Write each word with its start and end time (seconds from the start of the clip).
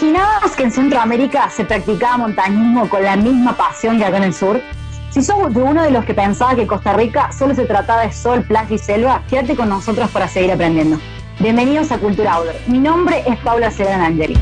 imaginabas 0.00 0.54
que 0.54 0.62
en 0.62 0.70
Centroamérica 0.70 1.50
se 1.50 1.64
practicaba 1.64 2.18
montañismo 2.18 2.88
con 2.88 3.02
la 3.02 3.16
misma 3.16 3.56
pasión 3.56 3.98
que 3.98 4.04
acá 4.04 4.18
en 4.18 4.24
el 4.24 4.34
sur? 4.34 4.60
Si 5.10 5.22
sos 5.22 5.52
de 5.52 5.60
uno 5.60 5.82
de 5.82 5.90
los 5.90 6.04
que 6.04 6.14
pensaba 6.14 6.54
que 6.54 6.68
Costa 6.68 6.92
Rica 6.92 7.32
solo 7.32 7.52
se 7.52 7.64
trataba 7.64 8.02
de 8.02 8.12
sol, 8.12 8.44
playa 8.44 8.72
y 8.72 8.78
selva, 8.78 9.22
quédate 9.28 9.56
con 9.56 9.68
nosotros 9.68 10.08
para 10.10 10.28
seguir 10.28 10.52
aprendiendo. 10.52 10.98
Bienvenidos 11.40 11.90
a 11.90 11.98
Cultura 11.98 12.34
Outdoor. 12.34 12.54
Mi 12.68 12.78
nombre 12.78 13.24
es 13.26 13.38
Paula 13.40 13.72
Celan 13.72 14.00
Angeli. 14.00 14.38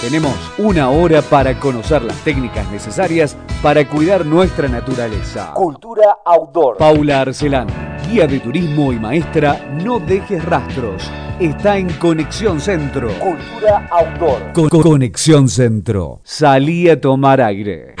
Tenemos 0.00 0.34
una 0.58 0.90
hora 0.90 1.22
para 1.22 1.58
conocer 1.60 2.02
las 2.02 2.16
técnicas 2.24 2.68
necesarias 2.70 3.36
para 3.62 3.86
cuidar 3.88 4.26
nuestra 4.26 4.68
naturaleza. 4.68 5.52
Cultura 5.54 6.18
Outdoor. 6.24 6.76
Paula 6.78 7.20
Arcelán, 7.20 7.68
guía 8.08 8.26
de 8.26 8.38
turismo 8.40 8.92
y 8.92 8.98
maestra 8.98 9.58
No 9.82 9.98
Dejes 9.98 10.44
Rastros. 10.44 11.10
Está 11.40 11.76
en 11.76 11.92
Conexión 11.94 12.60
Centro. 12.60 13.08
Cultura 13.18 13.88
Outdoor. 13.90 14.52
Con 14.52 14.68
Conexión 14.68 15.48
Centro. 15.48 16.20
Salí 16.22 16.88
a 16.88 17.00
tomar 17.00 17.40
aire. 17.40 17.96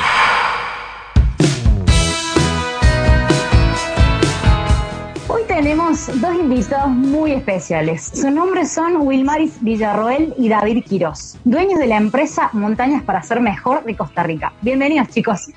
Hoy 5.28 5.42
tenemos 5.48 6.06
dos 6.20 6.34
invitados 6.34 6.88
muy 6.88 7.32
especiales. 7.32 8.10
Sus 8.14 8.30
nombres 8.30 8.70
son 8.70 8.98
Wilmaris 9.00 9.54
Villarroel 9.60 10.34
y 10.38 10.48
David 10.48 10.84
Quirós, 10.84 11.36
dueños 11.44 11.80
de 11.80 11.88
la 11.88 11.96
empresa 11.96 12.48
Montañas 12.52 13.02
para 13.02 13.22
Ser 13.22 13.40
Mejor 13.40 13.84
de 13.84 13.96
Costa 13.96 14.22
Rica. 14.22 14.52
Bienvenidos, 14.62 15.08
chicos. 15.08 15.48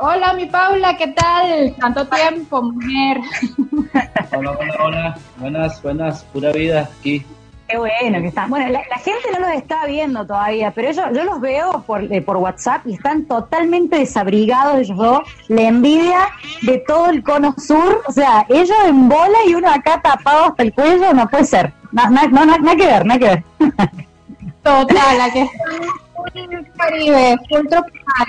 Hola, 0.00 0.32
mi 0.34 0.46
Paula, 0.46 0.96
¿qué 0.96 1.08
tal? 1.08 1.74
Tanto 1.80 2.06
tiempo, 2.06 2.62
mujer. 2.62 3.18
Hola, 4.36 4.52
hola, 4.52 4.74
hola. 4.84 5.18
Buenas, 5.38 5.82
buenas, 5.82 6.22
pura 6.24 6.52
vida 6.52 6.88
aquí. 6.98 7.24
Qué 7.68 7.76
bueno 7.76 8.20
que 8.20 8.28
están. 8.28 8.48
Bueno, 8.48 8.68
la, 8.68 8.80
la 8.88 8.96
gente 8.98 9.28
no 9.32 9.40
los 9.40 9.50
está 9.56 9.84
viendo 9.86 10.24
todavía, 10.26 10.70
pero 10.70 10.90
yo, 10.92 11.02
yo 11.12 11.24
los 11.24 11.40
veo 11.40 11.82
por, 11.86 12.02
eh, 12.12 12.22
por 12.22 12.36
WhatsApp 12.38 12.86
y 12.86 12.94
están 12.94 13.24
totalmente 13.26 13.98
desabrigados 13.98 14.78
ellos 14.78 14.96
dos. 14.96 15.20
La 15.48 15.62
envidia 15.62 16.28
de 16.62 16.78
todo 16.86 17.10
el 17.10 17.22
cono 17.22 17.54
sur. 17.58 18.02
O 18.06 18.12
sea, 18.12 18.46
ellos 18.48 18.70
en 18.86 19.08
bola 19.08 19.38
y 19.46 19.54
uno 19.54 19.68
acá 19.70 20.00
tapado 20.00 20.46
hasta 20.46 20.62
el 20.62 20.72
cuello, 20.72 21.12
no 21.12 21.28
puede 21.28 21.44
ser. 21.44 21.72
Na- 21.92 22.08
no, 22.08 22.46
na- 22.46 22.56
nada 22.58 22.76
que 22.76 22.86
ver, 22.86 23.04
nada 23.04 23.18
que 23.18 23.26
ver. 23.26 23.44
Total, 24.62 25.18
la 25.18 25.30
que 25.32 25.42
está 25.42 25.60
en 26.34 26.52
el 26.52 26.72
Caribe, 26.72 27.36
full 27.50 27.66
tropical. 27.68 28.26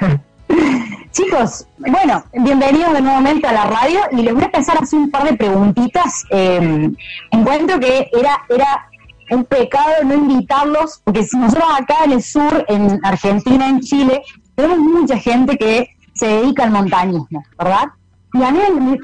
Chicos, 1.12 1.66
bueno, 1.78 2.24
bienvenidos 2.32 2.92
de 2.92 3.00
nuevamente 3.00 3.46
a 3.46 3.52
la 3.52 3.64
radio 3.66 4.00
y 4.12 4.16
les 4.16 4.34
voy 4.34 4.42
a 4.42 4.46
empezar 4.46 4.76
a 4.76 4.80
hacer 4.80 4.98
un 4.98 5.10
par 5.10 5.24
de 5.24 5.34
preguntitas. 5.36 6.24
Eh, 6.30 6.90
encuentro 7.30 7.78
que 7.78 8.10
era, 8.12 8.42
era 8.48 8.88
un 9.30 9.44
pecado 9.44 9.92
no 10.04 10.14
invitarlos, 10.14 11.00
porque 11.04 11.24
si 11.24 11.36
nosotros 11.36 11.68
acá 11.78 12.04
en 12.04 12.12
el 12.12 12.22
sur, 12.22 12.64
en 12.68 13.00
Argentina, 13.04 13.68
en 13.68 13.80
Chile, 13.80 14.22
tenemos 14.54 14.78
mucha 14.78 15.16
gente 15.18 15.56
que 15.56 15.88
se 16.14 16.26
dedica 16.26 16.64
al 16.64 16.70
montañismo, 16.70 17.44
¿verdad? 17.58 17.84
Y 18.32 18.42
a 18.42 18.50
mí 18.50 18.60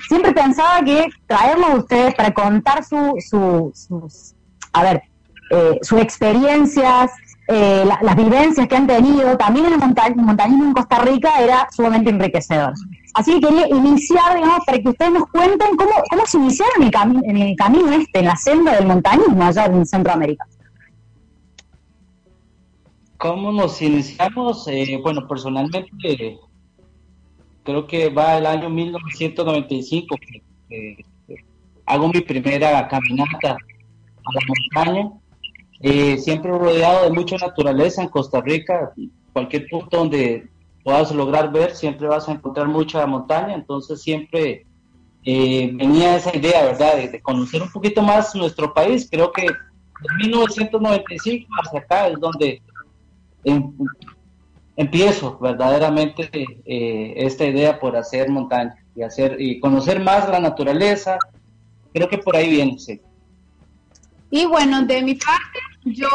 siempre 0.08 0.32
pensaba 0.32 0.82
que 0.84 1.08
traerlos 1.26 1.70
a 1.70 1.74
ustedes 1.76 2.14
para 2.16 2.32
contar 2.34 2.84
su- 2.84 3.16
sus, 3.24 4.34
a 4.72 4.82
ver, 4.82 5.02
eh, 5.52 5.78
sus 5.82 6.00
experiencias, 6.00 7.12
eh, 7.50 7.84
la- 7.86 7.98
las 8.02 8.16
vivencias 8.16 8.66
que 8.68 8.76
han 8.76 8.86
tenido, 8.86 9.36
también 9.36 9.66
el 9.66 9.78
monta- 9.78 10.14
montañismo 10.14 10.64
en 10.64 10.72
Costa 10.72 10.98
Rica 11.00 11.40
era 11.40 11.68
sumamente 11.70 12.10
enriquecedor. 12.10 12.72
Así 13.14 13.34
que 13.40 13.48
quería 13.48 13.68
iniciar, 13.68 14.34
digamos, 14.36 14.64
para 14.64 14.78
que 14.78 14.88
ustedes 14.88 15.12
nos 15.12 15.26
cuenten 15.30 15.76
cómo, 15.76 15.90
cómo 16.10 16.26
se 16.26 16.38
iniciaron 16.38 16.82
el, 16.82 17.24
en 17.30 17.36
el 17.36 17.56
camino 17.56 17.90
este, 17.92 18.20
en 18.20 18.26
la 18.26 18.36
senda 18.36 18.74
del 18.76 18.86
montañismo 18.86 19.42
allá 19.44 19.66
en 19.66 19.84
Centroamérica. 19.84 20.46
¿Cómo 23.18 23.52
nos 23.52 23.82
iniciamos? 23.82 24.66
Eh, 24.68 24.98
bueno, 25.02 25.26
personalmente 25.28 25.90
eh, 26.04 26.38
creo 27.64 27.86
que 27.86 28.08
va 28.08 28.38
el 28.38 28.46
año 28.46 28.70
1995 28.70 30.16
que, 30.16 30.42
que 30.68 31.04
hago 31.84 32.08
mi 32.08 32.20
primera 32.20 32.88
caminata 32.88 33.50
a 33.52 34.32
la 34.32 34.40
montaña. 34.48 35.10
Eh, 35.82 36.18
siempre 36.18 36.50
rodeado 36.50 37.04
de 37.04 37.10
mucha 37.10 37.36
naturaleza 37.36 38.02
en 38.02 38.08
Costa 38.08 38.40
Rica. 38.40 38.92
Cualquier 39.32 39.68
punto 39.68 39.96
donde 39.96 40.48
puedas 40.84 41.12
lograr 41.12 41.52
ver, 41.52 41.74
siempre 41.74 42.06
vas 42.08 42.28
a 42.28 42.32
encontrar 42.32 42.68
mucha 42.68 43.06
montaña. 43.06 43.54
Entonces 43.54 44.02
siempre 44.02 44.66
eh, 45.24 45.70
venía 45.74 46.16
esa 46.16 46.36
idea, 46.36 46.64
¿verdad? 46.64 46.96
De, 46.96 47.08
de 47.08 47.20
conocer 47.20 47.62
un 47.62 47.70
poquito 47.70 48.02
más 48.02 48.34
nuestro 48.34 48.72
país. 48.74 49.08
Creo 49.10 49.32
que 49.32 49.42
de 49.42 50.14
1995 50.22 51.46
hacia 51.62 51.80
acá 51.80 52.08
es 52.08 52.18
donde 52.18 52.62
em- 53.44 53.72
empiezo 54.76 55.38
verdaderamente 55.38 56.30
eh, 56.64 57.14
esta 57.16 57.44
idea 57.44 57.78
por 57.78 57.96
hacer 57.96 58.30
montaña 58.30 58.74
y 58.96 59.02
hacer 59.02 59.36
y 59.38 59.60
conocer 59.60 60.00
más 60.00 60.28
la 60.28 60.40
naturaleza. 60.40 61.18
Creo 61.92 62.08
que 62.08 62.18
por 62.18 62.36
ahí 62.36 62.50
viene, 62.50 62.78
sí. 62.78 63.00
Y 64.30 64.46
bueno, 64.46 64.82
de 64.86 65.02
mi 65.02 65.14
parte, 65.16 65.58
yo 65.84 66.08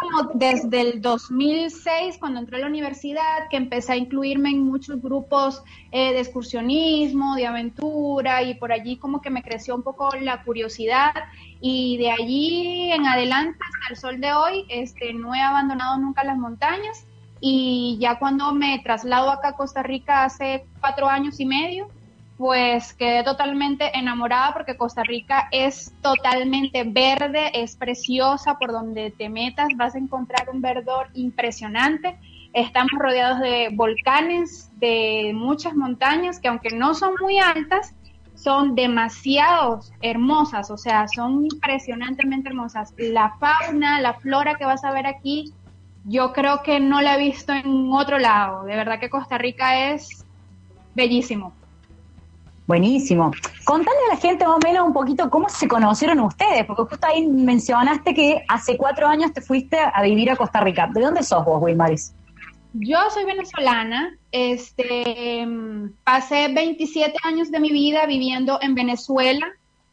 como 0.00 0.30
desde 0.34 0.80
el 0.80 1.02
2006, 1.02 2.18
cuando 2.18 2.38
entré 2.38 2.56
a 2.56 2.60
la 2.60 2.66
universidad, 2.66 3.48
que 3.50 3.56
empecé 3.56 3.92
a 3.92 3.96
incluirme 3.96 4.50
en 4.50 4.64
muchos 4.64 5.02
grupos 5.02 5.62
eh, 5.90 6.12
de 6.12 6.20
excursionismo, 6.20 7.34
de 7.34 7.46
aventura, 7.46 8.42
y 8.42 8.54
por 8.54 8.70
allí 8.70 8.96
como 8.96 9.20
que 9.20 9.30
me 9.30 9.42
creció 9.42 9.74
un 9.74 9.82
poco 9.82 10.10
la 10.20 10.42
curiosidad, 10.44 11.12
y 11.60 11.96
de 11.98 12.12
allí 12.12 12.92
en 12.92 13.06
adelante 13.06 13.58
hasta 13.60 13.92
el 13.92 13.96
sol 13.96 14.20
de 14.20 14.32
hoy, 14.32 14.64
este, 14.68 15.12
no 15.12 15.34
he 15.34 15.40
abandonado 15.40 15.98
nunca 15.98 16.22
las 16.22 16.38
montañas, 16.38 17.04
y 17.40 17.98
ya 18.00 18.18
cuando 18.18 18.52
me 18.52 18.78
traslado 18.80 19.30
acá 19.30 19.48
a 19.48 19.56
Costa 19.56 19.82
Rica 19.82 20.24
hace 20.24 20.64
cuatro 20.80 21.08
años 21.08 21.40
y 21.40 21.46
medio, 21.46 21.88
pues 22.38 22.94
quedé 22.94 23.24
totalmente 23.24 23.98
enamorada 23.98 24.54
porque 24.54 24.76
Costa 24.76 25.02
Rica 25.02 25.48
es 25.50 25.92
totalmente 26.00 26.84
verde, 26.84 27.50
es 27.52 27.74
preciosa, 27.74 28.58
por 28.58 28.70
donde 28.70 29.10
te 29.10 29.28
metas 29.28 29.68
vas 29.76 29.96
a 29.96 29.98
encontrar 29.98 30.48
un 30.48 30.62
verdor 30.62 31.08
impresionante. 31.14 32.16
Estamos 32.52 32.92
rodeados 32.96 33.40
de 33.40 33.70
volcanes, 33.72 34.70
de 34.78 35.32
muchas 35.34 35.74
montañas 35.74 36.38
que 36.38 36.46
aunque 36.46 36.70
no 36.70 36.94
son 36.94 37.14
muy 37.20 37.40
altas, 37.40 37.92
son 38.36 38.76
demasiado 38.76 39.80
hermosas, 40.00 40.70
o 40.70 40.78
sea, 40.78 41.08
son 41.08 41.44
impresionantemente 41.44 42.50
hermosas. 42.50 42.94
La 42.96 43.34
fauna, 43.40 44.00
la 44.00 44.14
flora 44.14 44.54
que 44.54 44.64
vas 44.64 44.84
a 44.84 44.92
ver 44.92 45.08
aquí, 45.08 45.52
yo 46.04 46.32
creo 46.32 46.62
que 46.62 46.78
no 46.78 47.00
la 47.00 47.16
he 47.16 47.18
visto 47.18 47.52
en 47.52 47.92
otro 47.92 48.20
lado. 48.20 48.62
De 48.62 48.76
verdad 48.76 49.00
que 49.00 49.10
Costa 49.10 49.38
Rica 49.38 49.90
es 49.90 50.24
bellísimo. 50.94 51.57
Buenísimo. 52.68 53.30
Contale 53.64 53.96
a 54.10 54.14
la 54.14 54.20
gente 54.20 54.46
más 54.46 54.56
o 54.56 54.58
menos 54.58 54.86
un 54.86 54.92
poquito 54.92 55.30
cómo 55.30 55.48
se 55.48 55.66
conocieron 55.66 56.20
ustedes, 56.20 56.66
porque 56.66 56.82
justo 56.82 57.06
ahí 57.06 57.26
mencionaste 57.26 58.12
que 58.12 58.44
hace 58.46 58.76
cuatro 58.76 59.08
años 59.08 59.32
te 59.32 59.40
fuiste 59.40 59.78
a 59.78 60.02
vivir 60.02 60.30
a 60.30 60.36
Costa 60.36 60.60
Rica. 60.60 60.86
¿De 60.92 61.00
dónde 61.00 61.22
sos 61.22 61.46
vos, 61.46 61.62
Wilmaris? 61.62 62.12
Yo 62.74 62.98
soy 63.08 63.24
venezolana, 63.24 64.14
este, 64.32 65.40
em, 65.40 65.90
pasé 66.04 66.48
27 66.48 67.14
años 67.22 67.50
de 67.50 67.58
mi 67.58 67.70
vida 67.70 68.04
viviendo 68.04 68.58
en 68.60 68.74
Venezuela. 68.74 69.46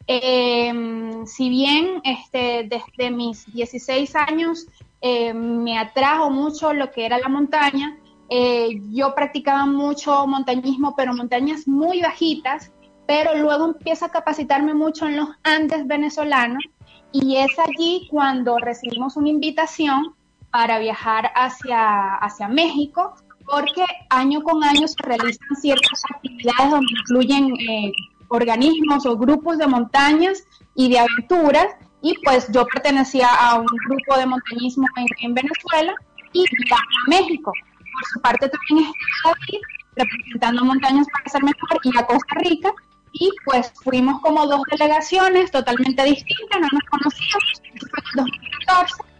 Em, 0.06 1.24
si 1.26 1.48
bien 1.48 2.02
este, 2.04 2.68
desde 2.68 3.10
mis 3.10 3.50
16 3.54 4.14
años 4.16 4.66
em, 5.00 5.62
me 5.62 5.78
atrajo 5.78 6.28
mucho 6.28 6.74
lo 6.74 6.90
que 6.90 7.06
era 7.06 7.18
la 7.18 7.28
montaña, 7.30 7.96
eh, 8.28 8.80
yo 8.90 9.14
practicaba 9.14 9.66
mucho 9.66 10.26
montañismo, 10.26 10.94
pero 10.96 11.14
montañas 11.14 11.68
muy 11.68 12.02
bajitas, 12.02 12.72
pero 13.06 13.36
luego 13.36 13.66
empiezo 13.66 14.04
a 14.04 14.10
capacitarme 14.10 14.74
mucho 14.74 15.06
en 15.06 15.16
los 15.16 15.28
Andes 15.44 15.86
venezolanos 15.86 16.64
y 17.12 17.36
es 17.36 17.58
allí 17.58 18.08
cuando 18.10 18.58
recibimos 18.58 19.16
una 19.16 19.28
invitación 19.28 20.14
para 20.50 20.78
viajar 20.78 21.30
hacia, 21.34 22.14
hacia 22.16 22.48
México, 22.48 23.14
porque 23.46 23.84
año 24.10 24.42
con 24.42 24.62
año 24.64 24.88
se 24.88 24.96
realizan 25.02 25.56
ciertas 25.60 26.02
actividades 26.14 26.70
donde 26.70 26.92
incluyen 27.00 27.44
eh, 27.60 27.92
organismos 28.28 29.06
o 29.06 29.16
grupos 29.16 29.58
de 29.58 29.68
montañas 29.68 30.42
y 30.74 30.90
de 30.90 30.98
aventuras, 30.98 31.66
y 32.02 32.14
pues 32.24 32.50
yo 32.52 32.66
pertenecía 32.66 33.28
a 33.28 33.54
un 33.58 33.66
grupo 33.88 34.18
de 34.18 34.26
montañismo 34.26 34.86
en, 34.96 35.06
en 35.22 35.34
Venezuela 35.34 35.94
y 36.32 36.44
viajé 36.64 36.74
a 36.74 37.08
México. 37.08 37.52
Por 37.96 38.08
su 38.12 38.20
parte 38.20 38.48
también 38.48 38.88
está 38.88 39.30
David, 39.30 39.60
representando 39.96 40.64
montañas 40.64 41.06
para 41.12 41.28
ser 41.28 41.42
mejor, 41.42 41.80
y 41.82 41.98
a 41.98 42.06
Costa 42.06 42.34
Rica, 42.36 42.72
y 43.12 43.30
pues 43.44 43.72
fuimos 43.82 44.20
como 44.20 44.46
dos 44.46 44.60
delegaciones 44.70 45.50
totalmente 45.50 46.04
distintas, 46.04 46.60
no 46.60 46.68
nos 46.70 46.84
conocíamos, 46.90 47.62
eso 47.74 47.86
fue 47.88 48.00
en 48.00 48.26
el 48.26 48.32
2014 48.32 49.16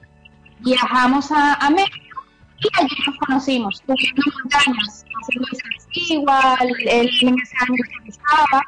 viajamos 0.60 1.30
a, 1.30 1.70
México 1.70 2.24
y 2.58 2.68
allí 2.80 2.96
nos 3.06 3.16
conocimos, 3.18 3.82
subiendo 3.86 4.22
montañas, 4.42 5.04
haciendo 5.22 5.48
esas 5.52 6.10
igual, 6.10 6.74
él 6.86 7.10
en 7.22 7.38
ese 7.40 7.56
año 7.60 7.76
estaba 8.06 8.62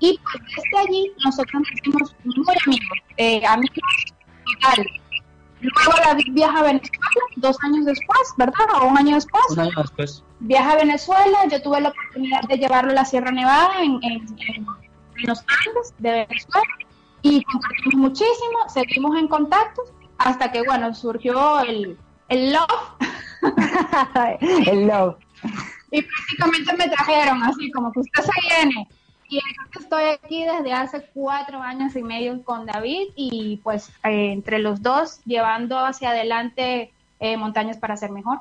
y 0.00 0.18
pues 0.22 0.44
desde 0.44 0.78
allí 0.78 1.12
nosotros 1.24 1.62
nos 1.62 1.72
hicimos 1.72 2.16
muy 2.24 2.56
amigos, 2.66 2.98
eh, 3.16 3.46
amigos 3.46 4.04
total. 4.44 4.86
Luego 5.64 5.92
David 6.04 6.32
viaja 6.32 6.58
a 6.58 6.62
Venezuela, 6.62 7.24
dos 7.36 7.56
años 7.62 7.86
después, 7.86 8.34
¿verdad? 8.36 8.66
O 8.82 8.88
un 8.88 8.98
año 8.98 9.14
después. 9.14 9.44
Un 9.50 9.60
año 9.60 9.72
después. 9.76 10.22
Viaja 10.40 10.72
a 10.72 10.76
Venezuela, 10.76 11.38
yo 11.50 11.62
tuve 11.62 11.80
la 11.80 11.88
oportunidad 11.88 12.42
de 12.42 12.58
llevarlo 12.58 12.90
a 12.90 12.94
la 12.94 13.04
Sierra 13.04 13.30
Nevada 13.30 13.82
en, 13.82 13.98
en, 14.02 14.26
en, 14.54 14.66
los 15.26 15.38
Andes 15.40 15.94
de 15.98 16.10
Venezuela 16.10 16.66
y 17.22 17.42
compartimos 17.44 17.94
muchísimo, 17.94 18.58
seguimos 18.68 19.16
en 19.16 19.28
contacto 19.28 19.82
hasta 20.18 20.52
que, 20.52 20.62
bueno, 20.62 20.94
surgió 20.94 21.60
el, 21.60 21.96
el 22.28 22.52
love. 22.52 22.96
el 24.66 24.86
love. 24.86 25.16
Y 25.90 26.02
prácticamente 26.02 26.76
me 26.76 26.88
trajeron 26.94 27.42
así, 27.42 27.70
como 27.70 27.90
que 27.92 28.00
usted 28.00 28.22
se 28.22 28.48
viene. 28.48 28.88
Y 29.28 29.40
estoy 29.78 30.04
aquí 30.04 30.44
desde 30.44 30.72
hace 30.72 31.04
cuatro 31.14 31.60
años 31.60 31.96
y 31.96 32.02
medio 32.02 32.42
con 32.42 32.66
David 32.66 33.08
y 33.16 33.58
pues 33.62 33.88
eh, 34.04 34.32
entre 34.32 34.58
los 34.58 34.82
dos 34.82 35.20
llevando 35.24 35.78
hacia 35.78 36.10
adelante 36.10 36.92
eh, 37.20 37.36
montañas 37.36 37.78
para 37.78 37.96
ser 37.96 38.10
mejor. 38.10 38.38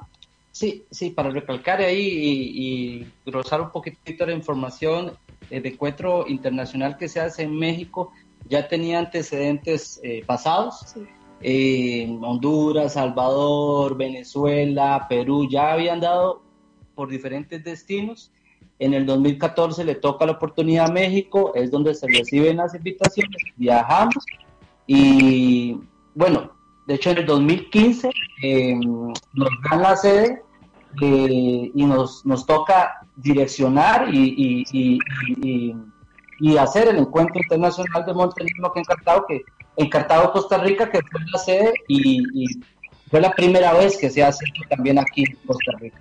Sí, 0.51 0.85
sí, 0.91 1.09
para 1.09 1.29
recalcar 1.29 1.81
ahí 1.81 1.99
y, 1.99 3.01
y 3.01 3.13
grosar 3.25 3.61
un 3.61 3.71
poquitito 3.71 4.25
la 4.25 4.33
información, 4.33 5.13
el 5.49 5.65
encuentro 5.65 6.27
internacional 6.27 6.97
que 6.97 7.07
se 7.07 7.19
hace 7.19 7.43
en 7.43 7.57
México 7.57 8.11
ya 8.47 8.67
tenía 8.67 8.99
antecedentes 8.99 9.99
eh, 10.03 10.23
pasados. 10.25 10.95
Honduras, 12.21 12.93
Salvador, 12.93 13.97
Venezuela, 13.97 15.07
Perú, 15.09 15.45
ya 15.49 15.73
habían 15.73 15.99
dado 15.99 16.41
por 16.95 17.09
diferentes 17.09 17.61
destinos 17.63 18.31
en 18.79 18.93
el 18.93 19.05
2014 19.05 19.83
le 19.83 19.95
toca 19.95 20.25
la 20.25 20.33
oportunidad 20.33 20.87
a 20.87 20.91
México, 20.93 21.51
es 21.55 21.71
donde 21.71 21.93
se 21.93 22.07
reciben 22.07 22.57
las 22.57 22.73
invitaciones, 22.75 23.41
viajamos 23.55 24.25
y 24.87 25.79
bueno, 26.15 26.51
de 26.87 26.95
hecho 26.95 27.11
en 27.11 27.19
el 27.19 27.25
2015 27.25 28.09
em, 28.41 28.79
nos 29.33 29.49
dan 29.69 29.81
la 29.81 29.95
sede 29.95 30.41
eh, 31.01 31.71
y 31.73 31.85
nos, 31.85 32.25
nos 32.25 32.45
toca 32.45 33.07
direccionar 33.15 34.13
y, 34.13 34.65
y, 34.71 36.57
hacer 36.57 36.89
el 36.89 36.97
encuentro 36.97 37.41
internacional 37.41 38.05
de 38.05 38.13
montañismo 38.13 38.71
que 38.71 38.79
en 38.79 38.85
Cartago, 38.85 39.25
que 39.27 39.41
en 39.77 39.89
Cartago, 39.89 40.31
Costa 40.31 40.57
Rica, 40.57 40.89
que 40.89 40.99
fue 41.01 41.21
la 41.31 41.39
sede 41.39 41.73
y, 41.87 42.45
fue 43.09 43.21
la 43.21 43.31
primera 43.31 43.73
vez 43.73 43.97
que 43.97 44.09
se 44.09 44.23
hace 44.23 44.45
también 44.69 44.99
aquí 44.99 45.23
en 45.23 45.35
Costa 45.45 45.71
Rica 45.79 45.99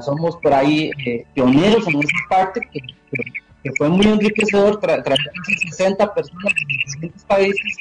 somos 0.00 0.36
por 0.36 0.52
ahí 0.52 0.90
eh, 1.06 1.24
pioneros 1.34 1.86
en 1.88 1.98
esa 1.98 2.28
parte 2.28 2.60
que, 2.72 2.80
fue 3.78 3.88
muy 3.88 4.04
enriquecedor 4.06 4.80
traer 4.80 5.04
casi 5.04 5.22
60 5.70 6.14
personas 6.14 6.52
de 6.52 6.76
diferentes 6.84 7.24
países 7.24 7.76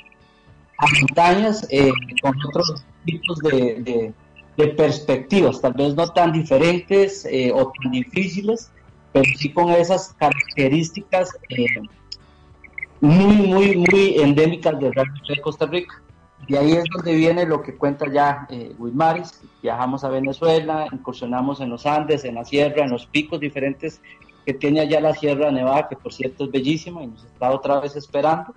a 0.78 0.86
montañas 1.00 1.68
eh, 1.72 1.92
con 2.22 2.36
otros 2.48 2.86
tipos 3.04 3.40
de, 3.40 4.14
perspectivas, 4.78 5.60
tal 5.60 5.74
vez 5.74 5.96
no 5.96 6.08
tan 6.10 6.32
diferentes 6.32 7.26
eh, 7.26 7.52
o 7.52 7.74
tan 7.82 7.92
difíciles, 7.94 8.70
pero 9.12 9.26
sí 9.36 9.52
con 9.52 9.72
esas 9.72 10.14
características 10.20 11.32
muy, 13.00 13.36
muy, 13.36 13.78
muy 13.78 14.20
endémicas 14.20 14.80
de 14.80 15.42
Costa 15.42 15.66
Rica. 15.66 16.00
Y 16.52 16.58
ahí 16.58 16.74
es 16.74 16.84
donde 16.94 17.16
viene 17.16 17.46
lo 17.46 17.62
que 17.62 17.78
cuenta 17.78 18.12
ya 18.12 18.46
eh, 18.50 18.76
Wilmaris. 18.78 19.40
Viajamos 19.64 20.04
a 20.04 20.10
Venezuela, 20.10 20.86
incursionamos 20.92 21.62
en 21.62 21.70
los 21.70 21.86
Andes, 21.86 22.26
en 22.26 22.36
la 22.36 22.44
sierra, 22.44 22.84
en 22.84 22.92
los 22.92 23.06
picos 23.06 23.40
diferentes 23.40 24.02
que 24.46 24.54
tiene 24.54 24.82
allá 24.82 25.00
la 25.00 25.16
Sierra 25.16 25.50
Nevada, 25.50 25.88
que 25.88 25.96
por 25.96 26.12
cierto 26.12 26.44
es 26.44 26.52
bellísima 26.52 27.04
y 27.04 27.08
nos 27.08 27.24
está 27.24 27.52
otra 27.52 27.80
vez 27.80 27.96
esperando. 27.96 28.54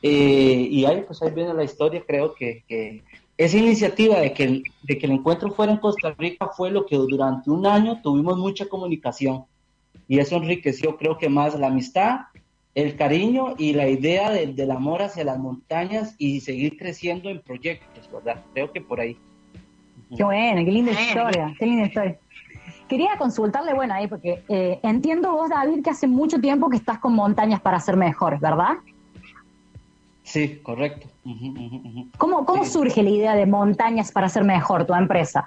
Eh, 0.00 0.68
y 0.70 0.84
ahí, 0.84 1.02
pues 1.04 1.20
ahí 1.22 1.32
viene 1.32 1.52
la 1.54 1.64
historia. 1.64 2.04
Creo 2.06 2.34
que, 2.34 2.62
que 2.68 3.02
esa 3.36 3.56
iniciativa 3.56 4.20
de 4.20 4.32
que, 4.32 4.62
de 4.84 4.98
que 4.98 5.06
el 5.06 5.12
encuentro 5.12 5.50
fuera 5.50 5.72
en 5.72 5.78
Costa 5.78 6.14
Rica 6.16 6.50
fue 6.56 6.70
lo 6.70 6.86
que 6.86 6.94
durante 6.94 7.50
un 7.50 7.66
año 7.66 8.00
tuvimos 8.00 8.38
mucha 8.38 8.66
comunicación. 8.66 9.44
Y 10.06 10.20
eso 10.20 10.36
enriqueció, 10.36 10.96
creo 10.96 11.18
que 11.18 11.28
más 11.28 11.58
la 11.58 11.66
amistad 11.66 12.26
el 12.74 12.96
cariño 12.96 13.54
y 13.56 13.72
la 13.72 13.88
idea 13.88 14.30
del, 14.30 14.70
amor 14.70 15.02
hacia 15.02 15.24
las 15.24 15.38
montañas 15.38 16.14
y 16.18 16.40
seguir 16.40 16.76
creciendo 16.76 17.30
en 17.30 17.40
proyectos, 17.40 18.10
¿verdad? 18.12 18.42
Creo 18.52 18.72
que 18.72 18.80
por 18.80 19.00
ahí. 19.00 19.16
Qué 20.16 20.24
bueno, 20.24 20.64
qué 20.64 20.72
linda 20.72 20.92
historia, 20.92 21.54
qué 21.58 21.66
linda 21.66 21.86
historia. 21.86 22.18
Quería 22.88 23.16
consultarle, 23.16 23.74
bueno, 23.74 23.94
ahí, 23.94 24.06
porque 24.06 24.42
eh, 24.48 24.78
entiendo 24.82 25.32
vos, 25.32 25.48
David, 25.48 25.82
que 25.82 25.90
hace 25.90 26.06
mucho 26.06 26.40
tiempo 26.40 26.68
que 26.68 26.76
estás 26.76 26.98
con 26.98 27.14
montañas 27.14 27.60
para 27.60 27.80
ser 27.80 27.96
mejores, 27.96 28.40
¿verdad? 28.40 28.74
Sí, 30.22 30.60
correcto. 30.62 31.08
¿Cómo, 32.18 32.44
cómo 32.44 32.64
surge 32.64 33.02
la 33.02 33.10
idea 33.10 33.34
de 33.34 33.46
montañas 33.46 34.10
para 34.10 34.28
ser 34.28 34.44
mejor, 34.44 34.86
tu 34.86 34.94
empresa? 34.94 35.44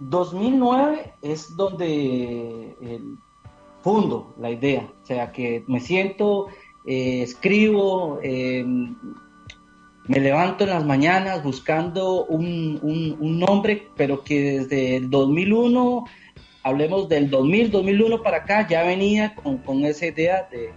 2009 0.00 1.14
es 1.22 1.56
donde 1.56 2.76
el 2.80 3.16
fundo 3.84 4.34
la 4.40 4.50
idea, 4.50 4.88
o 5.02 5.06
sea, 5.06 5.30
que 5.30 5.62
me 5.68 5.78
siento, 5.78 6.48
eh, 6.86 7.20
escribo, 7.22 8.18
em, 8.22 8.96
me 10.08 10.20
levanto 10.20 10.64
en 10.64 10.70
las 10.70 10.84
mañanas 10.86 11.42
buscando 11.42 12.24
un, 12.24 12.80
un, 13.20 13.38
nombre, 13.38 13.88
pero 13.94 14.24
que 14.24 14.58
desde 14.58 14.96
el 14.96 15.10
2001, 15.10 16.04
hablemos 16.62 17.08
del 17.10 17.28
2000, 17.28 17.70
2001 17.70 18.22
para 18.22 18.38
acá, 18.38 18.66
ya 18.66 18.82
venía 18.84 19.34
con, 19.34 19.58
con 19.58 19.84
esa 19.84 20.06
idea 20.06 20.48
de, 20.50 20.72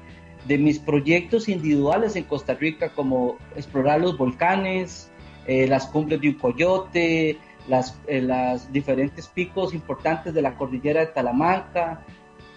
de, 0.45 0.57
mis 0.57 0.77
proyectos 0.80 1.48
individuales 1.48 2.18
en 2.18 2.25
Costa 2.25 2.56
Rica, 2.56 2.89
como 2.94 3.38
explorar 3.56 4.01
los 4.01 4.18
volcanes, 4.18 5.09
eh, 5.45 5.65
las 5.68 5.88
cumbres 5.88 6.19
de 6.19 6.30
un 6.30 6.36
coyote, 6.36 7.38
las, 7.69 7.98
eh, 8.07 8.21
las 8.21 8.71
diferentes 8.71 9.27
picos 9.27 9.74
importantes 9.74 10.33
de 10.33 10.42
la 10.42 10.56
cordillera 10.56 11.01
de 11.01 11.07
Talamanca, 11.07 12.06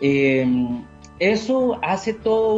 eh, 0.01 0.47
eso 1.19 1.79
hace 1.83 2.15
todo 2.15 2.55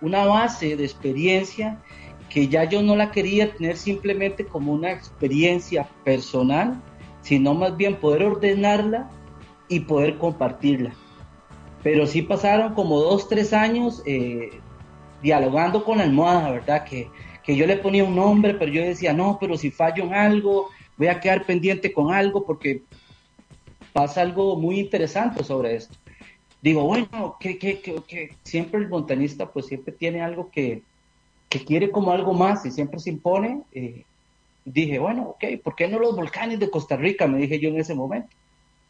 una 0.00 0.24
base 0.24 0.76
de 0.76 0.84
experiencia 0.84 1.82
que 2.28 2.46
ya 2.46 2.62
yo 2.64 2.82
no 2.82 2.94
la 2.94 3.10
quería 3.10 3.52
tener 3.52 3.76
simplemente 3.76 4.46
como 4.46 4.72
una 4.72 4.92
experiencia 4.92 5.88
personal, 6.04 6.80
sino 7.22 7.54
más 7.54 7.76
bien 7.76 7.96
poder 7.96 8.22
ordenarla 8.22 9.10
y 9.68 9.80
poder 9.80 10.16
compartirla. 10.18 10.94
Pero 11.82 12.06
sí 12.06 12.22
pasaron 12.22 12.74
como 12.74 13.00
dos, 13.00 13.28
tres 13.28 13.52
años 13.52 14.02
eh, 14.06 14.60
dialogando 15.20 15.82
con 15.82 15.98
la 15.98 16.04
almohada, 16.04 16.52
¿verdad? 16.52 16.84
Que, 16.84 17.10
que 17.42 17.56
yo 17.56 17.66
le 17.66 17.76
ponía 17.76 18.04
un 18.04 18.14
nombre, 18.14 18.54
pero 18.54 18.70
yo 18.70 18.82
decía, 18.82 19.12
no, 19.12 19.38
pero 19.40 19.56
si 19.56 19.72
fallo 19.72 20.04
en 20.04 20.14
algo, 20.14 20.68
voy 20.96 21.08
a 21.08 21.18
quedar 21.18 21.44
pendiente 21.44 21.92
con 21.92 22.14
algo 22.14 22.46
porque 22.46 22.84
pasa 23.92 24.20
algo 24.20 24.54
muy 24.54 24.78
interesante 24.78 25.42
sobre 25.42 25.74
esto 25.74 25.96
digo, 26.62 26.84
bueno, 26.84 27.36
que, 27.40 27.58
que, 27.58 27.80
que, 27.80 28.34
siempre 28.42 28.80
el 28.80 28.88
montañista 28.88 29.50
pues 29.50 29.66
siempre 29.66 29.92
tiene 29.92 30.22
algo 30.22 30.50
que, 30.50 30.82
quiere 31.66 31.90
como 31.90 32.12
algo 32.12 32.32
más 32.32 32.64
y 32.66 32.70
siempre 32.70 33.00
se 33.00 33.10
impone. 33.10 33.62
Eh, 33.72 34.04
dije, 34.64 34.98
bueno, 34.98 35.30
ok, 35.30 35.44
¿por 35.62 35.74
qué 35.74 35.88
no 35.88 35.98
los 35.98 36.14
volcanes 36.14 36.60
de 36.60 36.70
Costa 36.70 36.96
Rica? 36.96 37.26
Me 37.26 37.38
dije 37.38 37.58
yo 37.58 37.70
en 37.70 37.80
ese 37.80 37.94
momento. 37.94 38.28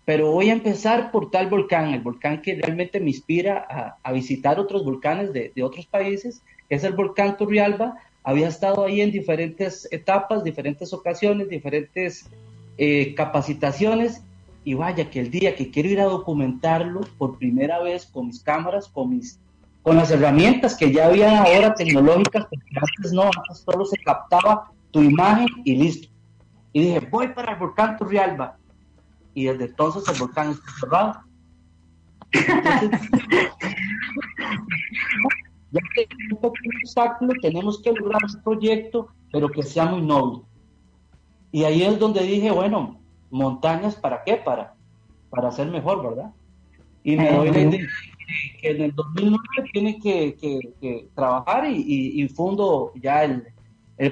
Pero 0.05 0.33
voy 0.33 0.51
a 0.51 0.55
empezar 0.55 1.13
por 1.13 1.31
tal 1.31 1.49
volcán, 1.49 1.95
el 1.95 2.01
volcán 2.01 2.43
que 2.43 2.57
realmente 2.57 3.01
me 3.01 3.11
inspira 3.11 3.97
a, 4.03 4.13
visitar 4.13 4.59
otros 4.59 4.85
volcanes 4.85 5.33
de, 5.33 5.53
otros 5.63 5.87
países, 5.87 6.43
es 6.69 6.85
el 6.85 6.95
volcán 6.95 7.37
Turrialba. 7.37 7.97
Había 8.25 8.49
estado 8.49 8.85
ahí 8.85 9.01
en 9.01 9.13
diferentes 9.13 9.89
etapas, 9.93 10.43
diferentes 10.43 10.93
ocasiones, 10.93 11.49
diferentes 11.49 12.29
eh, 12.77 13.15
capacitaciones 13.15 14.23
y 14.65 14.75
vaya 14.75 15.11
que 15.11 15.21
el 15.21 15.31
día 15.31 15.57
que 15.57 15.71
quiero 15.71 15.89
ir 15.89 16.01
a 16.01 16.05
documentarlo 16.05 17.01
por 17.19 17.39
primera 17.39 17.81
vez 17.81 18.07
con 18.07 18.27
mis 18.27 18.41
cámaras, 18.41 18.89
con 18.89 19.11
mis 19.11 19.41
con 19.83 19.97
las 19.97 20.11
herramientas 20.11 20.77
que 20.77 20.93
ya 20.93 21.07
había 21.07 21.43
ahora 21.43 21.75
tecnológicas, 21.75 22.47
porque 22.51 22.67
antes 22.77 23.13
no, 23.13 23.23
antes 23.23 23.59
solo 23.65 23.87
se 23.87 23.97
captaba 23.99 24.71
tu 24.91 25.03
imagen 25.03 25.49
y 25.65 25.77
listo. 25.77 26.09
Y 26.73 26.83
dije, 26.83 27.01
voy 27.11 27.29
para 27.29 27.53
el 27.53 27.59
volcán 27.59 27.97
Turrialba. 27.97 28.59
Y 29.35 29.45
desde 29.45 29.65
entonces 29.65 30.07
el 30.13 30.19
volcán 30.21 30.51
está 30.51 30.71
cerrado. 30.79 31.23
ya 35.73 35.81
que 35.95 36.07
un 36.31 36.41
poco 36.41 36.57
un 36.65 36.77
obstáculo, 36.85 37.33
tenemos 37.41 37.81
que 37.83 37.93
lograr 37.93 38.21
ese 38.27 38.39
proyecto, 38.39 39.09
pero 39.33 39.49
que 39.49 39.63
sea 39.63 39.87
muy 39.87 40.03
noble. 40.03 40.43
Y 41.53 41.65
ahí 41.65 41.83
es 41.83 41.99
donde 41.99 42.23
dije, 42.23 42.51
bueno, 42.51 43.01
montañas, 43.31 43.97
¿para 43.97 44.23
qué? 44.25 44.37
Para, 44.37 44.75
para 45.31 45.51
ser 45.51 45.69
mejor, 45.69 46.03
¿verdad? 46.03 46.33
Y 47.03 47.17
me 47.17 47.33
doy 47.33 47.51
la 47.51 47.61
idea 47.61 47.89
que 48.61 48.71
en 48.71 48.83
el 48.83 48.95
2009 48.95 49.71
tiene 49.73 49.99
que, 49.99 51.09
trabajar 51.15 51.65
y, 51.69 52.29
fundo 52.29 52.93
ya 52.95 53.25
el, 53.25 53.45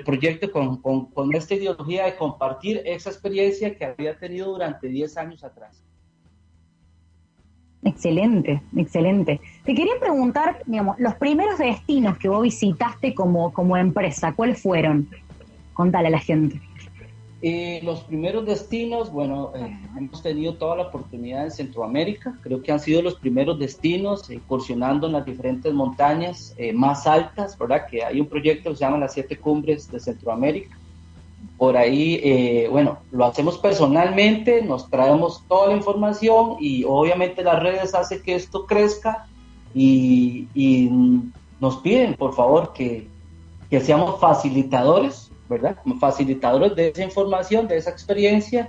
proyecto 0.05 0.51
con, 0.51 0.77
con, 0.81 1.35
esta 1.35 1.55
ideología 1.55 2.05
de 2.05 2.17
compartir 2.17 2.83
esa 2.85 3.11
experiencia 3.11 3.75
que 3.77 3.87
había 3.87 4.19
tenido 4.19 4.53
durante 4.53 4.89
10 4.89 5.17
años 5.17 5.45
atrás. 5.45 5.83
Excelente, 7.83 8.61
excelente. 8.77 9.41
Te 9.65 9.75
quería 9.75 9.95
preguntar, 10.01 10.63
digamos, 10.67 10.99
los 10.99 11.15
primeros 11.15 11.59
destinos 11.59 12.19
que 12.19 12.29
vos 12.29 12.43
visitaste 12.43 13.15
como, 13.15 13.53
como 13.53 13.77
empresa, 13.77 14.33
¿cuáles 14.33 14.61
fueron? 14.61 15.09
Contale 15.75 16.09
a 16.09 16.11
la 16.11 16.19
gente. 16.19 16.61
Eh, 17.41 17.81
los 17.85 18.01
primeros 18.01 18.45
destinos, 18.47 19.13
bueno, 19.13 19.53
eh, 19.55 19.79
hemos 19.97 20.23
tenido 20.23 20.55
toda 20.55 20.77
la 20.77 20.83
oportunidad 20.89 21.45
en 21.45 21.53
Centroamérica, 21.53 22.37
creo 22.43 22.61
que 22.61 22.73
han 22.73 22.81
sido 22.81 23.01
los 23.01 23.15
primeros 23.15 23.59
destinos, 23.61 24.29
incursionando 24.29 25.07
en 25.07 25.13
las 25.13 25.25
diferentes 25.25 25.73
montañas 25.73 26.55
más 26.75 27.07
altas, 27.07 27.57
¿verdad? 27.57 27.87
Que 27.89 28.03
hay 28.03 28.21
un 28.21 28.27
proyecto 28.27 28.71
que 28.71 28.77
se 28.77 28.85
llama 28.85 28.99
las 28.99 29.13
siete 29.13 29.37
cumbres 29.37 29.89
de 29.91 30.01
Centroamérica. 30.01 30.77
Por 31.57 31.77
ahí, 31.77 32.67
bueno, 32.71 32.99
lo 33.13 33.25
hacemos 33.25 33.59
personalmente, 33.59 34.63
nos 34.63 34.91
traemos 34.91 35.45
toda 35.49 35.69
la 35.69 35.77
información 35.77 36.57
y 36.59 36.83
obviamente 36.85 37.45
las 37.45 37.63
redes 37.63 37.95
hacen 37.95 38.23
que 38.23 38.35
esto 38.35 38.67
crezca 38.67 39.27
y, 39.75 40.49
y 40.55 40.91
nos 41.61 41.77
piden, 41.79 42.15
por 42.15 42.35
favor, 42.35 42.73
que, 42.73 43.07
que 43.71 43.81
seamos 43.81 44.21
facilitadores, 44.21 45.28
¿verdad? 45.49 45.77
Como 45.83 45.99
facilitadores 45.99 46.75
de 46.77 46.89
esa 46.89 47.03
información, 47.03 47.67
de 47.69 47.77
esa 47.77 47.91
experiencia, 47.91 48.69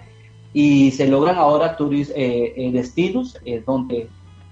y 0.53 0.91
se 0.91 1.07
logran 1.07 1.37
ahora 1.37 1.75
turis, 1.77 2.09
eh, 2.15 2.53
eh, 2.55 2.71
destinos 2.71 3.37
eh, 3.45 3.61
donde 3.65 4.09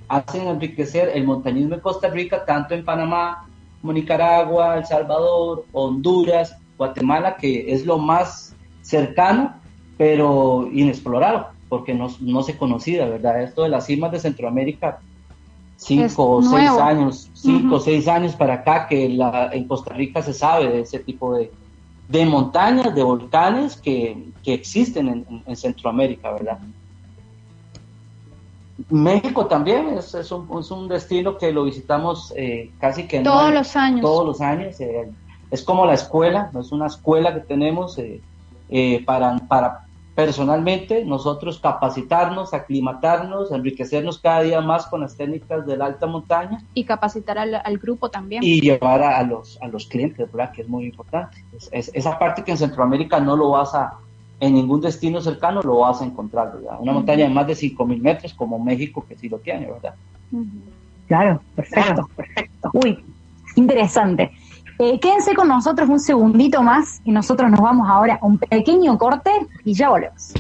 hacen 0.08 0.48
enriquecer 0.48 1.10
el 1.14 1.26
montañismo 1.26 1.76
en 1.76 1.82
Costa 1.82 2.10
Rica, 2.10 2.46
tanto 2.46 2.74
en 2.74 2.86
Panamá 2.86 3.48
como 3.82 3.94
Nicaragua, 3.94 4.78
El 4.78 4.86
Salvador, 4.86 5.66
Honduras, 5.72 6.56
Guatemala, 6.78 7.36
que 7.38 7.72
es 7.72 7.86
lo 7.86 7.98
más 7.98 8.56
cercano, 8.82 9.56
pero 9.98 10.70
inexplorado, 10.72 11.48
porque 11.68 11.94
no, 11.94 12.08
no 12.22 12.44
se 12.44 12.58
conocía, 12.58 13.06
¿verdad? 13.08 13.42
Esto 13.42 13.64
de 13.64 13.70
las 13.70 13.86
cimas 13.86 14.12
de 14.12 14.20
Centroamérica 14.20 15.00
cinco 15.78 16.30
o 16.30 16.42
seis 16.42 16.70
años, 16.70 17.30
cinco 17.34 17.76
o 17.76 17.80
seis 17.80 18.08
años 18.08 18.36
para 18.36 18.56
acá 18.56 18.88
que 18.88 19.08
la, 19.10 19.50
en 19.54 19.68
Costa 19.68 19.94
Rica 19.94 20.22
se 20.22 20.34
sabe 20.34 20.68
de 20.68 20.82
ese 20.82 21.00
tipo 21.00 21.36
de, 21.36 21.52
de 22.08 22.26
montañas, 22.26 22.96
de 22.96 23.04
volcanes 23.04 23.76
que, 23.76 24.30
que 24.44 24.54
existen 24.54 25.08
en, 25.08 25.44
en, 25.46 25.56
Centroamérica, 25.56 26.32
¿verdad? 26.32 26.60
México 28.90 29.48
también 29.48 29.98
es, 29.98 30.14
es, 30.14 30.32
un, 30.32 30.48
es, 30.60 30.72
un, 30.72 30.88
destino 30.88 31.38
que 31.38 31.52
lo 31.52 31.66
visitamos 31.66 32.34
eh, 32.38 32.72
casi 32.80 33.08
que 33.08 33.22
todos 33.22 33.54
los 33.54 33.76
años. 33.76 34.02
Todos 34.02 34.26
los 34.26 34.42
años. 34.42 34.80
Eh, 34.80 35.12
es 35.50 35.64
como 35.64 35.86
la 35.86 35.96
escuela, 35.96 36.52
es 36.58 36.72
una 36.72 36.88
escuela 36.88 37.34
que 37.34 37.42
tenemos 37.42 37.98
eh, 37.98 38.22
eh 38.70 39.04
para, 39.06 39.38
para 39.48 39.87
personalmente 40.18 41.06
nosotros 41.06 41.60
capacitarnos, 41.60 42.52
aclimatarnos, 42.52 43.52
enriquecernos 43.52 44.18
cada 44.18 44.42
día 44.42 44.62
más 44.62 44.88
con 44.88 45.02
las 45.02 45.16
técnicas 45.16 45.64
de 45.68 45.78
la 45.78 45.86
alta 45.86 46.08
montaña. 46.08 46.64
Y 46.74 46.86
capacitar 46.86 47.38
al, 47.38 47.78
grupo 47.78 48.10
también. 48.10 48.44
Y 48.44 48.60
llevar 48.60 49.04
a, 49.04 49.22
los, 49.22 49.62
a 49.62 49.68
los 49.68 49.86
clientes, 49.86 50.32
¿verdad? 50.32 50.52
Que 50.52 50.64
es 50.64 50.68
muy 50.68 50.86
importante. 50.86 51.38
Es, 51.72 51.92
esa 51.94 52.18
parte 52.18 52.44
que 52.44 52.50
en 52.50 52.58
Centroamérica 52.58 53.20
no 53.20 53.36
lo 53.36 53.52
vas 53.52 53.76
a, 53.76 53.94
en 54.40 54.56
ningún 54.56 54.82
destino 54.82 55.22
cercano 55.22 55.62
lo 55.62 55.82
vas 55.82 56.02
a 56.02 56.06
encontrar, 56.06 56.52
¿verdad? 56.52 56.78
Una 56.80 56.94
montaña 56.94 57.26
de 57.26 57.30
más 57.30 57.46
de 57.46 57.54
5.000 57.54 58.02
metros 58.02 58.34
como 58.34 58.58
México 58.58 59.06
que 59.08 59.16
sí 59.16 59.30
lo 59.30 59.38
tiene, 59.38 59.68
¿verdad? 59.68 59.94
Claro, 61.08 61.42
perfecto, 61.56 62.10
perfecto. 62.16 62.72
Uy, 62.74 63.06
interesante. 63.56 64.32
Eh, 64.80 65.00
quédense 65.00 65.34
con 65.34 65.48
nosotros 65.48 65.90
un 65.90 66.00
segundito 66.00 66.62
más 66.62 67.02
y 67.04 67.12
nosotros 67.12 67.50
nos 67.50 67.60
vamos 67.60 67.88
ahora 67.90 68.20
a 68.22 68.26
un 68.26 68.38
pequeño 68.38 68.96
corte 68.98 69.32
y 69.66 69.74
ya 69.74 69.90
volvemos. 69.90 70.34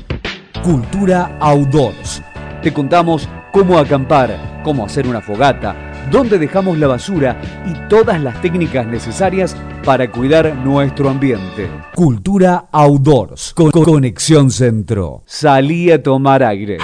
Cultura 0.63 1.37
Outdoors. 1.39 2.21
Te 2.61 2.71
contamos 2.71 3.27
cómo 3.51 3.79
acampar, 3.79 4.61
cómo 4.63 4.85
hacer 4.85 5.07
una 5.07 5.21
fogata, 5.21 5.75
dónde 6.11 6.37
dejamos 6.37 6.77
la 6.77 6.87
basura 6.87 7.35
y 7.65 7.89
todas 7.89 8.21
las 8.21 8.39
técnicas 8.41 8.85
necesarias 8.85 9.55
para 9.83 10.11
cuidar 10.11 10.53
nuestro 10.55 11.09
ambiente. 11.09 11.69
Cultura 11.95 12.67
Outdoors 12.71 13.55
con 13.55 13.71
Conexión 13.71 14.51
Centro. 14.51 15.23
Salí 15.25 15.89
a 15.89 16.03
tomar 16.03 16.43
aire. 16.43 16.77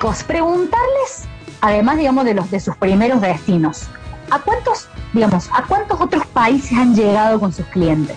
Chicos, 0.00 0.24
preguntarles, 0.24 1.28
además, 1.60 1.98
digamos, 1.98 2.24
de 2.24 2.32
los 2.32 2.50
de 2.50 2.58
sus 2.58 2.74
primeros 2.74 3.20
destinos, 3.20 3.86
¿a 4.30 4.38
cuántos, 4.38 4.88
digamos, 5.12 5.50
a 5.52 5.64
cuántos 5.64 6.00
otros 6.00 6.26
países 6.28 6.72
han 6.72 6.94
llegado 6.94 7.38
con 7.38 7.52
sus 7.52 7.66
clientes? 7.66 8.16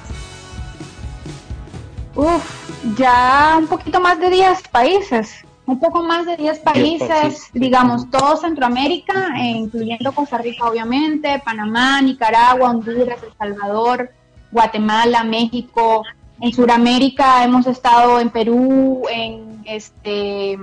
Uf, 2.15 2.69
ya 2.97 3.57
un 3.59 3.67
poquito 3.67 3.99
más 3.99 4.17
de 4.17 4.29
10 4.29 4.69
países, 4.69 5.43
un 5.65 5.77
poco 5.77 6.01
más 6.03 6.25
de 6.25 6.37
10 6.37 6.59
países, 6.59 7.49
digamos, 7.51 8.09
todo 8.09 8.37
Centroamérica, 8.37 9.33
eh, 9.41 9.51
incluyendo 9.51 10.13
Costa 10.13 10.37
Rica, 10.37 10.69
obviamente, 10.69 11.41
Panamá, 11.43 12.01
Nicaragua, 12.01 12.69
Honduras, 12.69 13.21
El 13.21 13.33
Salvador, 13.37 14.09
Guatemala, 14.53 15.25
México. 15.25 16.05
En 16.39 16.53
Sudamérica 16.53 17.43
hemos 17.43 17.67
estado 17.67 18.21
en 18.21 18.29
Perú, 18.29 19.03
en 19.11 19.61
este 19.65 20.57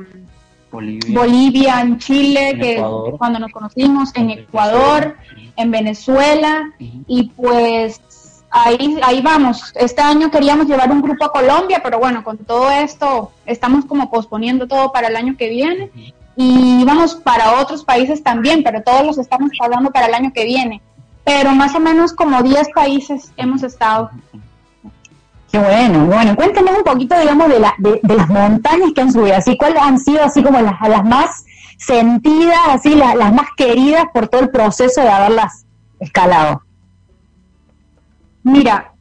Bolivia, 0.71 1.81
en 1.81 1.99
Chile, 1.99 2.57
que 2.61 2.83
cuando 3.19 3.39
nos 3.39 3.53
conocimos, 3.53 4.11
en 4.15 4.31
Ecuador, 4.31 5.17
en 5.57 5.71
Venezuela, 5.71 6.73
y 6.79 7.31
pues 7.31 8.01
ahí, 8.51 8.99
ahí 9.03 9.21
vamos. 9.21 9.73
Este 9.75 10.01
año 10.01 10.31
queríamos 10.31 10.67
llevar 10.67 10.91
un 10.91 11.03
grupo 11.03 11.25
a 11.25 11.33
Colombia, 11.33 11.81
pero 11.83 11.99
bueno, 11.99 12.23
con 12.23 12.39
todo 12.39 12.71
esto 12.71 13.33
estamos 13.47 13.85
como 13.85 14.11
posponiendo 14.11 14.67
todo 14.67 14.93
para 14.93 15.09
el 15.09 15.17
año 15.17 15.37
que 15.37 15.49
viene. 15.49 15.91
Y 16.37 16.85
vamos 16.85 17.17
para 17.17 17.61
otros 17.61 17.85
países 17.85 18.23
también, 18.23 18.63
pero 18.63 18.83
todos 18.83 19.05
los 19.05 19.19
estamos 19.19 19.51
hablando 19.61 19.91
para 19.91 20.07
el 20.07 20.15
año 20.15 20.33
que 20.33 20.45
viene. 20.45 20.81
Pero 21.25 21.53
más 21.53 21.75
o 21.75 21.81
menos 21.81 22.13
como 22.13 22.43
10 22.43 22.69
países 22.75 23.31
hemos 23.37 23.63
estado. 23.63 24.11
Qué 25.51 25.59
bueno, 25.59 26.07
bueno, 26.07 26.37
cuéntenos 26.37 26.79
un 26.79 26.85
poquito, 26.85 27.19
digamos, 27.19 27.49
de, 27.49 27.59
la, 27.59 27.75
de, 27.79 28.01
las 28.03 28.29
montañas 28.29 28.93
que 28.95 29.01
han 29.01 29.13
subido, 29.13 29.37
así, 29.37 29.57
cuáles 29.57 29.83
han 29.83 29.99
sido 29.99 30.23
así 30.23 30.43
como 30.43 30.61
las, 30.61 30.81
las 30.89 31.05
más 31.05 31.45
sentidas, 31.77 32.59
así, 32.69 32.95
las, 32.95 33.17
las 33.17 33.33
más 33.33 33.49
queridas 33.57 34.05
por 34.15 34.29
todo 34.29 34.43
el 34.43 34.51
proceso 34.51 35.01
de 35.01 35.09
haberlas 35.09 35.67
escalado. 35.99 36.63
Mira, 38.45 38.93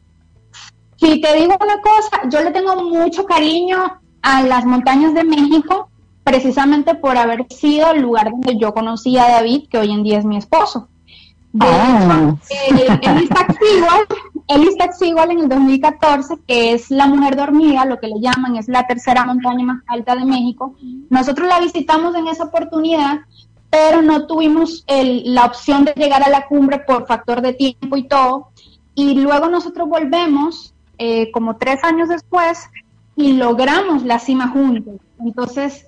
si 0.97 1.21
te 1.21 1.33
digo 1.35 1.55
una 1.61 1.81
cosa, 1.81 2.27
yo 2.29 2.41
le 2.41 2.51
tengo 2.51 2.75
mucho 2.83 3.25
cariño 3.25 3.99
a 4.21 4.41
las 4.41 4.65
montañas 4.65 5.13
de 5.13 5.23
México, 5.23 5.89
precisamente 6.23 6.95
por 6.95 7.17
haber 7.17 7.45
sido 7.49 7.91
el 7.91 8.01
lugar 8.01 8.31
donde 8.31 8.57
yo 8.57 8.73
conocí 8.73 9.17
a 9.17 9.29
David, 9.29 9.67
que 9.69 9.77
hoy 9.77 9.91
en 9.91 10.03
día 10.03 10.17
es 10.17 10.25
mi 10.25 10.37
esposo. 10.37 10.89
De 11.51 11.65
ah. 11.65 12.35
hecho, 12.49 12.73
él, 12.75 13.29
igual, 13.77 14.05
en 14.49 15.39
el 15.39 15.49
2014, 15.49 16.35
que 16.47 16.73
es 16.73 16.89
la 16.89 17.05
Mujer 17.05 17.35
Dormida, 17.35 17.85
lo 17.85 17.99
que 17.99 18.07
le 18.07 18.19
llaman, 18.19 18.55
es 18.55 18.67
la 18.67 18.87
tercera 18.87 19.23
montaña 19.23 19.63
más 19.63 19.83
alta 19.87 20.15
de 20.15 20.25
México. 20.25 20.75
Nosotros 21.09 21.47
la 21.47 21.59
visitamos 21.59 22.15
en 22.15 22.27
esa 22.27 22.45
oportunidad, 22.45 23.19
pero 23.69 24.01
no 24.01 24.25
tuvimos 24.25 24.83
la 24.87 25.45
opción 25.45 25.85
de 25.85 25.93
llegar 25.93 26.23
a 26.23 26.29
la 26.29 26.47
cumbre 26.47 26.79
por 26.79 27.05
factor 27.05 27.41
de 27.41 27.53
tiempo 27.53 27.95
y 27.95 28.07
todo. 28.07 28.49
Y 28.95 29.15
luego 29.15 29.49
nosotros 29.49 29.87
volvemos, 29.87 30.73
eh, 30.97 31.29
como 31.31 31.57
tres 31.57 31.83
años 31.83 32.09
después, 32.09 32.59
y 33.15 33.33
logramos 33.33 34.03
la 34.03 34.17
cima 34.17 34.47
juntos. 34.47 34.95
Entonces, 35.19 35.85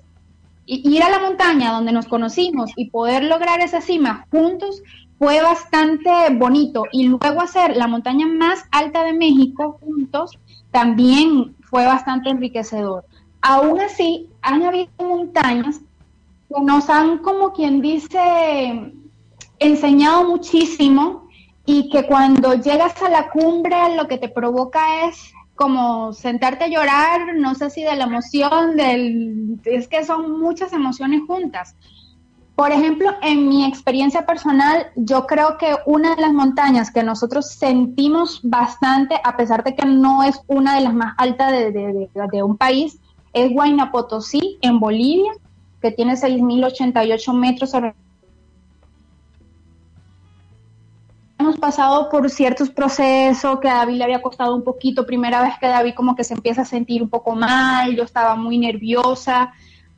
ir 0.66 1.02
a 1.02 1.10
la 1.10 1.18
montaña 1.18 1.72
donde 1.72 1.90
nos 1.90 2.06
conocimos 2.06 2.70
y 2.76 2.90
poder 2.90 3.24
lograr 3.24 3.60
esa 3.60 3.80
cima 3.80 4.26
juntos 4.30 4.82
fue 5.22 5.40
bastante 5.40 6.10
bonito. 6.32 6.82
Y 6.90 7.06
luego 7.06 7.42
hacer 7.42 7.76
la 7.76 7.86
montaña 7.86 8.26
más 8.26 8.64
alta 8.72 9.04
de 9.04 9.12
México 9.12 9.78
juntos 9.80 10.36
también 10.72 11.54
fue 11.62 11.86
bastante 11.86 12.28
enriquecedor. 12.28 13.04
Aún 13.40 13.80
así, 13.80 14.28
han 14.42 14.64
habido 14.64 14.90
montañas 14.98 15.78
que 16.48 16.60
nos 16.60 16.90
han, 16.90 17.18
como 17.18 17.52
quien 17.52 17.80
dice, 17.80 18.92
enseñado 19.60 20.24
muchísimo 20.24 21.28
y 21.64 21.88
que 21.88 22.04
cuando 22.04 22.54
llegas 22.54 23.00
a 23.00 23.08
la 23.08 23.30
cumbre 23.30 23.94
lo 23.96 24.08
que 24.08 24.18
te 24.18 24.28
provoca 24.28 25.04
es 25.04 25.32
como 25.54 26.12
sentarte 26.12 26.64
a 26.64 26.68
llorar, 26.68 27.36
no 27.36 27.54
sé 27.54 27.70
si 27.70 27.84
de 27.84 27.94
la 27.94 28.06
emoción, 28.06 28.76
del, 28.76 29.60
es 29.66 29.86
que 29.86 30.04
son 30.04 30.40
muchas 30.40 30.72
emociones 30.72 31.20
juntas. 31.28 31.76
Por 32.54 32.70
ejemplo, 32.70 33.10
en 33.22 33.48
mi 33.48 33.64
experiencia 33.64 34.26
personal, 34.26 34.86
yo 34.94 35.26
creo 35.26 35.56
que 35.58 35.74
una 35.86 36.14
de 36.14 36.20
las 36.20 36.32
montañas 36.32 36.90
que 36.90 37.02
nosotros 37.02 37.50
sentimos 37.50 38.40
bastante, 38.42 39.18
a 39.24 39.36
pesar 39.36 39.64
de 39.64 39.74
que 39.74 39.86
no 39.86 40.22
es 40.22 40.40
una 40.46 40.74
de 40.74 40.82
las 40.82 40.94
más 40.94 41.14
altas 41.16 41.50
de, 41.50 42.42
un 42.42 42.56
país, 42.56 42.98
es 43.32 43.50
Huayna 43.52 43.90
Potosí, 43.90 44.58
en 44.60 44.78
Bolivia, 44.78 45.32
que 45.80 45.90
tiene 45.92 46.14
6.088 46.14 47.32
metros 47.32 47.74
hemos 51.42 51.58
pasado 51.58 52.08
por 52.08 52.30
ciertos 52.30 52.70
procesos 52.70 53.58
que 53.60 53.68
a 53.68 53.74
David 53.78 53.96
le 53.96 54.04
había 54.04 54.22
costado 54.22 54.54
un 54.54 54.62
poquito, 54.62 55.04
primera 55.04 55.42
vez 55.42 55.54
que 55.60 55.66
David 55.66 55.94
como 55.94 56.14
que 56.14 56.24
se 56.24 56.34
empieza 56.34 56.62
a 56.62 56.64
sentir 56.64 57.02
un 57.02 57.08
poco 57.08 57.34
mal, 57.34 57.96
yo 57.96 58.04
estaba 58.04 58.36
muy 58.36 58.58
nerviosa, 58.58 59.52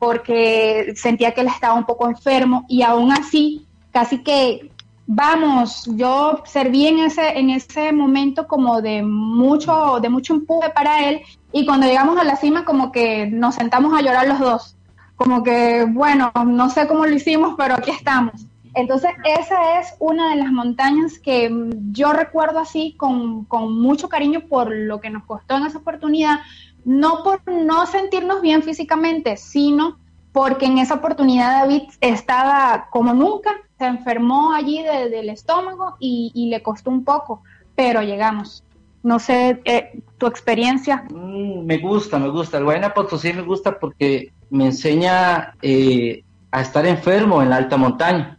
porque 0.05 0.93
sentía 0.97 1.33
que 1.33 1.41
él 1.41 1.47
estaba 1.47 1.75
un 1.75 1.87
poco 1.87 2.07
enfermo 2.09 2.67
y 2.69 2.83
aún 2.83 3.11
así, 3.11 3.67
casi 3.91 4.23
que 4.23 4.71
vamos, 5.07 5.89
yo 5.97 6.43
serví 6.45 6.87
en 6.87 6.99
ese, 6.99 7.39
en 7.39 7.49
ese 7.49 7.91
momento 7.93 8.47
como 8.47 8.83
de 8.83 9.03
mucho, 9.03 9.99
de 10.03 10.11
mucho 10.11 10.35
empuje 10.35 10.69
para 10.71 11.09
él 11.09 11.23
y 11.53 11.65
cuando 11.65 11.87
llegamos 11.87 12.19
a 12.19 12.25
la 12.25 12.37
cima 12.37 12.67
como 12.67 12.93
que 12.93 13.27
nos 13.27 13.55
sentamos 13.55 13.95
a 13.95 14.03
llorar 14.03 14.29
los 14.29 14.39
dos, 14.41 14.77
como 15.17 15.43
que 15.43 15.87
bueno, 15.89 16.31
no 16.47 16.69
sé 16.69 16.87
cómo 16.87 17.07
lo 17.07 17.15
hicimos, 17.15 17.55
pero 17.57 17.75
aquí 17.75 17.91
estamos. 17.91 18.47
Entonces 18.75 19.13
esa 19.25 19.81
es 19.81 19.95
una 20.01 20.31
de 20.31 20.37
las 20.37 20.51
montañas 20.51 21.19
que 21.19 21.51
yo 21.93 22.13
recuerdo 22.13 22.59
así 22.59 22.95
con, 22.99 23.45
con 23.45 23.81
mucho 23.81 24.11
cariño 24.11 24.43
por 24.51 24.71
lo 24.71 25.01
que 25.01 25.09
nos 25.09 25.25
costó 25.25 25.57
en 25.57 25.65
esa 25.65 25.79
oportunidad, 25.79 26.41
no 26.85 27.23
por 27.23 27.41
no 27.47 27.87
sentirnos 27.87 28.41
bien 28.41 28.63
físicamente, 28.63 29.37
sino 29.37 29.99
porque 30.33 30.67
en 30.67 30.79
esa 30.79 30.95
oportunidad 30.95 31.61
David 31.61 31.83
estaba 32.01 32.89
como 32.91 33.15
nunca, 33.15 33.53
se 33.79 33.87
enfermó 33.87 34.53
allí 34.53 34.83
del 34.83 35.31
estómago 35.31 35.97
y, 36.01 36.49
le 36.51 36.63
costó 36.63 36.91
un 36.91 37.05
poco, 37.05 37.43
pero 37.75 38.03
llegamos. 38.03 38.65
No 39.03 39.19
sé, 39.19 39.61
eh, 39.65 40.01
tu 40.19 40.27
experiencia. 40.27 41.05
Mm, 41.11 41.65
me 41.67 41.79
gusta, 41.79 42.19
me 42.19 42.31
gusta. 42.31 42.59
El 42.59 42.65
Guayana 42.65 42.95
Potosí 42.95 43.33
me 43.33 43.43
gusta 43.43 43.79
porque 43.79 44.33
me 44.51 44.67
enseña 44.67 45.55
eh, 45.61 46.25
a 46.51 46.63
estar 46.63 46.87
enfermo 46.87 47.43
en 47.43 47.51
la 47.51 47.57
alta 47.57 47.77
montaña, 47.77 48.39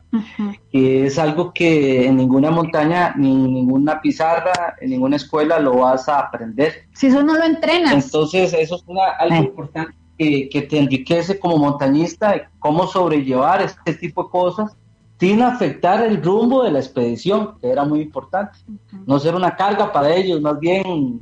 que 0.71 1.05
es 1.05 1.17
algo 1.17 1.53
que 1.53 2.05
en 2.07 2.17
ninguna 2.17 2.51
montaña, 2.51 3.13
ni 3.17 3.33
ninguna 3.33 4.01
pizarra, 4.01 4.75
en 4.81 4.89
ninguna 4.89 5.15
escuela 5.15 5.59
lo 5.59 5.79
vas 5.79 6.07
a 6.09 6.19
aprender. 6.19 6.85
Si 6.93 7.07
eso 7.07 7.23
no 7.23 7.35
lo 7.35 7.43
entrenas. 7.43 8.05
Entonces, 8.05 8.53
eso 8.53 8.75
es 8.75 8.83
algo 9.19 9.35
eh. 9.35 9.39
importante 9.39 9.95
que, 10.17 10.67
te 10.69 10.79
enriquece 10.79 11.39
como 11.39 11.57
montañista, 11.57 12.49
cómo 12.59 12.87
sobrellevar 12.87 13.61
este 13.61 13.93
tipo 13.93 14.23
de 14.23 14.29
cosas 14.29 14.75
sin 15.19 15.41
afectar 15.41 16.03
el 16.03 16.21
rumbo 16.21 16.63
de 16.63 16.71
la 16.71 16.79
expedición, 16.79 17.57
que 17.61 17.69
era 17.69 17.85
muy 17.85 18.01
importante. 18.01 18.57
No 19.05 19.19
ser 19.19 19.35
una 19.35 19.55
carga 19.55 19.91
para 19.91 20.13
ellos, 20.13 20.41
más 20.41 20.59
bien 20.59 21.21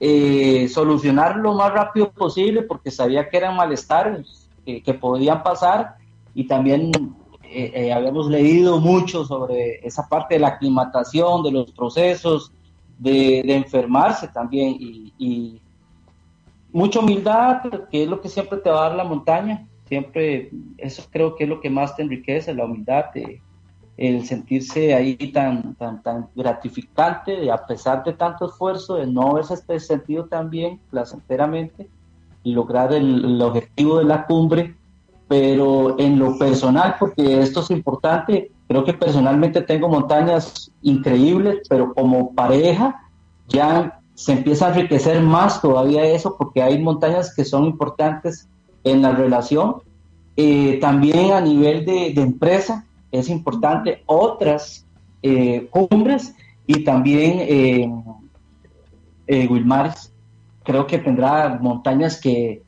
eh, 0.00 0.68
solucionar 0.68 1.36
lo 1.36 1.54
más 1.54 1.72
rápido 1.72 2.10
posible, 2.10 2.62
porque 2.62 2.90
sabía 2.90 3.28
que 3.28 3.36
eran 3.36 3.56
malestares 3.56 4.48
que, 4.64 4.94
podían 4.94 5.42
pasar 5.42 5.96
y 6.34 6.46
también 6.46 6.90
eh, 7.54 7.72
eh, 7.74 7.92
habíamos 7.92 8.28
leído 8.28 8.80
mucho 8.80 9.24
sobre 9.24 9.86
esa 9.86 10.08
parte 10.08 10.34
de 10.34 10.40
la 10.40 10.48
aclimatación, 10.48 11.42
de 11.42 11.52
los 11.52 11.72
procesos, 11.72 12.52
de, 12.98 13.40
enfermarse 13.40 14.28
también 14.28 14.76
y 14.78 15.60
mucha 16.72 17.00
humildad, 17.00 17.62
que 17.90 18.04
es 18.04 18.08
lo 18.08 18.20
que 18.20 18.28
siempre 18.28 18.58
te 18.58 18.70
va 18.70 18.86
a 18.86 18.88
dar 18.88 18.96
la 18.96 19.04
montaña. 19.04 19.66
Siempre, 19.86 20.50
eso 20.78 21.02
creo 21.10 21.36
que 21.36 21.44
es 21.44 21.50
lo 21.50 21.60
que 21.60 21.70
más 21.70 21.94
te 21.94 22.02
enriquece, 22.02 22.54
la 22.54 22.64
humildad, 22.64 23.06
el 23.98 24.24
sentirse 24.24 24.94
ahí 24.94 25.16
tan, 25.32 25.74
tan, 25.74 26.28
gratificante, 26.34 27.32
de, 27.32 27.52
a 27.52 27.66
pesar 27.66 28.02
de 28.02 28.14
tanto 28.14 28.46
esfuerzo, 28.46 28.96
de 28.96 29.06
no 29.06 29.30
haberse 29.30 29.80
sentido 29.80 30.24
tan 30.26 30.48
bien 30.48 30.80
placenteramente 30.90 31.88
y 32.42 32.52
lograr 32.52 32.92
el 32.92 33.40
objetivo 33.42 33.98
de 33.98 34.04
la 34.04 34.24
cumbre. 34.24 34.74
Pero 35.32 35.98
en 35.98 36.18
lo 36.18 36.36
personal, 36.36 36.96
porque 37.00 37.40
esto 37.40 37.60
es 37.60 37.70
importante, 37.70 38.50
creo 38.68 38.84
que 38.84 38.92
personalmente 38.92 39.62
tengo 39.62 39.88
montañas 39.88 40.70
increíbles, 40.82 41.66
pero 41.70 41.94
como 41.94 42.34
pareja 42.34 43.00
ya 43.48 43.98
se 44.12 44.32
empieza 44.32 44.66
a 44.66 44.74
enriquecer 44.74 45.22
más 45.22 45.62
todavía 45.62 46.04
eso 46.04 46.36
porque 46.36 46.62
hay 46.62 46.78
montañas 46.78 47.34
que 47.34 47.46
son 47.46 47.64
importantes 47.64 48.46
en 48.84 49.00
la 49.00 49.12
relación. 49.12 49.76
Eh, 50.36 50.76
también 50.82 51.32
a 51.32 51.40
nivel 51.40 51.86
de, 51.86 52.08
empresa 52.08 52.84
es 53.10 53.30
importante 53.30 54.02
otras 54.04 54.84
eh, 55.22 55.66
cumbres 55.70 56.34
y 56.66 56.84
también 56.84 57.38
eh, 57.40 57.90
eh, 59.28 59.48
Wilmares. 59.48 60.12
Creo 60.62 60.86
que 60.86 60.98
tendrá 60.98 61.58
montañas 61.58 62.20
que, 62.20 62.60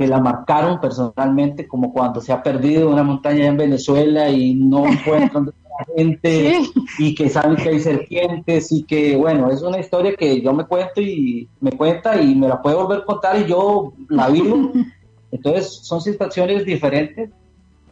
que 0.00 0.06
la 0.06 0.18
marcaron 0.18 0.80
personalmente, 0.80 1.68
como 1.68 1.92
cuando 1.92 2.22
se 2.22 2.32
ha 2.32 2.42
perdido 2.42 2.88
una 2.88 3.02
montaña 3.02 3.44
en 3.44 3.58
Venezuela 3.58 4.30
y 4.30 4.54
no 4.54 4.86
encuentran 4.88 5.52
gente 5.94 6.62
y 6.98 7.14
que 7.14 7.28
saben 7.28 7.56
que 7.56 7.68
hay 7.68 7.80
serpientes 7.80 8.72
y 8.72 8.84
que, 8.84 9.14
bueno, 9.14 9.50
es 9.50 9.60
una 9.60 9.78
historia 9.78 10.16
que 10.16 10.40
yo 10.40 10.54
me 10.54 10.64
cuento 10.64 11.02
y 11.02 11.50
me 11.60 11.72
cuenta 11.72 12.18
y 12.18 12.34
me 12.34 12.48
la 12.48 12.62
puede 12.62 12.76
volver 12.76 13.00
a 13.00 13.04
contar 13.04 13.42
y 13.42 13.44
yo 13.44 13.92
la 14.08 14.30
vivo. 14.30 14.72
Entonces, 15.32 15.80
son 15.82 16.00
situaciones 16.00 16.64
diferentes 16.64 17.28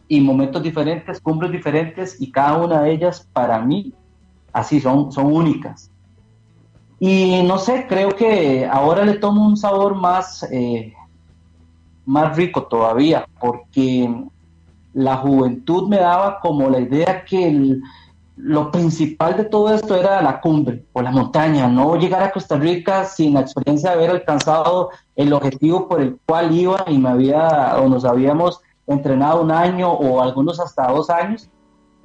y 0.07 0.19
momentos 0.19 0.63
diferentes, 0.63 1.21
cumbres 1.21 1.51
diferentes 1.51 2.19
y 2.19 2.31
cada 2.31 2.57
una 2.57 2.81
de 2.81 2.91
ellas 2.91 3.29
para 3.33 3.59
mí 3.59 3.93
así 4.51 4.79
son, 4.79 5.11
son 5.11 5.31
únicas. 5.31 5.91
Y 6.99 7.43
no 7.43 7.59
sé, 7.59 7.85
creo 7.87 8.15
que 8.15 8.65
ahora 8.65 9.05
le 9.05 9.19
tomo 9.19 9.45
un 9.45 9.57
sabor 9.57 9.93
más, 9.93 10.41
eh, 10.51 10.95
más 12.09 12.35
rico 12.35 12.63
todavía, 12.63 13.27
porque 13.39 14.09
la 14.93 15.17
juventud 15.17 15.87
me 15.87 15.97
daba 15.97 16.39
como 16.39 16.67
la 16.67 16.79
idea 16.79 17.23
que 17.23 17.79
lo 18.35 18.71
principal 18.71 19.37
de 19.37 19.43
todo 19.45 19.71
esto 19.71 19.95
era 19.95 20.19
la 20.23 20.41
cumbre 20.41 20.85
o 20.93 21.03
la 21.03 21.11
montaña, 21.11 21.67
no 21.67 21.97
llegar 21.97 22.23
a 22.23 22.31
Costa 22.31 22.57
Rica 22.57 23.05
sin 23.05 23.35
la 23.35 23.41
experiencia 23.41 23.91
de 23.91 23.97
haber 23.97 24.09
alcanzado 24.09 24.89
el 25.15 25.33
objetivo 25.33 25.87
por 25.87 26.01
el 26.01 26.17
cual 26.25 26.51
iba 26.51 26.83
y 26.87 26.97
me 26.97 27.09
había 27.09 27.77
o 27.77 27.87
nos 27.87 28.05
habíamos 28.05 28.59
entrenado 28.87 29.43
un 29.43 29.51
año 29.51 29.91
o 29.91 30.19
algunos 30.19 30.59
hasta 30.59 30.87
dos 30.87 31.11
años, 31.11 31.47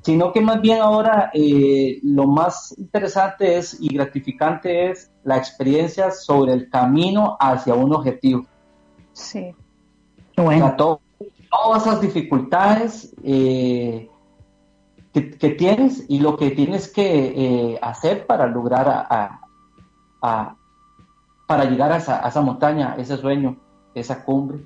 sino 0.03 0.33
que 0.33 0.43
más 0.43 0.61
bien 0.61 0.83
ahora 0.83 1.31
eh, 1.33 1.99
lo 2.03 2.27
más 2.27 2.75
interesante 2.77 3.57
es 3.57 3.81
y 3.81 3.89
gratificante 3.95 4.91
es 4.91 5.11
la 5.23 5.39
experiencia 5.39 6.11
sobre 6.11 6.53
el 6.53 6.69
camino 6.69 7.39
hacia 7.41 7.75
un 7.75 7.95
objetivo. 7.95 8.45
Sí. 9.15 9.55
Bueno. 10.37 10.77
Todas 10.77 11.87
esas 11.87 12.01
dificultades 12.01 13.15
eh, 13.23 14.11
que, 15.13 15.51
tienes 15.51 16.05
y 16.09 16.19
lo 16.19 16.37
que 16.37 16.51
tienes 16.51 16.93
que 16.93 17.73
eh, 17.75 17.79
hacer 17.81 18.27
para 18.27 18.49
lograr 18.49 18.89
a, 18.89 20.57
para 21.47 21.65
llegar 21.65 21.93
a 21.93 21.99
esa, 21.99 22.41
montaña, 22.41 22.97
ese 22.99 23.17
sueño, 23.17 23.57
esa 23.95 24.25
cumbre. 24.25 24.65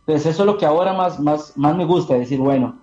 Entonces 0.00 0.26
eso 0.26 0.42
es 0.42 0.46
lo 0.46 0.58
que 0.58 0.66
ahora 0.66 0.92
más, 0.92 1.18
más, 1.18 1.56
más 1.56 1.76
me 1.76 1.84
gusta, 1.84 2.14
decir, 2.14 2.38
bueno, 2.38 2.78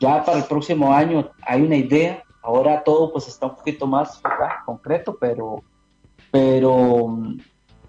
ya 0.00 0.24
para 0.24 0.38
el 0.38 0.44
próximo 0.44 0.92
año 0.92 1.30
hay 1.42 1.62
una 1.62 1.76
idea, 1.76 2.24
ahora 2.42 2.82
todo 2.82 3.12
pues 3.12 3.28
está 3.28 3.46
un 3.46 3.56
poquito 3.56 3.86
más 3.86 4.20
concreto, 4.66 5.16
pero, 5.18 5.62
pero 6.32 7.16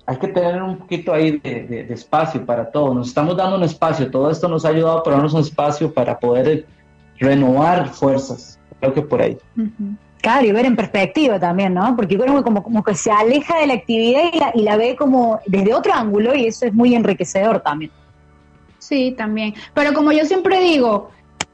hay 0.06 0.18
que 0.18 0.28
tener 0.28 0.62
un 0.62 0.78
poquito 0.78 1.14
ahí 1.14 1.40
de, 1.40 1.88
espacio 1.90 2.46
para 2.46 2.70
todo. 2.70 2.94
Nos 2.94 3.08
estamos 3.08 3.36
dando 3.36 3.58
un 3.58 3.64
espacio, 3.64 4.10
todo 4.12 4.30
esto 4.30 4.48
nos 4.48 4.66
ha 4.66 4.70
ayudado 4.70 5.04
a 5.06 5.10
darnos 5.10 5.34
un 5.34 5.42
espacio 5.42 5.94
para 5.94 6.20
poder 6.20 6.66
renovar 7.20 7.90
fuerzas. 7.90 8.60
Creo 8.80 8.94
que 8.94 9.02
por 9.02 9.22
ahí. 9.22 9.38
Claro, 10.22 10.46
y 10.46 10.52
ver 10.52 10.66
en 10.66 10.76
perspectiva 10.76 11.40
también, 11.40 11.74
¿no? 11.74 11.96
Porque 11.96 12.18
como, 12.18 12.44
como, 12.44 12.64
como 12.64 12.84
que 12.84 12.94
se 12.94 13.12
aleja 13.12 13.60
de 13.60 13.68
la 13.68 13.74
actividad 13.76 14.22
y 14.32 14.40
la, 14.40 14.52
y 14.54 14.64
la 14.64 14.78
ve 14.78 14.96
como 14.96 15.40
desde 15.48 15.74
otro 15.74 15.94
ángulo 15.94 16.36
y 16.36 16.48
eso 16.48 16.66
es 16.66 16.74
muy 16.74 16.94
enriquecedor 16.94 17.62
también. 17.62 17.92
Sí, 18.78 19.16
también. 19.18 19.56
Pero 19.74 19.94
como 19.94 20.12
yo 20.12 20.26
siempre 20.26 20.60
digo, 20.60 21.10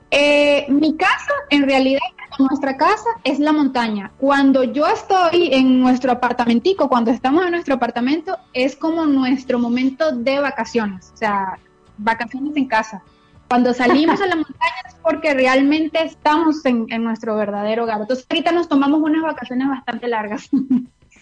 eh, 0.10 0.66
mi 0.68 0.98
casa, 0.98 1.32
en 1.50 1.64
realidad, 1.64 2.02
nuestra 2.39 2.78
casa 2.78 3.10
es 3.24 3.39
la 3.39 3.52
montaña. 3.52 4.12
Cuando 4.17 4.63
yo 4.63 4.88
estoy 4.88 5.50
en 5.54 5.80
nuestro 5.82 6.12
apartamentico, 6.12 6.89
cuando 6.89 7.12
estamos 7.12 7.46
en 7.46 7.52
nuestro 7.52 7.76
apartamento, 7.76 8.38
es 8.54 8.76
como 8.76 9.06
nuestro 9.06 9.60
momento 9.60 10.12
de 10.12 10.39
vacaciones, 10.39 11.12
o 11.13 11.17
sea, 11.17 11.58
vacaciones 11.98 12.56
en 12.56 12.67
casa. 12.67 13.02
Cuando 13.50 13.74
salimos 13.74 14.22
a 14.22 14.28
la 14.28 14.36
montaña 14.36 14.76
es 14.88 14.96
porque 15.02 15.34
realmente 15.34 16.04
estamos 16.04 16.65
en, 16.65 16.88
nuestro 17.04 17.36
verdadero 17.36 17.84
hogar. 17.84 18.02
Entonces, 18.02 18.26
ahorita 18.30 18.52
nos 18.52 18.67
tomamos 18.67 19.02
unas 19.02 19.24
vacaciones 19.24 19.67
bastante 19.67 20.08
largas. 20.08 20.50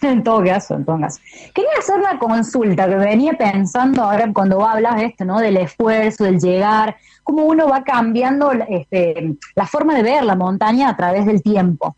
En 0.02 0.22
todo 0.22 0.42
caso, 0.42 0.76
en 0.76 0.84
todo 0.86 0.98
caso. 0.98 1.20
Quería 1.54 1.72
hacer 1.78 1.98
una 1.98 2.18
consulta 2.18 2.88
que 2.88 2.94
venía 2.94 3.34
pensando 3.34 4.02
ahora 4.02 4.32
cuando 4.32 4.66
hablas 4.66 4.96
de 4.96 5.04
esto, 5.04 5.26
¿no? 5.26 5.38
Del 5.40 5.58
esfuerzo, 5.58 6.24
del 6.24 6.40
llegar, 6.40 6.96
cómo 7.30 7.44
uno 7.44 7.68
va 7.68 7.84
cambiando 7.84 8.50
este, 8.50 9.36
la 9.54 9.64
forma 9.64 9.94
de 9.94 10.02
ver 10.02 10.24
la 10.24 10.34
montaña 10.34 10.88
a 10.88 10.96
través 10.96 11.26
del 11.26 11.42
tiempo. 11.42 11.96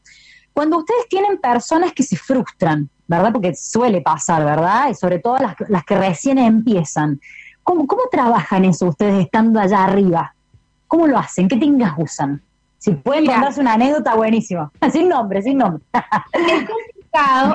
Cuando 0.52 0.76
ustedes 0.76 1.08
tienen 1.08 1.38
personas 1.38 1.94
que 1.94 2.02
se 2.02 2.16
frustran, 2.16 2.90
¿verdad? 3.06 3.32
Porque 3.32 3.54
suele 3.54 4.02
pasar, 4.02 4.44
¿verdad? 4.44 4.90
Y 4.90 4.94
sobre 4.94 5.20
todo 5.20 5.38
las, 5.38 5.56
las 5.68 5.84
que 5.84 5.96
recién 5.96 6.36
empiezan. 6.36 7.18
¿Cómo, 7.62 7.86
¿Cómo 7.86 8.02
trabajan 8.10 8.66
eso 8.66 8.86
ustedes 8.88 9.24
estando 9.24 9.58
allá 9.58 9.84
arriba? 9.84 10.34
¿Cómo 10.86 11.06
lo 11.06 11.16
hacen? 11.16 11.48
¿Qué 11.48 11.56
tingas 11.56 11.94
usan? 11.96 12.42
Si 12.76 12.90
pueden 12.90 13.24
contarse 13.24 13.60
una 13.60 13.72
anécdota, 13.72 14.14
buenísimo. 14.14 14.70
Sin 14.92 15.08
nombre, 15.08 15.40
sin 15.40 15.56
nombre. 15.56 15.82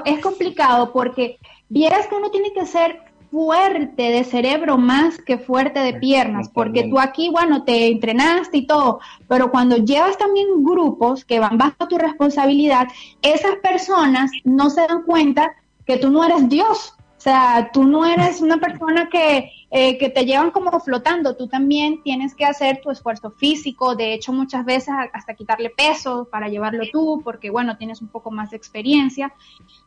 es 0.06 0.20
complicado 0.20 0.92
porque 0.92 1.38
vieras 1.70 2.08
que 2.08 2.16
uno 2.16 2.32
tiene 2.32 2.52
que 2.54 2.66
ser 2.66 3.07
fuerte 3.32 4.04
de 4.12 4.24
cerebro 4.24 4.78
más 4.78 5.18
que 5.18 5.38
fuerte 5.38 5.80
de 5.80 5.94
piernas, 5.94 6.50
porque 6.50 6.88
tú 6.90 7.00
aquí, 7.00 7.30
bueno, 7.30 7.64
te 7.64 7.88
entrenaste 7.88 8.58
y 8.58 8.68
todo, 8.68 9.00
pero 9.28 9.52
cuando 9.52 9.78
llevas 9.78 10.18
también 10.18 10.64
grupos 10.64 11.26
que 11.26 11.40
van 11.40 11.58
bajo 11.58 11.88
tu 11.88 11.98
responsabilidad, 11.98 12.88
esas 13.22 13.56
personas 13.58 14.32
no 14.44 14.70
se 14.70 14.82
dan 14.88 15.04
cuenta 15.04 15.56
que 15.86 15.98
tú 15.98 16.10
no 16.10 16.24
eres 16.24 16.48
Dios, 16.50 16.96
o 17.18 17.20
sea, 17.20 17.72
tú 17.74 17.84
no 17.84 18.06
eres 18.06 18.42
una 18.42 18.58
persona 18.62 19.10
que, 19.10 19.52
eh, 19.72 19.98
que 19.98 20.10
te 20.10 20.26
llevan 20.26 20.52
como 20.52 20.80
flotando, 20.80 21.36
tú 21.36 21.48
también 21.48 22.02
tienes 22.04 22.34
que 22.34 22.46
hacer 22.46 22.80
tu 22.82 22.92
esfuerzo 22.92 23.32
físico, 23.32 23.96
de 23.96 24.14
hecho 24.14 24.32
muchas 24.32 24.64
veces 24.64 24.94
hasta 25.12 25.34
quitarle 25.34 25.70
peso 25.70 26.28
para 26.32 26.48
llevarlo 26.48 26.86
tú, 26.92 27.22
porque 27.24 27.50
bueno, 27.50 27.78
tienes 27.78 28.02
un 28.02 28.08
poco 28.08 28.32
más 28.32 28.52
de 28.52 28.58
experiencia. 28.58 29.34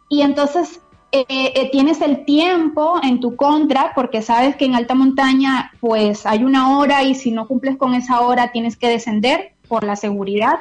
Y 0.09 0.23
entonces 0.23 0.83
eh, 1.13 1.25
eh, 1.29 1.71
tienes 1.73 2.01
el 2.03 2.25
tiempo 2.25 3.01
en 3.03 3.19
tu 3.19 3.35
contra, 3.35 3.93
porque 3.95 4.23
sabes 4.23 4.55
que 4.55 4.65
en 4.65 4.77
alta 4.77 4.95
montaña 4.95 5.73
pues 5.81 6.25
hay 6.25 6.45
una 6.45 6.79
hora 6.79 7.03
y 7.03 7.17
si 7.17 7.33
no 7.33 7.49
cumples 7.49 7.77
con 7.77 7.95
esa 7.95 8.21
hora 8.21 8.53
tienes 8.53 8.77
que 8.77 8.89
descender 8.89 9.55
por 9.67 9.83
la 9.83 9.97
seguridad. 9.97 10.61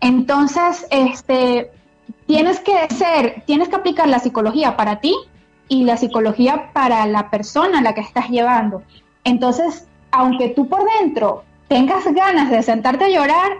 Entonces, 0.00 0.86
este, 0.90 1.70
tienes 2.26 2.60
que 2.60 2.88
ser, 2.94 3.42
tienes 3.46 3.68
que 3.68 3.76
aplicar 3.76 4.08
la 4.08 4.18
psicología 4.18 4.76
para 4.78 5.00
ti 5.00 5.14
y 5.68 5.84
la 5.84 5.98
psicología 5.98 6.70
para 6.72 7.04
la 7.06 7.28
persona 7.28 7.80
a 7.80 7.82
la 7.82 7.94
que 7.94 8.00
estás 8.00 8.30
llevando. 8.30 8.82
Entonces, 9.24 9.86
aunque 10.10 10.48
tú 10.48 10.68
por 10.68 10.84
dentro 11.00 11.44
tengas 11.68 12.04
ganas 12.14 12.50
de 12.50 12.62
sentarte 12.62 13.04
a 13.04 13.08
llorar, 13.10 13.58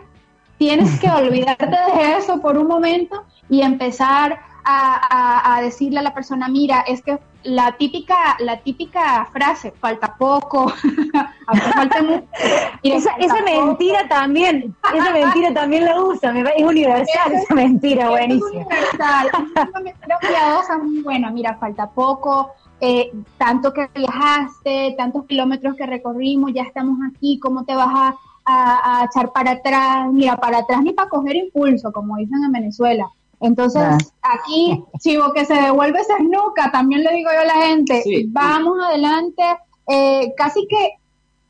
tienes 0.57 0.99
que 0.99 1.11
olvidarte 1.11 1.66
de 1.66 2.16
eso 2.16 2.40
por 2.40 2.57
un 2.57 2.68
momento 2.68 3.25
y 3.51 3.61
empezar 3.61 4.40
a, 4.64 5.61
decirle 5.62 6.01
a 6.01 6.03
la 6.03 6.14
persona, 6.14 6.48
mira, 6.48 6.81
es 6.81 7.03
que 7.03 7.18
la 7.44 7.77
típica, 7.77 8.37
la 8.38 8.61
típica 8.61 9.27
frase, 9.33 9.72
falta 9.72 10.16
poco, 10.16 10.68
falta 11.75 12.03
mucho. 12.03 12.25
esa, 12.83 13.42
mentira 13.44 14.09
también, 14.09 14.75
esa 14.94 15.11
mentira 15.11 15.53
también 15.53 15.85
la 15.85 16.01
usa, 16.01 16.33
es 16.38 16.64
universal 16.64 17.33
esa 17.33 17.55
mentira, 17.55 18.11
buenísima. 18.11 18.48
Es 18.48 18.55
universal, 18.55 19.27
es 19.27 20.68
una 20.68 20.79
muy 20.79 21.01
buena, 21.03 21.31
mira, 21.31 21.57
falta 21.57 21.90
poco, 21.90 22.53
eh, 22.81 23.12
tanto 23.38 23.72
que 23.72 23.88
viajaste, 23.94 24.94
tantos 24.96 25.27
kilómetros 25.27 25.77
que 25.77 25.87
recorrimos, 25.87 26.53
ya 26.53 26.62
estamos 26.62 26.98
aquí, 27.11 27.38
¿cómo 27.40 27.64
te 27.64 27.75
vas 27.75 27.88
a, 27.88 28.14
a 28.44 29.05
echar 29.05 29.33
para 29.33 29.53
atrás? 29.53 30.09
Mira, 30.12 30.37
para 30.37 30.59
atrás 30.59 30.83
ni 30.83 30.92
para 30.92 31.09
coger 31.09 31.37
impulso, 31.37 31.92
como 31.92 32.16
dicen 32.16 32.44
en 32.44 32.53
Venezuela 32.53 33.09
entonces, 33.42 33.83
aquí, 34.22 34.83
chivo, 35.00 35.33
que 35.33 35.44
se 35.44 35.55
devuelve 35.55 35.98
esa 35.98 36.18
nuca, 36.20 36.70
también 36.70 37.02
le 37.02 37.12
digo 37.12 37.31
yo 37.35 37.40
a 37.40 37.44
la 37.44 37.66
gente, 37.66 38.02
vamos 38.28 38.78
adelante, 38.88 39.42
eh, 39.88 40.33
casi 40.37 40.66
que 40.68 40.92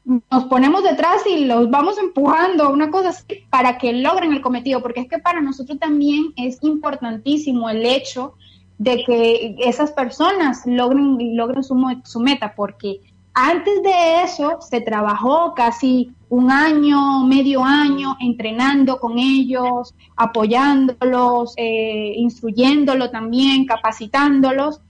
nos 0.04 0.44
ponemos 0.44 0.82
detrás 0.82 1.22
y 1.26 1.44
los 1.44 1.70
vamos 1.70 1.98
empujando, 1.98 2.70
una 2.70 2.90
cosa 2.90 3.10
así, 3.10 3.24
para 3.50 3.76
que 3.76 3.92
logren 3.92 4.32
el 4.32 4.40
cometido, 4.40 4.80
porque 4.80 5.00
es 5.00 5.08
que 5.08 5.18
para 5.18 5.42
nosotros 5.42 5.78
también 5.78 6.32
es 6.36 6.58
importantísimo 6.62 7.68
el 7.68 7.84
hecho 7.84 8.34
de 8.78 9.04
que 9.04 9.56
esas 9.58 9.92
personas 9.92 10.62
logren, 10.64 11.36
logren 11.36 11.62
su, 11.62 11.76
su 12.04 12.20
meta, 12.20 12.54
porque 12.56 13.00
antes 13.34 13.82
de 13.82 14.22
eso 14.22 14.58
se 14.60 14.80
trabajó 14.80 15.54
casi 15.54 16.12
un 16.28 16.50
año, 16.50 17.24
medio 17.24 17.64
año 17.64 18.16
entrenando 18.20 18.98
con 18.98 19.18
ellos, 19.18 19.94
apoyándolos, 20.16 21.54
eh, 21.56 22.14
instruyéndolos 22.16 23.10
también, 23.10 23.66
capacitándolos, 23.66 24.80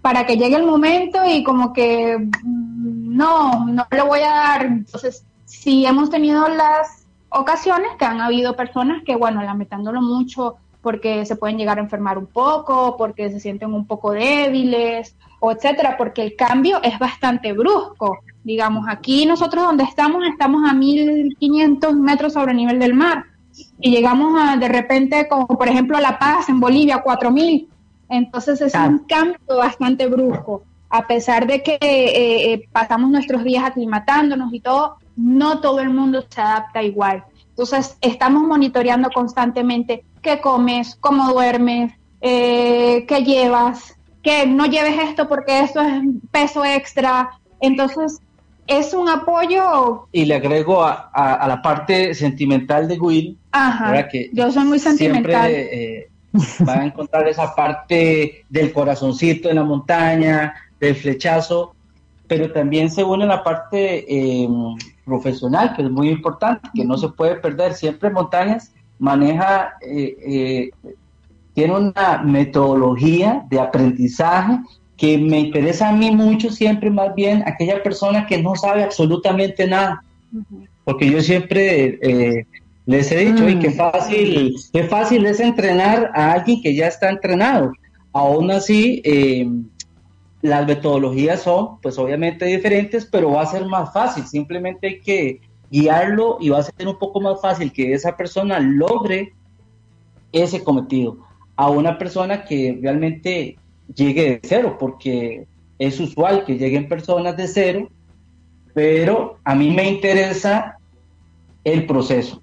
para 0.00 0.26
que 0.26 0.36
llegue 0.36 0.56
el 0.56 0.66
momento 0.66 1.18
y 1.24 1.44
como 1.44 1.72
que 1.72 2.18
mm, 2.18 3.16
no, 3.16 3.66
no 3.66 3.86
le 3.90 4.02
voy 4.02 4.20
a 4.20 4.30
dar. 4.30 4.66
Entonces, 4.66 5.24
sí 5.44 5.86
hemos 5.86 6.10
tenido 6.10 6.48
las 6.48 7.06
ocasiones 7.28 7.90
que 7.98 8.04
han 8.04 8.20
habido 8.20 8.56
personas 8.56 9.02
que, 9.04 9.16
bueno, 9.16 9.42
lamentándolo 9.42 10.02
mucho, 10.02 10.56
porque 10.82 11.24
se 11.24 11.36
pueden 11.36 11.56
llegar 11.56 11.78
a 11.78 11.82
enfermar 11.82 12.18
un 12.18 12.26
poco, 12.26 12.96
porque 12.96 13.30
se 13.30 13.40
sienten 13.40 13.72
un 13.72 13.86
poco 13.86 14.12
débiles, 14.12 15.16
o 15.44 15.50
etcétera, 15.50 15.96
porque 15.98 16.22
el 16.22 16.36
cambio 16.36 16.80
es 16.84 16.96
bastante 17.00 17.52
brusco. 17.52 18.18
Digamos, 18.44 18.86
aquí 18.88 19.26
nosotros 19.26 19.64
donde 19.64 19.82
estamos, 19.82 20.24
estamos 20.24 20.70
a 20.70 20.72
1500 20.72 21.94
metros 21.96 22.34
sobre 22.34 22.52
el 22.52 22.58
nivel 22.58 22.78
del 22.78 22.94
mar 22.94 23.24
y 23.80 23.90
llegamos 23.90 24.40
a, 24.40 24.56
de 24.56 24.68
repente, 24.68 25.26
como 25.28 25.48
por 25.48 25.68
ejemplo 25.68 25.96
a 25.96 26.00
La 26.00 26.16
Paz 26.20 26.48
en 26.48 26.60
Bolivia, 26.60 27.02
4000. 27.02 27.68
Entonces 28.08 28.60
es 28.60 28.72
un 28.76 29.00
cambio 29.00 29.40
bastante 29.48 30.06
brusco. 30.06 30.62
A 30.88 31.08
pesar 31.08 31.48
de 31.48 31.60
que 31.64 31.72
eh, 31.80 32.52
eh, 32.52 32.68
pasamos 32.70 33.10
nuestros 33.10 33.42
días 33.42 33.64
aclimatándonos 33.64 34.54
y 34.54 34.60
todo, 34.60 34.98
no 35.16 35.60
todo 35.60 35.80
el 35.80 35.90
mundo 35.90 36.24
se 36.28 36.40
adapta 36.40 36.84
igual. 36.84 37.24
Entonces 37.48 37.98
estamos 38.00 38.44
monitoreando 38.44 39.10
constantemente 39.10 40.04
qué 40.22 40.40
comes, 40.40 40.94
cómo 41.00 41.32
duermes, 41.32 41.92
eh, 42.20 43.04
qué 43.08 43.24
llevas, 43.24 43.96
que 44.22 44.46
no 44.46 44.66
lleves 44.66 44.96
esto 45.08 45.28
porque 45.28 45.60
esto 45.60 45.80
es 45.80 46.02
peso 46.30 46.64
extra. 46.64 47.30
Entonces, 47.60 48.20
es 48.66 48.94
un 48.94 49.08
apoyo. 49.08 50.06
Y 50.12 50.24
le 50.24 50.36
agrego 50.36 50.82
a, 50.82 51.10
a, 51.12 51.46
la 51.48 51.60
parte 51.60 52.14
sentimental 52.14 52.88
de 52.88 52.98
Will, 52.98 53.38
Ajá, 53.50 54.08
que 54.08 54.30
yo 54.32 54.50
soy 54.50 54.64
muy 54.64 54.78
sentimental. 54.78 55.50
Siempre 55.50 56.00
eh, 56.00 56.10
va 56.66 56.74
a 56.74 56.84
encontrar 56.86 57.28
esa 57.28 57.54
parte 57.54 58.44
del 58.48 58.72
corazoncito 58.72 59.50
en 59.50 59.56
la 59.56 59.64
montaña, 59.64 60.54
del 60.80 60.94
flechazo, 60.94 61.74
pero 62.26 62.50
también 62.52 62.90
se 62.90 63.04
une 63.04 63.26
la 63.26 63.42
parte 63.42 64.04
eh, 64.08 64.48
profesional, 65.04 65.74
que 65.74 65.82
es 65.82 65.90
muy 65.90 66.08
importante, 66.08 66.68
que 66.74 66.84
no 66.84 66.96
se 66.96 67.08
puede 67.08 67.36
perder. 67.36 67.74
Siempre 67.74 68.10
montañas 68.10 68.72
maneja, 68.98 69.74
eh, 69.82 70.70
tiene 71.54 71.76
una 71.76 72.22
metodología 72.24 73.44
de 73.50 73.60
aprendizaje 73.60 74.60
que 74.96 75.18
me 75.18 75.40
interesa 75.40 75.88
a 75.88 75.92
mí 75.92 76.10
mucho 76.10 76.50
siempre 76.50 76.90
más 76.90 77.14
bien 77.14 77.42
aquella 77.46 77.82
persona 77.82 78.26
que 78.26 78.40
no 78.40 78.54
sabe 78.54 78.84
absolutamente 78.84 79.66
nada. 79.66 80.02
Porque 80.84 81.10
yo 81.10 81.20
siempre 81.20 81.98
eh, 82.02 82.46
les 82.86 83.10
he 83.12 83.16
dicho, 83.16 83.48
y 83.48 83.58
qué 83.58 83.70
mm. 83.70 83.74
fácil, 83.74 84.54
qué 84.72 84.84
fácil 84.84 85.26
es 85.26 85.40
entrenar 85.40 86.10
a 86.14 86.32
alguien 86.32 86.62
que 86.62 86.74
ya 86.74 86.86
está 86.86 87.10
entrenado. 87.10 87.72
Aún 88.12 88.50
así, 88.50 89.02
eh, 89.04 89.48
las 90.40 90.66
metodologías 90.66 91.42
son, 91.42 91.80
pues 91.80 91.98
obviamente 91.98 92.44
diferentes, 92.46 93.04
pero 93.04 93.32
va 93.32 93.42
a 93.42 93.46
ser 93.46 93.66
más 93.66 93.92
fácil. 93.92 94.24
Simplemente 94.26 94.86
hay 94.86 95.00
que 95.00 95.40
guiarlo 95.70 96.38
y 96.40 96.50
va 96.50 96.58
a 96.58 96.62
ser 96.62 96.86
un 96.86 96.98
poco 96.98 97.20
más 97.20 97.40
fácil 97.40 97.72
que 97.72 97.92
esa 97.92 98.16
persona 98.16 98.60
logre 98.60 99.32
ese 100.32 100.62
cometido 100.62 101.18
a 101.62 101.70
una 101.70 101.96
persona 101.96 102.44
que 102.44 102.76
realmente 102.82 103.56
llegue 103.94 104.22
de 104.22 104.40
cero, 104.42 104.76
porque 104.80 105.46
es 105.78 106.00
usual 106.00 106.44
que 106.44 106.58
lleguen 106.58 106.88
personas 106.88 107.36
de 107.36 107.46
cero, 107.46 107.88
pero 108.74 109.38
a 109.44 109.54
mí 109.54 109.70
me 109.70 109.88
interesa 109.88 110.76
el 111.62 111.86
proceso. 111.86 112.42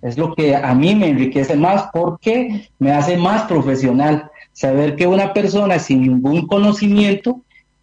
Es 0.00 0.16
lo 0.16 0.34
que 0.34 0.56
a 0.56 0.74
mí 0.74 0.94
me 0.94 1.10
enriquece 1.10 1.54
más 1.54 1.90
porque 1.92 2.70
me 2.78 2.92
hace 2.92 3.18
más 3.18 3.42
profesional. 3.42 4.30
Saber 4.54 4.96
que 4.96 5.06
una 5.06 5.34
persona 5.34 5.78
sin 5.78 6.00
ningún 6.00 6.46
conocimiento, 6.46 7.42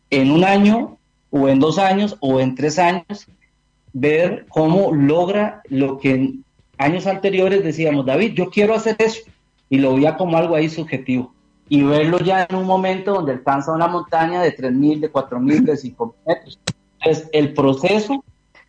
en 0.09 0.31
un 0.31 0.43
año 0.43 0.97
o 1.29 1.49
en 1.49 1.59
dos 1.59 1.77
años 1.77 2.17
o 2.19 2.39
en 2.39 2.55
tres 2.55 2.79
años, 2.79 3.27
ver 3.93 4.47
cómo 4.49 4.91
logra 4.91 5.61
lo 5.69 5.99
que 5.99 6.11
en 6.15 6.43
años 6.79 7.05
anteriores 7.05 7.63
decíamos, 7.63 8.07
David, 8.07 8.33
yo 8.33 8.49
quiero 8.49 8.73
hacer 8.73 8.95
eso, 8.97 9.21
y 9.73 9.79
lo 9.79 9.95
veía 9.95 10.15
como 10.17 10.37
algo 10.37 10.53
ahí 10.53 10.69
subjetivo 10.69 11.33
y 11.67 11.81
verlo 11.81 12.19
ya 12.19 12.45
en 12.47 12.57
un 12.57 12.67
momento 12.67 13.15
donde 13.15 13.31
alcanza 13.31 13.71
una 13.71 13.87
montaña 13.87 14.39
de 14.43 14.55
3.000, 14.55 14.99
de 14.99 15.11
4.000, 15.11 15.63
de 15.63 15.73
5.000 15.73 16.13
metros. 16.27 16.59
Entonces, 16.99 17.29
el 17.33 17.55
proceso 17.55 18.23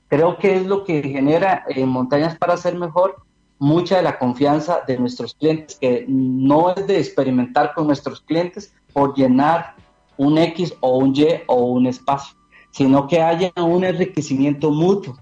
creo 0.09 0.39
que 0.39 0.57
es 0.57 0.65
lo 0.65 0.83
que 0.83 1.03
genera 1.03 1.63
en 1.69 1.91
Montañas 1.91 2.39
para 2.39 2.57
ser 2.57 2.77
mejor 2.77 3.17
mucha 3.59 3.99
de 3.99 4.03
la 4.03 4.19
confianza 4.19 4.81
de 4.87 4.99
nuestros 4.99 5.35
clientes, 5.35 5.77
que 5.79 6.07
no 6.09 6.71
es 6.75 6.87
de 6.87 6.99
experimentar 6.99 7.75
con 7.75 7.87
nuestros 7.87 8.23
clientes 8.23 8.75
por 8.95 9.15
llenar 9.15 9.75
un 10.17 10.39
X 10.39 10.73
o 10.81 10.97
un 10.97 11.15
Y 11.15 11.27
o 11.49 11.67
un 11.67 11.87
espacio, 11.87 12.35
sino 12.71 13.07
que 13.09 13.21
haya 13.21 13.53
un 13.59 13.85
enriquecimiento 13.85 14.71
mutuo. 14.71 15.19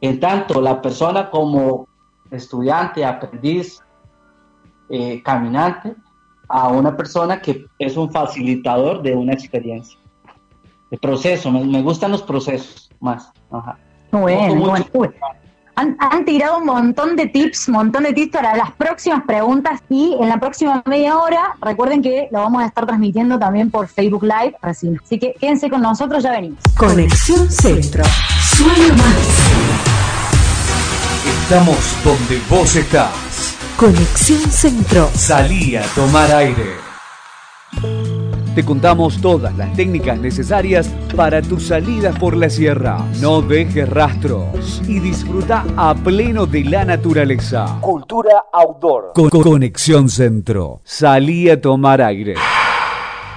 En 0.00 0.20
tanto, 0.20 0.60
la 0.60 0.80
persona 0.80 1.28
como 1.30 1.88
estudiante, 2.30 3.04
aprendiz, 3.04 3.82
eh, 4.90 5.22
caminante, 5.22 5.94
a 6.48 6.68
una 6.68 6.96
persona 6.96 7.40
que 7.40 7.66
es 7.78 7.96
un 7.96 8.10
facilitador 8.10 9.02
de 9.02 9.14
una 9.14 9.32
experiencia. 9.32 9.98
El 10.90 10.98
proceso, 10.98 11.50
me, 11.52 11.80
gustan 11.80 12.10
los 12.10 12.22
procesos 12.22 12.90
más. 12.98 13.30
Ajá. 13.52 13.78
Bueno, 14.10 14.74
bueno. 14.92 15.14
Han, 15.76 16.24
tirado 16.26 16.58
un 16.58 16.66
montón 16.66 17.16
de 17.16 17.26
tips, 17.26 17.68
un 17.68 17.74
montón 17.74 18.02
de 18.02 18.12
tips 18.12 18.32
para 18.32 18.54
las 18.54 18.72
próximas 18.72 19.22
preguntas 19.24 19.80
y 19.88 20.14
en 20.20 20.28
la 20.28 20.38
próxima 20.38 20.82
media 20.84 21.16
hora, 21.16 21.54
recuerden 21.62 22.02
que 22.02 22.28
lo 22.30 22.40
vamos 22.40 22.62
a 22.62 22.66
estar 22.66 22.84
transmitiendo 22.84 23.38
también 23.38 23.70
por 23.70 23.88
Facebook 23.88 24.24
Live, 24.24 24.56
así, 24.60 24.94
así 25.02 25.18
que 25.18 25.32
quédense 25.40 25.70
con 25.70 25.80
nosotros, 25.80 26.22
ya 26.22 26.32
venimos. 26.32 26.58
Conexión 26.76 27.50
Centro, 27.50 28.04
sueño 28.42 28.94
más. 28.94 29.80
Estamos 31.24 31.96
donde 32.04 32.40
vos 32.50 32.76
estás. 32.76 33.29
Conexión 33.80 34.40
Centro. 34.50 35.08
Salí 35.14 35.74
a 35.74 35.80
tomar 35.94 36.30
aire. 36.32 36.76
Te 38.54 38.62
contamos 38.62 39.18
todas 39.22 39.56
las 39.56 39.72
técnicas 39.72 40.18
necesarias 40.18 40.94
para 41.16 41.40
tus 41.40 41.68
salidas 41.68 42.18
por 42.18 42.36
la 42.36 42.50
sierra. 42.50 42.98
No 43.22 43.40
dejes 43.40 43.88
rastros 43.88 44.82
y 44.86 45.00
disfruta 45.00 45.64
a 45.78 45.94
pleno 45.94 46.44
de 46.44 46.64
la 46.64 46.84
naturaleza. 46.84 47.78
Cultura 47.80 48.44
outdoor. 48.52 49.12
Con 49.14 49.30
Conexión 49.30 50.10
Centro. 50.10 50.82
Salí 50.84 51.48
a 51.48 51.58
tomar 51.58 52.02
aire. 52.02 52.34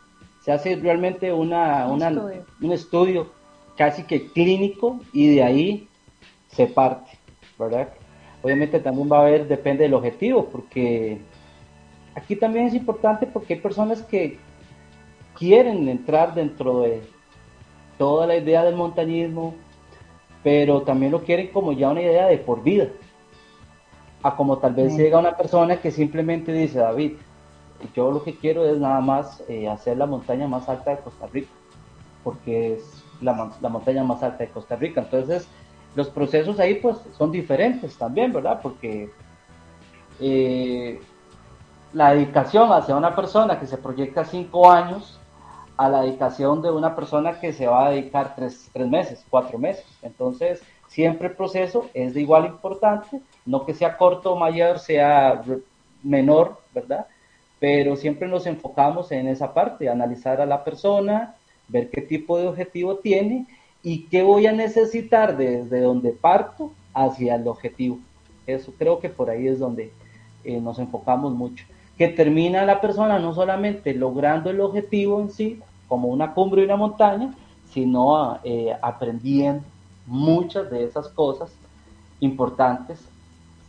se 0.46 0.52
hace 0.52 0.76
realmente 0.76 1.34
una, 1.34 1.88
un, 1.88 2.72
estudio. 2.72 3.32
casi 3.76 4.04
que 4.04 4.28
clínico 4.28 5.00
y 5.12 5.34
de 5.34 5.44
ahí 5.44 5.88
se 6.50 6.68
parte, 6.68 7.18
¿verdad? 7.58 7.90
Obviamente 8.44 8.80
también 8.80 9.12
va 9.12 9.18
a 9.18 9.22
haber, 9.22 9.48
depende 9.48 9.86
del 9.86 9.96
objetivo, 9.96 10.46
porque 10.52 11.18
aquí 12.14 12.36
también 12.36 12.68
es 12.68 12.76
importante 12.76 13.26
porque 13.26 13.56
hay 13.56 13.60
personas 13.60 14.04
que 14.04 14.38
quieren 15.36 15.90
entrar 15.90 16.36
dentro 16.36 16.82
de 16.82 17.02
toda 17.98 18.28
la 18.28 18.38
idea 18.38 18.64
del 18.64 18.76
montañismo, 18.76 19.56
pero 20.44 20.84
también 20.84 21.12
lo 21.12 21.24
quieren 21.24 21.48
como 21.48 21.72
ya 21.72 21.90
una 21.90 22.04
idea 22.04 22.28
de 22.28 22.38
por 22.38 22.62
vida. 22.62 22.90
A 24.22 24.36
como 24.36 24.60
tal 24.60 24.76
vez 24.76 24.96
llega 24.96 25.18
una 25.18 25.36
persona 25.36 25.78
que 25.78 25.90
simplemente 25.90 26.52
dice, 26.52 26.78
David, 26.78 27.14
yo 27.94 28.12
lo 28.12 28.24
que 28.24 28.36
quiero 28.36 28.66
es 28.66 28.78
nada 28.78 29.02
más 29.02 29.44
eh, 29.48 29.68
hacer 29.68 29.98
la 29.98 30.06
montaña 30.06 30.48
más 30.48 30.68
alta 30.70 30.92
de 30.92 30.98
Costa 30.98 31.28
Rica, 31.28 31.52
porque 32.24 32.74
es 32.74 33.04
la, 33.22 33.34
montaña 33.70 34.04
más 34.04 34.24
alta 34.24 34.40
de 34.40 34.50
Costa 34.50 34.76
Rica. 34.76 35.02
Entonces, 35.02 35.48
los 35.96 36.10
procesos 36.10 36.60
ahí 36.60 36.76
pues 36.76 36.98
son 37.18 37.32
diferentes 37.32 37.98
también, 37.98 38.34
¿verdad? 38.34 38.60
Porque 38.62 39.10
eh, 40.20 41.00
la 41.94 42.14
dedicación 42.14 42.72
hacia 42.72 42.96
una 42.96 43.16
persona 43.16 43.60
que 43.60 43.68
se 43.68 43.78
proyecta 43.78 44.26
cinco 44.26 44.70
años 44.70 45.20
a 45.78 45.90
la 45.90 46.02
dedicación 46.02 46.62
de 46.62 46.72
una 46.72 46.96
persona 46.96 47.40
que 47.40 47.52
se 47.52 47.68
va 47.68 47.88
a 47.88 47.90
dedicar 47.92 48.36
tres, 48.36 48.70
tres 48.72 48.88
meses, 48.88 49.26
cuatro 49.30 49.58
meses. 49.58 49.86
Entonces, 50.02 50.62
siempre 50.88 51.28
el 51.28 51.36
proceso 51.36 51.90
es 51.94 52.14
de 52.14 52.22
igual 52.22 52.46
importante, 52.46 53.22
no 53.46 53.66
que 53.66 53.74
sea 53.74 53.98
corto 53.98 54.34
o 54.34 54.36
mayor, 54.38 54.80
sea 54.80 55.42
menor, 56.04 56.62
¿verdad? 56.74 57.08
Pero 57.60 57.96
siempre 57.96 58.28
nos 58.28 58.46
enfocamos 58.46 59.12
en 59.12 59.28
esa 59.28 59.54
parte, 59.54 59.90
analizar 59.90 60.42
a 60.42 60.46
la 60.46 60.64
persona, 60.64 61.36
ver 61.68 61.90
qué 61.90 62.02
tipo 62.02 62.38
de 62.38 62.48
objetivo 62.48 62.98
tiene 62.98 63.48
y 63.82 64.04
qué 64.08 64.24
voy 64.24 64.48
a 64.48 64.52
necesitar 64.52 65.38
desde 65.38 65.82
donde 65.82 66.12
parto 66.12 66.72
hacia 66.94 67.36
el 67.36 67.48
objetivo. 67.48 68.00
Eso 68.46 68.74
creo 68.78 69.00
que 69.00 69.10
por 69.10 69.30
ahí 69.30 69.48
es 69.48 69.60
donde 69.60 69.92
eh, 70.44 70.60
nos 70.60 70.80
enfocamos 70.80 71.34
mucho. 71.34 71.66
Que 71.98 72.10
termina 72.10 72.66
la 72.66 72.82
persona 72.82 73.20
no 73.20 73.34
solamente 73.34 73.94
logrando 73.94 74.50
el 74.50 74.60
objetivo 74.60 75.22
en 75.22 75.32
sí, 75.32 75.60
como 75.88 76.10
una 76.10 76.34
cumbre 76.34 76.62
y 76.62 76.66
una 76.66 76.76
montaña, 76.76 77.34
sino 77.72 78.40
eh, 78.44 78.76
aprendiendo 78.82 79.64
muchas 80.06 80.70
de 80.70 80.84
esas 80.84 81.08
cosas 81.10 81.52
importantes 82.20 83.00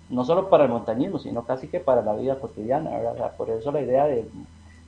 no 0.09 0.25
solo 0.25 0.49
para 0.49 0.65
el 0.65 0.71
montañismo, 0.71 1.19
sino 1.19 1.45
casi 1.45 1.69
que 1.69 1.81
para 1.81 2.03
la 2.03 2.15
vida 2.15 2.39
cotidiana, 2.39 2.91
por 3.37 3.51
eso 3.51 3.73
la 3.73 3.81
idea 3.81 4.05
de 4.07 4.29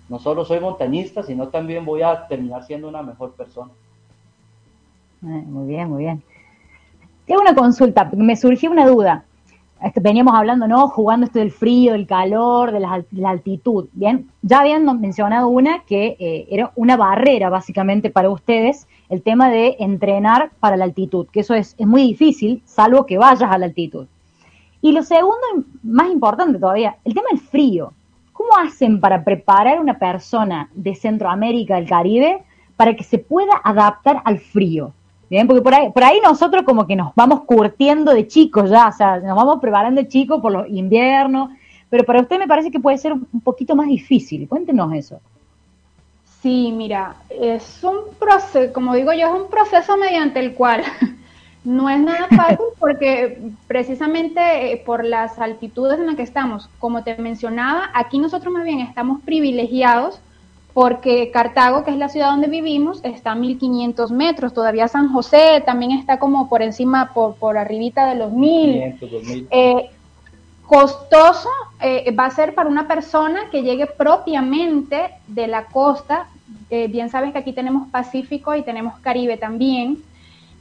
no 0.09 0.19
solo 0.19 0.45
soy 0.45 0.61
montañista, 0.61 1.23
sino 1.23 1.49
también 1.49 1.85
voy 1.85 2.03
a 2.03 2.27
terminar 2.29 2.65
siendo 2.65 2.89
una 2.89 3.03
mejor 3.03 3.33
persona. 3.33 3.71
Muy 5.21 5.67
bien, 5.67 5.91
muy 5.91 6.05
bien. 6.05 6.23
Tengo 7.27 7.43
una 7.43 7.55
consulta, 7.55 8.09
me 8.17 8.37
surgió 8.37 8.71
una 8.71 8.87
duda. 8.87 9.25
Veníamos 10.01 10.35
hablando, 10.35 10.67
¿no? 10.67 10.89
Jugando 10.89 11.27
esto 11.27 11.39
del 11.39 11.53
frío, 11.53 11.93
del 11.93 12.07
calor, 12.07 12.73
de 12.73 12.81
la, 12.81 13.29
altitud. 13.29 13.87
Bien, 13.93 14.29
ya 14.43 14.61
habían 14.61 15.01
mencionado 15.01 15.49
una 15.49 15.85
que 15.85 16.17
eh, 16.19 16.49
era 16.51 16.73
una 16.75 16.97
barrera 16.97 17.49
básicamente 17.49 18.11
para 18.11 18.31
ustedes, 18.31 18.89
el 19.09 19.23
tema 19.23 19.51
de 19.51 19.77
entrenar 19.79 20.51
para 20.59 20.77
la 20.77 20.85
altitud, 20.85 21.29
que 21.29 21.41
eso 21.41 21.55
es, 21.55 21.77
es 21.79 21.87
muy 21.87 22.03
difícil, 22.03 22.63
salvo 22.65 23.07
que 23.07 23.19
vayas 23.19 23.51
a 23.53 23.59
la 23.59 23.67
altitud. 23.67 24.07
Y 24.81 24.93
lo 24.93 25.03
segundo, 25.03 25.37
más 25.83 26.11
importante 26.11 26.59
todavía, 26.59 26.97
el 27.05 27.15
tema 27.15 27.29
del 27.31 27.41
frío. 27.41 27.93
¿Cómo 28.33 28.51
hacen 28.57 29.01
para 29.01 29.25
preparar 29.25 29.81
una 29.81 29.99
persona 29.99 30.71
de 30.73 30.95
Centroamérica, 30.95 31.75
del 31.75 31.89
Caribe, 31.89 32.45
para 32.77 32.95
que 32.95 33.03
se 33.03 33.19
pueda 33.19 33.61
adaptar 33.65 34.23
al 34.25 34.39
frío? 34.39 34.93
Bien, 35.29 35.47
porque 35.47 35.63
por 35.63 35.75
ahí, 35.75 35.91
por 35.91 36.05
ahí 36.05 36.21
nosotros 36.23 36.63
como 36.63 36.87
que 36.87 36.97
nos 36.97 37.15
vamos 37.15 37.41
curtiendo 37.41 38.15
de 38.15 38.27
chicos 38.27 38.71
ya, 38.71 38.89
o 38.89 38.93
sea, 38.93 39.19
nos 39.19 39.37
vamos 39.37 39.59
preparando 39.61 40.01
de 40.01 40.09
chicos 40.09 40.41
por 40.41 40.53
los 40.53 40.69
inviernos, 40.69 41.51
pero 41.91 42.05
para 42.05 42.21
usted 42.21 42.39
me 42.39 42.47
parece 42.47 42.71
que 42.71 42.81
puede 42.81 42.97
ser 42.97 43.13
un 43.13 43.41
poquito 43.43 43.75
más 43.75 43.89
difícil. 43.89 44.49
Cuéntenos 44.49 44.93
eso. 44.95 45.21
Sí, 46.41 46.73
mira, 46.73 47.17
es 47.29 47.83
un 47.83 48.15
proceso, 48.19 48.73
como 48.73 48.95
digo 48.95 49.13
yo, 49.13 49.27
es 49.27 49.43
un 49.43 49.51
proceso 49.51 49.97
mediante 49.97 50.39
el 50.39 50.55
cual 50.55 50.83
No 51.69 51.91
es 51.91 52.01
nada 52.01 52.29
fácil 52.35 52.65
porque 52.79 53.43
precisamente 53.67 54.73
eh, 54.73 54.83
por 54.87 55.05
las 55.05 55.39
altitudes 55.39 55.99
en 55.99 56.07
las 56.07 56.17
que 56.17 56.23
estamos, 56.23 56.71
como 56.79 57.05
te 57.05 57.15
mencionaba, 57.19 57.91
aquí 57.93 58.19
nosotros 58.19 58.55
más 58.55 58.65
bien 58.65 58.81
estamos 58.81 59.21
privilegiados 59.21 60.19
porque 60.73 61.31
Cartago, 61.31 61.85
que 61.85 61.91
es 61.91 61.99
la 61.99 62.09
ciudad 62.09 62.31
donde 62.31 62.47
vivimos, 62.47 63.01
está 63.05 63.33
a 63.33 63.35
1500 63.35 64.13
metros, 64.13 64.55
todavía 64.55 64.89
San 64.89 65.13
José 65.13 65.63
también 65.67 65.91
está 65.93 66.19
como 66.19 66.49
por 66.49 66.63
encima, 66.63 67.13
por, 67.13 67.35
por 67.35 67.59
arribita 67.59 68.07
de 68.07 68.15
los 68.15 68.33
1000. 68.33 68.97
Eh, 69.51 69.91
costoso 70.65 71.51
eh, 71.83 72.15
va 72.19 72.27
a 72.27 72.31
ser 72.31 72.55
para 72.55 72.71
una 72.71 72.89
persona 72.89 73.51
que 73.51 73.63
llegue 73.63 73.87
propiamente 73.87 75.11
de 75.27 75.47
la 75.49 75.67
costa. 75.67 76.29
bien 76.71 77.11
sabes 77.11 77.33
que 77.33 77.39
aquí 77.39 77.53
tenemos 77.53 77.89
Pacífico 77.89 78.55
y 78.55 78.63
tenemos 78.63 78.99
Caribe 79.01 79.37
también. 79.37 80.03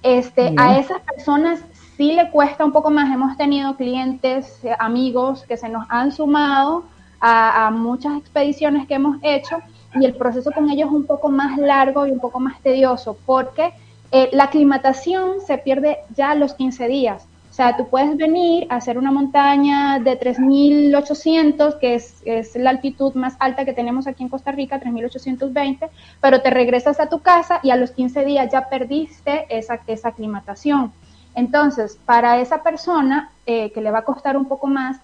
Este, 0.08 0.54
a 0.56 0.80
esas 0.80 1.02
personas 1.02 1.60
sí 1.98 2.14
le 2.14 2.32
cuesta 2.32 2.64
un 2.64 2.72
poco 2.72 2.90
más. 2.90 3.14
Hemos 3.14 3.36
tenido 3.36 3.76
clientes, 3.76 4.64
eh, 4.64 4.74
amigos 4.80 5.44
que 5.46 5.58
se 5.58 5.68
nos 5.68 5.86
han 5.90 6.14
sumado 6.14 6.86
a, 7.20 7.70
muchas 7.72 8.16
expediciones 8.18 8.88
que 8.88 8.94
hemos 8.94 9.18
hecho 9.22 9.58
y 9.96 10.06
el 10.06 10.16
proceso 10.16 10.52
con 10.52 10.70
ellos 10.70 10.88
es 10.88 10.94
un 10.94 11.06
poco 11.06 11.28
más 11.28 11.58
largo 11.58 12.08
y 12.08 12.12
un 12.12 12.22
poco 12.22 12.40
más 12.40 12.62
tedioso 12.62 13.18
porque 13.26 13.74
eh, 14.14 14.30
la 14.32 14.46
aclimatación 14.46 15.42
se 15.46 15.58
pierde 15.58 15.98
ya 16.16 16.32
a 16.32 16.36
los 16.36 16.54
15 16.54 16.88
días. 16.88 17.28
Sea, 17.58 17.76
tú 17.76 17.88
puedes 17.88 18.16
venir 18.18 18.68
a 18.70 18.76
hacer 18.76 19.00
una 19.00 19.12
montaña 19.12 19.98
de 19.98 20.20
3.800, 20.20 21.80
que 21.80 21.96
es, 21.96 22.22
es, 22.24 22.56
la 22.56 22.70
altitud 22.70 23.16
más 23.16 23.36
alta 23.40 23.66
que 23.66 23.74
tenemos 23.74 24.06
aquí 24.06 24.22
en 24.22 24.30
Costa 24.30 24.52
Rica, 24.52 24.80
3.820, 24.80 25.90
pero 26.22 26.44
te 26.44 26.52
regresas 26.52 27.00
a 27.00 27.10
tu 27.10 27.22
casa 27.22 27.60
y 27.64 27.72
a 27.72 27.76
los 27.76 27.90
15 27.90 28.26
días 28.26 28.52
ya 28.52 28.70
perdiste 28.70 29.48
esa, 29.50 29.80
esa 29.88 30.10
aclimatación. 30.10 30.94
Entonces, 31.34 31.98
para 32.06 32.40
esa 32.40 32.62
persona 32.62 33.32
eh, 33.48 33.72
que 33.72 33.82
le 33.82 33.90
va 33.90 34.00
a 34.00 34.06
costar 34.06 34.38
un 34.38 34.46
poco 34.46 34.68
más, 34.68 34.98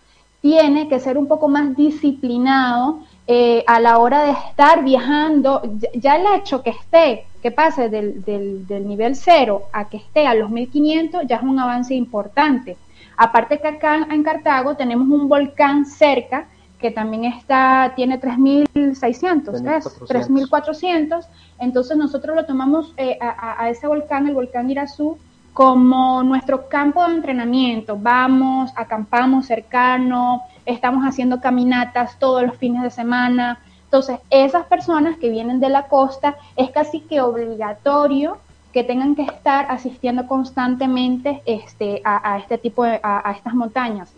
tiene 0.44 0.90
que 0.90 1.00
ser 1.00 1.18
un 1.18 1.28
poco 1.28 1.48
más 1.48 1.74
disciplinado 1.74 3.00
eh, 3.28 3.64
a 3.66 3.80
la 3.80 3.98
hora 3.98 4.26
de 4.26 4.32
estar 4.32 4.84
viajando, 4.84 5.62
ya 5.96 6.18
el 6.18 6.26
hecho 6.36 6.62
que 6.62 6.72
esté, 6.72 7.28
que 7.42 7.50
pase 7.50 7.88
del, 7.88 8.26
del, 8.26 8.86
nivel 8.86 9.16
cero 9.16 9.64
a 9.72 9.88
que 9.88 9.96
esté 9.96 10.28
a 10.28 10.36
los 10.36 10.50
1500, 10.50 11.22
ya 11.30 11.38
es 11.38 11.44
un 11.44 11.58
avance 11.58 11.94
importante. 11.94 12.76
Aparte 13.16 13.62
que 13.62 13.70
acá 13.70 14.06
en 14.12 14.22
Cartago 14.22 14.76
tenemos 14.76 15.08
un 15.08 15.30
volcán 15.30 15.86
cerca 15.86 16.50
que 16.78 16.92
también 16.92 17.24
está, 17.24 17.94
tiene 17.96 18.20
3.600, 18.20 19.64
3.400, 19.64 21.26
entonces 21.58 21.96
nosotros 21.96 22.36
lo 22.36 22.46
tomamos 22.46 22.94
eh, 22.98 23.18
a, 23.22 23.64
a, 23.64 23.70
ese 23.70 23.88
volcán, 23.88 24.28
el 24.28 24.34
volcán 24.34 24.70
Irazú, 24.70 25.18
como 25.54 26.24
nuestro 26.24 26.68
campo 26.68 27.06
de 27.06 27.14
entrenamiento. 27.16 27.98
Vamos, 28.00 28.72
acampamos 28.76 29.46
cercano, 29.46 30.44
estamos 30.66 31.06
haciendo 31.06 31.40
caminatas 31.40 32.18
todos 32.20 32.44
los 32.44 32.58
fines 32.58 32.82
de 32.82 32.90
semana. 32.90 33.60
Entonces, 33.86 34.20
esas 34.32 34.66
personas 34.66 35.18
que 35.18 35.30
vienen 35.30 35.60
de 35.60 35.70
la 35.70 35.84
costa 35.84 36.36
es 36.56 36.72
casi 36.72 37.02
que 37.02 37.22
obligatorio 37.22 38.38
que 38.74 38.84
tengan 38.84 39.16
que 39.16 39.22
estar 39.22 39.68
asistiendo 39.70 40.28
constantemente 40.28 41.44
este, 41.46 42.02
a, 42.04 42.40
este 42.40 42.58
tipo 42.58 42.84
de, 42.84 43.00
a, 43.04 43.32
estas 43.38 43.54
montañas. 43.54 44.12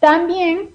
También, 0.00 0.70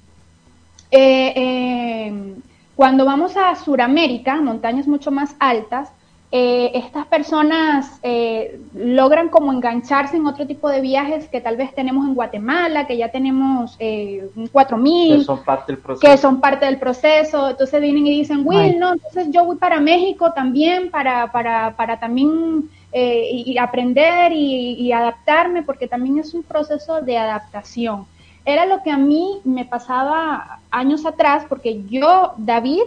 eh, 0.91 1.34
eh, 1.36 2.36
cuando 2.76 3.06
vamos 3.06 3.36
a 3.36 3.56
Sudamérica, 3.56 4.39
montañas 4.39 4.88
mucho 4.88 5.10
más 5.10 5.36
altas, 5.39 5.91
eh, 6.36 6.72
estas 6.74 7.06
personas 7.06 8.00
eh, 8.02 8.60
logran 8.74 9.30
como 9.30 9.54
engancharse 9.54 10.17
en 10.17 10.26
otro 10.26 10.48
tipo 10.48 10.67
de 10.67 10.82
viajes 10.82 11.28
que 11.30 11.41
tal 11.41 11.58
vez 11.58 11.76
tenemos 11.76 12.08
en 12.08 12.15
Guatemala, 12.15 12.88
que 12.88 12.98
ya 12.98 13.12
tenemos 13.12 13.76
eh, 13.78 14.28
4.000, 14.36 15.17
que 15.19 15.24
son 15.26 15.43
parte 15.43 15.74
del 15.74 15.82
proceso. 15.84 16.12
Que 16.12 16.17
son 16.17 16.41
parte 16.41 16.65
del 16.65 16.80
proceso. 16.80 17.52
Entonces 17.52 17.80
vienen 17.80 18.08
y 18.08 18.17
dicen, 18.17 18.41
Will, 18.46 18.80
no, 18.80 18.93
entonces 18.93 19.28
yo 19.30 19.46
voy 19.46 19.58
para 19.58 19.80
México 19.80 20.34
también, 20.34 20.89
para, 20.89 21.32
para, 21.32 21.76
para 21.76 22.00
también 22.00 22.67
eh, 22.91 23.30
y 23.32 23.56
aprender 23.60 24.32
y, 24.32 24.72
y 24.74 24.91
adaptarme, 24.91 25.62
porque 25.62 25.88
también 25.88 26.17
es 26.17 26.34
un 26.34 26.41
proceso 26.41 27.00
de 27.02 27.15
adaptación. 27.15 28.08
Era 28.43 28.65
lo 28.65 28.82
que 28.82 28.89
a 28.89 28.98
mí 28.98 29.39
me 29.43 29.65
pasaba 29.65 30.62
años 30.72 31.06
atrás, 31.06 31.46
porque 31.48 31.84
yo, 31.88 32.34
David, 32.38 32.82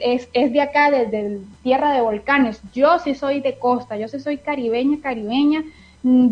es, 0.00 0.28
es 0.32 0.52
de 0.52 0.60
acá, 0.60 0.90
desde 0.90 1.40
tierra 1.62 1.92
de 1.92 2.00
volcanes. 2.00 2.60
Yo 2.72 2.98
sí 2.98 3.14
soy 3.14 3.40
de 3.40 3.58
costa, 3.58 3.96
yo 3.96 4.08
sí 4.08 4.20
soy 4.20 4.38
caribeña, 4.38 4.98
caribeña, 5.02 5.64
mm, 6.02 6.28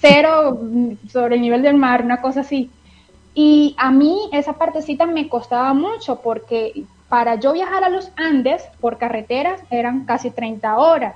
cero 0.00 0.58
mm, 0.62 1.08
sobre 1.08 1.36
el 1.36 1.42
nivel 1.42 1.62
del 1.62 1.76
mar, 1.76 2.04
una 2.04 2.20
cosa 2.20 2.40
así. 2.40 2.70
Y 3.34 3.74
a 3.78 3.90
mí 3.90 4.18
esa 4.32 4.54
partecita 4.54 5.06
me 5.06 5.28
costaba 5.28 5.72
mucho 5.74 6.20
porque 6.20 6.84
para 7.08 7.36
yo 7.36 7.52
viajar 7.52 7.84
a 7.84 7.88
los 7.88 8.10
Andes 8.16 8.62
por 8.80 8.98
carreteras 8.98 9.60
eran 9.70 10.04
casi 10.04 10.30
30 10.30 10.76
horas. 10.76 11.14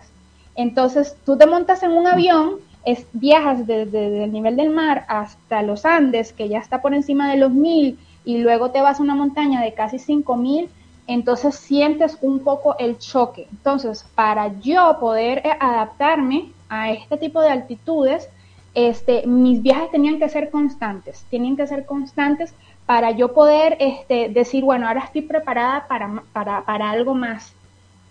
Entonces 0.55 1.17
tú 1.25 1.37
te 1.37 1.47
montas 1.47 1.83
en 1.83 1.93
un 1.93 2.07
avión, 2.07 2.57
es, 2.85 3.07
viajas 3.13 3.67
desde, 3.67 4.25
el 4.25 4.33
nivel 4.33 4.57
del 4.57 4.71
mar 4.71 5.05
hasta 5.09 5.63
los 5.63 5.85
Andes, 5.85 6.33
que 6.33 6.49
ya 6.49 6.59
está 6.59 6.83
por 6.83 6.95
encima 6.95 7.31
de 7.31 7.39
los 7.39 7.51
1000, 7.53 7.99
y 8.25 8.39
luego 8.39 8.71
te 8.71 8.81
vas 8.81 9.01
a 9.01 9.03
una 9.03 9.15
montaña 9.15 9.61
de 9.61 9.75
casi 9.75 9.99
5000 9.99 10.69
entonces 11.07 11.55
sientes 11.57 12.19
un 12.21 12.41
poco 12.41 12.77
el 12.79 12.99
choque. 12.99 13.49
Entonces, 13.51 14.07
para 14.15 14.59
yo 14.61 14.99
poder 15.01 15.39
eh, 15.39 15.57
adaptarme 15.59 16.53
a 16.69 16.93
este 16.93 17.17
tipo 17.17 17.41
de 17.41 17.51
altitudes, 17.51 18.29
este, 18.75 19.27
mis 19.27 19.63
viajes 19.63 19.91
tenían 19.91 20.19
que 20.19 20.29
ser 20.29 20.51
constantes, 20.51 21.25
tenían 21.31 21.57
que 21.57 21.67
ser 21.67 21.85
constantes 21.85 22.55
para 22.87 23.11
yo 23.11 23.33
poder 23.33 23.77
este, 23.81 24.29
decir, 24.31 24.65
bueno, 24.65 24.89
ahora 24.89 25.01
estoy 25.05 25.23
preparada 25.23 25.87
para, 25.87 26.23
para, 26.33 26.65
para 26.65 26.91
algo 26.91 27.15
más. 27.15 27.55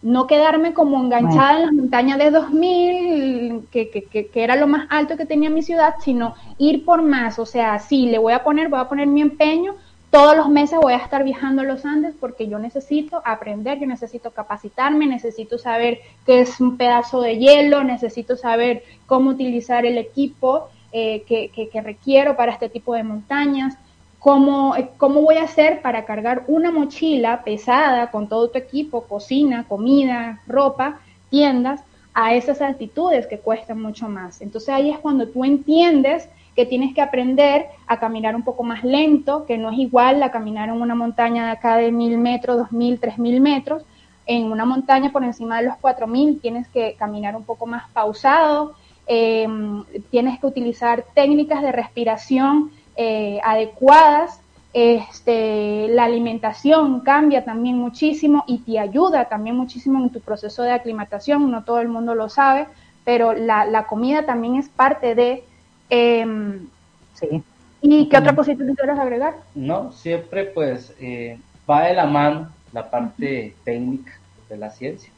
No 0.01 0.25
quedarme 0.25 0.73
como 0.73 0.99
enganchada 0.99 1.58
en 1.58 1.62
las 1.62 1.73
montañas 1.73 2.17
de 2.17 2.32
2000, 2.32 3.67
que, 3.71 3.91
que, 3.91 4.04
que, 4.04 4.27
que, 4.27 4.43
era 4.43 4.56
lo 4.56 4.67
más 4.67 4.88
alto 4.89 5.15
que 5.15 5.27
tenía 5.27 5.51
mi 5.51 5.62
ciudad, 5.62 5.95
sino 5.99 6.34
ir 6.58 6.84
por 6.86 7.04
más. 7.04 7.38
O 7.38 7.45
sea, 7.45 7.77
sí, 7.77 8.08
le 8.08 8.17
voy 8.17 8.34
a 8.34 8.43
poner, 8.43 8.69
voy 8.69 8.80
a 8.80 8.89
poner 8.89 9.06
mi 9.06 9.21
empeño, 9.21 9.75
todos 10.12 10.36
los 10.36 10.50
meses 10.50 10.78
voy 10.80 10.91
a 10.91 10.97
estar 10.97 11.24
viajando 11.24 11.62
a 11.62 11.65
los 11.65 11.86
Andes 11.86 12.13
porque 12.19 12.47
yo 12.50 12.60
necesito 12.60 13.21
aprender, 13.24 13.80
yo 13.80 13.88
necesito 13.88 14.32
capacitarme, 14.32 15.08
necesito 15.08 15.58
saber 15.58 16.00
qué 16.26 16.41
es 16.41 16.60
un 16.60 16.76
pedazo 16.76 17.21
de 17.21 17.38
hielo, 17.38 17.86
necesito 17.86 18.36
saber 18.36 18.84
cómo 19.06 19.30
utilizar 19.32 19.86
el 19.86 19.97
equipo 19.97 20.67
eh, 20.91 21.24
que, 21.26 21.82
requiero 21.82 22.36
para 22.36 22.52
este 22.52 22.67
tipo 22.67 22.93
de 22.93 23.04
montañas, 23.04 23.78
cómo, 24.19 24.76
eh, 24.76 24.89
cómo 24.97 25.21
voy 25.21 25.38
a 25.38 25.43
hacer 25.43 25.82
para 25.82 26.04
cargar 26.04 26.43
una 26.47 26.71
mochila 26.71 27.43
pesada 27.45 28.12
con 28.12 28.28
todo 28.28 28.50
tu 28.50 28.58
equipo, 28.58 29.06
cocina, 29.06 29.65
comida, 29.65 30.41
ropa, 30.45 31.00
tiendas, 31.30 31.82
a 32.13 32.36
esas 32.36 32.60
altitudes 32.62 33.28
que 33.28 33.39
cuestan 33.39 33.82
mucho 33.82 34.10
más. 34.10 34.41
Entonces 34.41 34.67
ahí 34.67 34.89
es 34.89 35.00
cuando 35.00 35.30
tú 35.30 35.45
entiendes 35.45 36.28
que 36.55 36.65
tienes 36.65 36.93
que 36.93 37.01
aprender 37.01 37.67
a 37.87 37.99
caminar 37.99 38.35
un 38.35 38.43
poco 38.43 38.63
más 38.63 38.83
lento, 38.83 39.45
que 39.45 39.57
no 39.57 39.71
es 39.71 39.79
igual 39.79 40.21
a 40.21 40.31
caminar 40.31 40.69
en 40.69 40.81
una 40.81 40.95
montaña 40.95 41.45
de 41.45 41.51
acá 41.51 41.77
de 41.77 41.91
mil 41.91 42.17
metros, 42.17 42.57
dos 42.57 42.71
mil, 42.71 42.99
tres 42.99 43.17
mil 43.17 43.39
metros. 43.39 43.83
En 44.25 44.51
una 44.51 44.65
montaña 44.65 45.11
por 45.11 45.23
encima 45.23 45.57
de 45.59 45.67
los 45.67 45.77
cuatro 45.77 46.07
mil 46.07 46.39
tienes 46.41 46.67
que 46.67 46.95
caminar 46.95 47.35
un 47.35 47.43
poco 47.43 47.65
más 47.65 47.89
pausado, 47.91 48.73
em, 49.07 49.83
tienes 50.09 50.39
que 50.39 50.47
utilizar 50.47 51.03
técnicas 51.13 51.61
de 51.61 51.71
respiración 51.71 52.71
eh, 52.95 53.39
adecuadas. 53.43 54.41
Este, 54.73 55.89
la 55.89 56.05
alimentación 56.05 57.01
cambia 57.01 57.43
también 57.43 57.77
muchísimo 57.77 58.43
y 58.47 58.59
te 58.59 58.79
ayuda 58.79 59.25
también 59.25 59.57
muchísimo 59.57 59.99
en 59.99 60.09
tu 60.11 60.19
proceso 60.21 60.63
de 60.63 60.71
aclimatación. 60.71 61.49
No 61.49 61.63
todo 61.63 61.79
el 61.79 61.87
mundo 61.87 62.13
lo 62.15 62.29
sabe, 62.29 62.67
pero 63.03 63.33
la, 63.33 63.65
la 63.65 63.87
comida 63.87 64.25
también 64.25 64.55
es 64.55 64.69
parte 64.69 65.15
de 65.15 65.43
Em, 65.91 66.69
sí. 67.15 67.43
¿Y 67.82 68.08
qué 68.08 68.17
otra 68.17 68.34
cosita 68.34 68.65
te 68.65 68.73
quieres 68.73 68.97
agregar? 68.97 69.36
No, 69.54 69.91
siempre 69.91 70.45
pues 70.45 70.95
eh, 71.01 71.38
va 71.69 71.84
de 71.84 71.93
la 71.93 72.06
mano 72.06 72.49
la 72.71 72.89
parte 72.89 73.54
técnica 73.65 74.13
de 74.47 74.58
la 74.58 74.69
ciencia, 74.69 75.12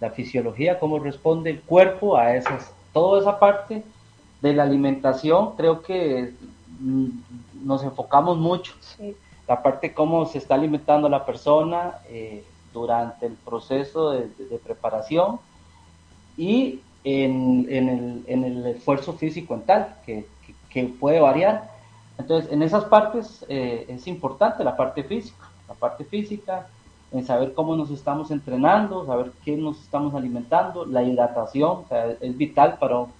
la 0.00 0.10
fisiología, 0.10 0.80
cómo 0.80 0.98
responde 0.98 1.50
el 1.50 1.60
cuerpo 1.60 2.16
a 2.16 2.34
esas, 2.34 2.72
toda 2.92 3.20
esa 3.20 3.38
parte 3.38 3.84
de 4.42 4.52
la 4.52 4.64
alimentación, 4.64 5.54
creo 5.54 5.82
que 5.82 6.34
mm, 6.80 7.06
nos 7.62 7.84
enfocamos 7.84 8.36
mucho. 8.36 8.74
La 9.46 9.62
parte 9.62 9.94
cómo 9.94 10.26
se 10.26 10.38
está 10.38 10.56
alimentando 10.56 11.08
la 11.08 11.24
persona 11.24 11.98
eh, 12.08 12.42
durante 12.72 13.26
el 13.26 13.34
proceso 13.34 14.10
de, 14.10 14.28
de 14.38 14.58
preparación 14.58 15.38
y 16.36 16.80
en, 17.04 17.66
el, 17.70 18.24
en 18.26 18.44
el, 18.44 18.66
esfuerzo 18.66 19.14
físico 19.14 19.54
en 19.54 19.62
tal, 19.62 19.96
que, 20.04 20.26
que, 20.68 20.84
puede 20.84 21.20
variar. 21.20 21.70
Entonces, 22.18 22.52
en 22.52 22.62
esas 22.62 22.84
partes 22.84 23.44
eh, 23.48 23.86
es 23.88 24.06
importante 24.06 24.62
la 24.64 24.76
parte 24.76 25.02
física, 25.02 25.48
la 25.68 25.74
parte 25.74 26.04
física, 26.04 26.66
en 27.12 27.26
saber 27.26 27.54
cómo 27.54 27.74
nos 27.74 27.90
estamos 27.90 28.30
entrenando, 28.30 29.06
saber 29.06 29.32
qué 29.44 29.56
nos 29.56 29.80
estamos 29.80 30.14
alimentando, 30.14 30.84
la 30.84 31.02
hidratación, 31.02 31.84
es 32.20 32.36
vital 32.36 32.78
para 32.78 32.98
un, 32.98 33.10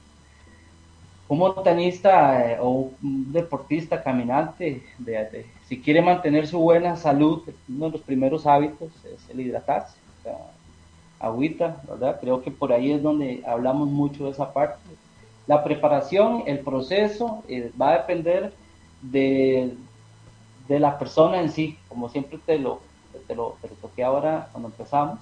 montanista 1.28 2.52
eh, 2.52 2.58
o 2.60 2.90
un 3.02 3.32
deportista 3.32 4.02
caminante, 4.02 4.84
de, 4.98 5.46
si 5.66 5.80
quiere 5.80 6.02
mantener 6.02 6.46
su 6.46 6.58
buena 6.58 6.96
salud, 6.96 7.42
uno 7.68 7.86
de 7.86 7.92
los 7.92 8.00
primeros 8.02 8.46
hábitos 8.46 8.90
es 9.04 9.30
el 9.30 9.40
hidratarse 9.40 9.96
agüita, 11.20 11.82
¿verdad? 11.88 12.18
Creo 12.20 12.42
que 12.42 12.50
por 12.50 12.72
ahí 12.72 12.90
es 12.90 13.02
donde 13.02 13.42
hablamos 13.46 13.88
mucho 13.88 14.24
de 14.24 14.30
esa 14.30 14.52
parte. 14.52 14.80
La 15.46 15.62
preparación, 15.62 16.44
el 16.46 16.60
proceso, 16.60 17.44
eh, 17.48 17.70
va 17.80 17.90
a 17.90 17.98
depender 17.98 18.52
de, 19.02 19.74
de 20.68 20.80
la 20.80 20.98
persona 20.98 21.40
en 21.40 21.50
sí, 21.50 21.78
como 21.88 22.08
siempre 22.08 22.38
te 22.44 22.58
lo, 22.58 22.80
te 23.26 23.34
lo, 23.34 23.56
te 23.60 23.68
toqué 23.68 24.02
ahora 24.02 24.48
cuando 24.52 24.68
empezamos, 24.68 25.18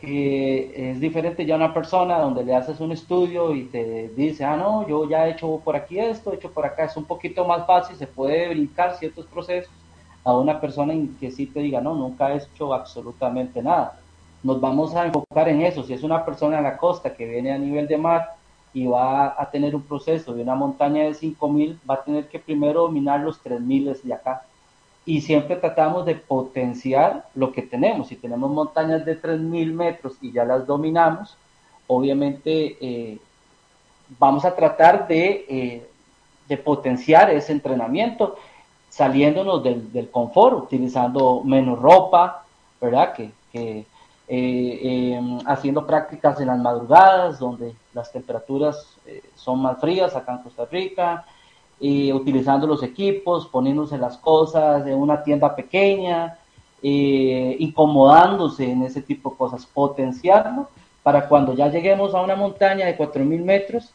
que 0.00 0.90
es 0.90 1.00
diferente 1.00 1.46
ya 1.46 1.56
una 1.56 1.72
persona 1.72 2.18
donde 2.18 2.44
le 2.44 2.54
haces 2.54 2.80
un 2.80 2.92
estudio 2.92 3.54
y 3.54 3.64
te 3.64 4.08
dice, 4.16 4.44
ah, 4.44 4.56
no, 4.56 4.86
yo 4.86 5.08
ya 5.08 5.26
he 5.26 5.32
hecho 5.32 5.60
por 5.64 5.76
aquí 5.76 5.98
esto, 5.98 6.32
he 6.32 6.36
hecho 6.36 6.52
por 6.52 6.66
acá, 6.66 6.84
es 6.84 6.96
un 6.96 7.04
poquito 7.04 7.44
más 7.44 7.66
fácil, 7.66 7.96
se 7.96 8.06
puede 8.06 8.48
brincar 8.48 8.96
ciertos 8.96 9.26
procesos 9.26 9.72
a 10.24 10.36
una 10.36 10.60
persona 10.60 10.92
en 10.92 11.16
que 11.16 11.30
sí 11.30 11.46
te 11.46 11.60
diga, 11.60 11.80
no, 11.80 11.94
nunca 11.94 12.32
he 12.32 12.38
hecho 12.38 12.72
absolutamente 12.72 13.62
nada. 13.62 14.03
Nos 14.44 14.60
vamos 14.60 14.94
a 14.94 15.06
enfocar 15.06 15.48
en 15.48 15.62
eso. 15.62 15.82
Si 15.82 15.92
es 15.92 16.04
una 16.04 16.24
persona 16.24 16.58
en 16.58 16.64
la 16.64 16.76
costa 16.76 17.14
que 17.16 17.26
viene 17.26 17.52
a 17.52 17.58
nivel 17.58 17.88
de 17.88 17.98
mar 17.98 18.36
y 18.72 18.86
va 18.86 19.34
a 19.36 19.50
tener 19.50 19.74
un 19.74 19.82
proceso 19.82 20.32
de 20.34 20.42
una 20.42 20.54
montaña 20.54 21.02
de 21.02 21.14
5000, 21.14 21.80
va 21.90 21.94
a 21.94 22.04
tener 22.04 22.28
que 22.28 22.38
primero 22.38 22.82
dominar 22.82 23.20
los 23.20 23.40
3000 23.40 23.96
de 24.04 24.14
acá 24.14 24.42
y 25.06 25.20
siempre 25.20 25.56
tratamos 25.56 26.06
de 26.06 26.14
potenciar 26.14 27.26
lo 27.34 27.52
que 27.52 27.62
tenemos. 27.62 28.08
Si 28.08 28.16
tenemos 28.16 28.50
montañas 28.50 29.04
de 29.04 29.20
3.000 29.20 29.72
metros 29.72 30.14
y 30.20 30.32
ya 30.32 30.44
las 30.44 30.66
dominamos, 30.66 31.36
obviamente 31.86 32.76
eh, 32.80 33.18
vamos 34.18 34.44
a 34.44 34.54
tratar 34.54 35.06
de, 35.06 35.44
eh, 35.48 35.86
de, 36.48 36.56
potenciar 36.56 37.30
ese 37.30 37.52
entrenamiento 37.52 38.36
saliéndonos 38.88 39.62
del, 39.62 39.92
del, 39.92 40.10
confort, 40.10 40.64
utilizando 40.64 41.42
menos 41.44 41.78
ropa, 41.78 42.44
¿verdad? 42.80 43.12
Que, 43.12 43.84
haciendo 45.46 45.86
prácticas 45.86 46.40
en 46.40 46.46
las 46.46 46.58
madrugadas, 46.58 47.38
donde 47.38 47.74
las 47.92 48.10
temperaturas 48.10 48.96
son 49.34 49.60
más 49.60 49.78
frías 49.78 50.16
acá 50.16 50.32
en 50.32 50.38
Costa 50.38 50.64
Rica, 50.64 51.26
utilizando 51.80 52.66
los 52.66 52.82
equipos, 52.82 53.46
poniéndose 53.46 53.98
las 53.98 54.16
cosas 54.16 54.86
en 54.86 54.94
una 54.94 55.22
tienda 55.22 55.54
pequeña, 55.54 56.38
eh, 56.86 57.56
incomodándose 57.60 58.70
en 58.70 58.82
ese 58.82 59.00
tipo 59.00 59.30
de 59.30 59.36
cosas, 59.38 59.64
potenciarlo 59.64 60.68
para 61.02 61.30
cuando 61.30 61.54
ya 61.54 61.68
lleguemos 61.70 62.14
a 62.14 62.20
una 62.20 62.36
montaña 62.36 62.84
de 62.84 62.98
4.000 62.98 63.42
metros, 63.42 63.94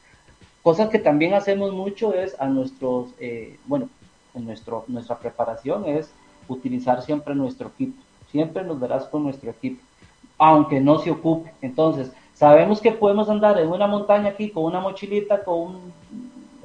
cosas 0.63 0.89
que 0.89 0.97
también 0.97 1.35
hacemos 1.35 1.71
mucho 1.71 2.15
es 2.15 2.35
a 2.41 2.47
nuestros, 2.47 3.09
eh, 3.19 3.59
bueno, 3.67 3.89
en 4.33 4.45
nuestro, 4.45 4.85
nuestra 4.87 5.19
preparación 5.19 5.85
es 5.85 6.11
utilizar 6.47 7.03
siempre 7.03 7.35
nuestro 7.35 7.67
equipo, 7.67 8.01
siempre 8.31 8.63
nos 8.63 8.79
verás 8.79 9.05
con 9.05 9.21
nuestro 9.21 9.51
equipo, 9.51 9.83
aunque 10.39 10.79
no 10.79 10.97
se 10.97 11.11
ocupe. 11.11 11.53
Entonces, 11.61 12.11
sabemos 12.33 12.81
que 12.81 12.91
podemos 12.91 13.29
andar 13.29 13.59
en 13.59 13.69
una 13.69 13.85
montaña 13.85 14.29
aquí 14.29 14.49
con 14.49 14.63
una 14.63 14.79
mochilita, 14.79 15.43
con 15.43 15.59
un 15.59 15.93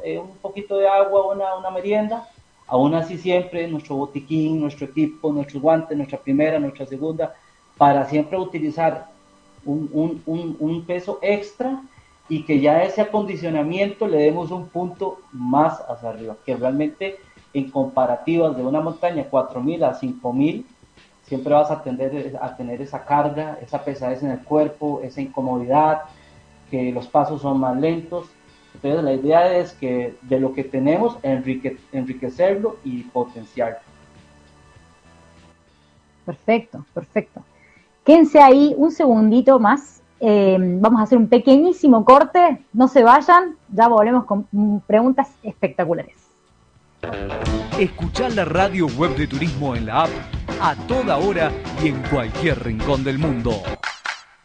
eh, 0.04 0.18
un 0.18 0.36
poquito 0.36 0.76
de 0.76 0.86
agua, 0.86 1.32
una, 1.32 1.54
una 1.56 1.70
merienda, 1.70 2.28
aún 2.66 2.94
así 2.94 3.16
siempre 3.16 3.66
nuestro 3.68 3.96
botiquín, 3.96 4.60
nuestro 4.60 4.84
equipo, 4.84 5.32
nuestros 5.32 5.62
guantes, 5.62 5.96
nuestra 5.96 6.18
primera, 6.18 6.58
nuestra 6.58 6.84
segunda, 6.84 7.34
para 7.78 8.04
siempre 8.04 8.38
utilizar 8.38 9.08
un, 9.64 10.20
un, 10.26 10.56
un, 10.60 10.84
peso 10.84 11.18
extra 11.22 11.80
y 12.28 12.42
que 12.42 12.60
ya 12.60 12.82
ese 12.82 13.00
acondicionamiento 13.00 14.06
le 14.06 14.18
demos 14.18 14.50
un 14.50 14.68
punto 14.68 15.20
más 15.32 15.80
hacia 15.88 16.10
arriba, 16.10 16.36
que 16.44 16.54
realmente 16.54 17.16
en 17.54 17.70
comparativas 17.70 18.54
de 18.58 18.62
una 18.62 18.82
montaña 18.82 19.26
4.000 19.30 19.84
a 19.84 19.98
5.000, 19.98 20.64
siempre 21.24 21.52
vas 21.52 21.70
a, 21.70 21.82
tender 21.82 22.36
a 22.40 22.56
tener 22.56 22.80
esa 22.80 23.04
carga, 23.04 23.58
esa 23.62 23.82
pesadez 23.82 24.22
en 24.22 24.30
el 24.30 24.40
cuerpo, 24.40 25.00
esa 25.02 25.20
incomodidad, 25.20 26.02
que 26.70 26.92
los 26.92 27.06
pasos 27.06 27.42
son 27.42 27.58
más 27.60 27.76
lentos 27.76 28.26
entonces 28.74 29.04
la 29.04 29.12
idea 29.12 29.56
es 29.56 29.72
que 29.72 30.16
de 30.22 30.40
lo 30.40 30.52
que 30.52 30.64
tenemos, 30.64 31.16
enriquecerlo 31.22 32.76
y 32.84 33.02
potenciarlo. 33.04 33.78
Perfecto, 36.26 36.84
perfecto. 36.92 37.42
Quédense 38.04 38.40
ahí 38.40 38.74
un 38.76 38.90
segundito 38.90 39.58
más. 39.58 40.02
Eh, 40.20 40.56
vamos 40.58 41.00
a 41.00 41.04
hacer 41.04 41.18
un 41.18 41.28
pequeñísimo 41.28 42.04
corte. 42.04 42.62
No 42.72 42.88
se 42.88 43.02
vayan, 43.02 43.56
ya 43.72 43.88
volvemos 43.88 44.24
con 44.24 44.46
preguntas 44.86 45.30
espectaculares. 45.42 46.16
Escuchar 47.78 48.32
la 48.34 48.44
radio 48.44 48.86
web 48.98 49.14
de 49.16 49.26
turismo 49.26 49.76
en 49.76 49.86
la 49.86 50.04
app 50.04 50.10
a 50.64 50.74
toda 50.74 51.18
hora 51.18 51.52
y 51.82 51.88
en 51.88 52.00
cualquier 52.04 52.64
rincón 52.64 53.04
del 53.04 53.18
mundo. 53.18 53.62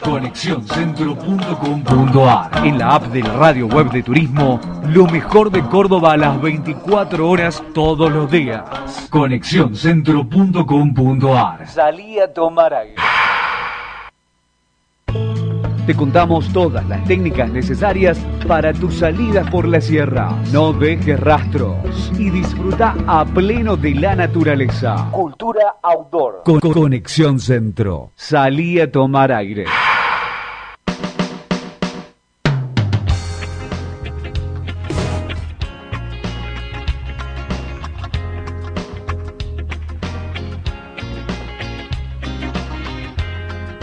Conexióncentro.com.ar 0.04 2.68
En 2.68 2.78
la 2.78 2.96
app 2.96 3.06
del 3.06 3.24
Radio 3.24 3.68
Web 3.68 3.92
de 3.92 4.04
Turismo, 4.04 4.60
lo 4.88 5.06
mejor 5.06 5.50
de 5.50 5.64
Córdoba 5.64 6.12
a 6.14 6.18
las 6.18 6.42
24 6.42 7.30
horas 7.30 7.64
todos 7.74 8.12
los 8.12 8.30
días. 8.30 8.66
Conexióncentro.com.ar 9.10 11.66
Salí 11.70 12.20
a 12.20 12.34
tomar 12.34 12.74
aire. 12.74 12.96
Te 15.90 15.96
contamos 15.96 16.54
todas 16.54 16.88
las 16.88 17.04
técnicas 17.06 17.50
necesarias 17.50 18.20
para 18.48 18.72
tus 18.74 19.00
salidas 19.00 19.50
por 19.50 19.68
la 19.68 19.82
sierra. 19.82 20.40
No 20.54 20.72
dejes 20.72 21.20
rastros 21.20 22.12
y 22.16 22.30
disfruta 22.30 22.96
a 23.08 23.26
pleno 23.26 23.76
de 23.76 23.96
la 23.96 24.16
naturaleza. 24.16 25.10
Cultura 25.10 25.78
outdoor. 25.82 26.44
Con 26.46 26.60
Conexión 26.60 27.40
Centro. 27.40 28.12
Salí 28.14 28.80
a 28.80 28.92
tomar 28.92 29.32
aire. 29.32 29.66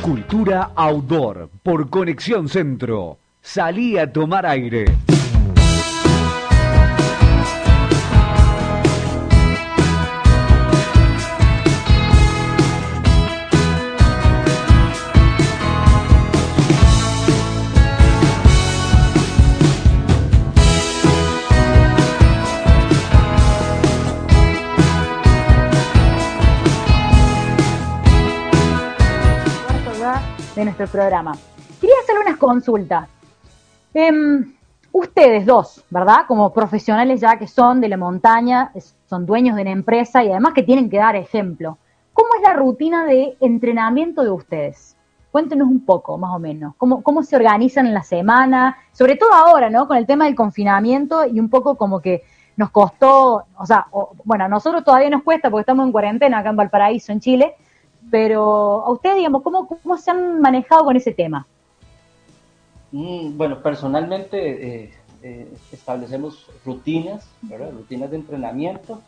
Cultura 0.06 0.70
Outdoor 0.76 1.50
por 1.64 1.90
Conexión 1.90 2.48
Centro. 2.48 3.18
Salí 3.42 3.98
a 3.98 4.06
tomar 4.12 4.46
aire. 4.46 4.84
Nuestro 30.76 31.00
programa. 31.00 31.32
Quería 31.80 31.96
hacerle 32.02 32.22
unas 32.22 32.36
consultas. 32.38 33.08
Em, 33.94 34.54
ustedes 34.92 35.46
dos, 35.46 35.82
¿verdad? 35.88 36.26
Como 36.28 36.52
profesionales 36.52 37.20
ya 37.20 37.38
que 37.38 37.46
son 37.46 37.80
de 37.80 37.88
la 37.88 37.96
montaña, 37.96 38.72
son 39.08 39.24
dueños 39.24 39.56
de 39.56 39.62
una 39.62 39.70
empresa 39.70 40.22
y 40.22 40.30
además 40.30 40.52
que 40.52 40.62
tienen 40.62 40.90
que 40.90 40.98
dar 40.98 41.16
ejemplo. 41.16 41.78
¿Cómo 42.12 42.28
es 42.36 42.42
la 42.42 42.54
rutina 42.54 43.06
de 43.06 43.36
entrenamiento 43.40 44.22
de 44.22 44.30
ustedes? 44.30 44.96
Cuéntenos 45.30 45.68
un 45.68 45.84
poco, 45.84 46.18
más 46.18 46.34
o 46.34 46.38
menos. 46.38 46.74
¿Cómo, 46.76 47.02
cómo 47.02 47.22
se 47.22 47.36
organizan 47.36 47.86
en 47.86 47.94
la 47.94 48.02
semana? 48.02 48.76
Sobre 48.92 49.16
todo 49.16 49.32
ahora, 49.32 49.70
¿no? 49.70 49.86
Con 49.86 49.96
el 49.96 50.06
tema 50.06 50.26
del 50.26 50.34
confinamiento 50.34 51.26
y 51.26 51.40
un 51.40 51.50
poco 51.50 51.76
como 51.76 52.00
que 52.00 52.22
nos 52.56 52.70
costó, 52.70 53.44
o 53.58 53.66
sea, 53.66 53.86
bueno, 54.24 54.44
a 54.44 54.48
nosotros 54.48 54.82
todavía 54.82 55.10
nos 55.10 55.22
cuesta 55.22 55.50
porque 55.50 55.62
estamos 55.62 55.84
en 55.86 55.92
cuarentena 55.92 56.38
acá 56.38 56.50
en 56.50 56.56
Valparaíso, 56.56 57.12
en 57.12 57.20
Chile, 57.20 57.54
pero 58.10 58.84
a 58.84 58.90
ustedes, 58.90 59.16
digamos, 59.16 59.42
¿cómo, 59.42 59.66
cómo 59.66 59.96
se 59.96 60.10
han 60.10 60.40
manejado 60.40 60.84
con 60.84 60.96
ese 60.96 61.12
tema? 61.12 61.46
Mm, 62.92 63.36
bueno, 63.36 63.62
personalmente 63.62 64.84
eh, 64.84 64.92
eh, 65.22 65.52
establecemos 65.72 66.46
rutinas, 66.64 67.28
rutinas 67.72 68.10
de 68.10 68.16
entrenamiento 68.16 69.00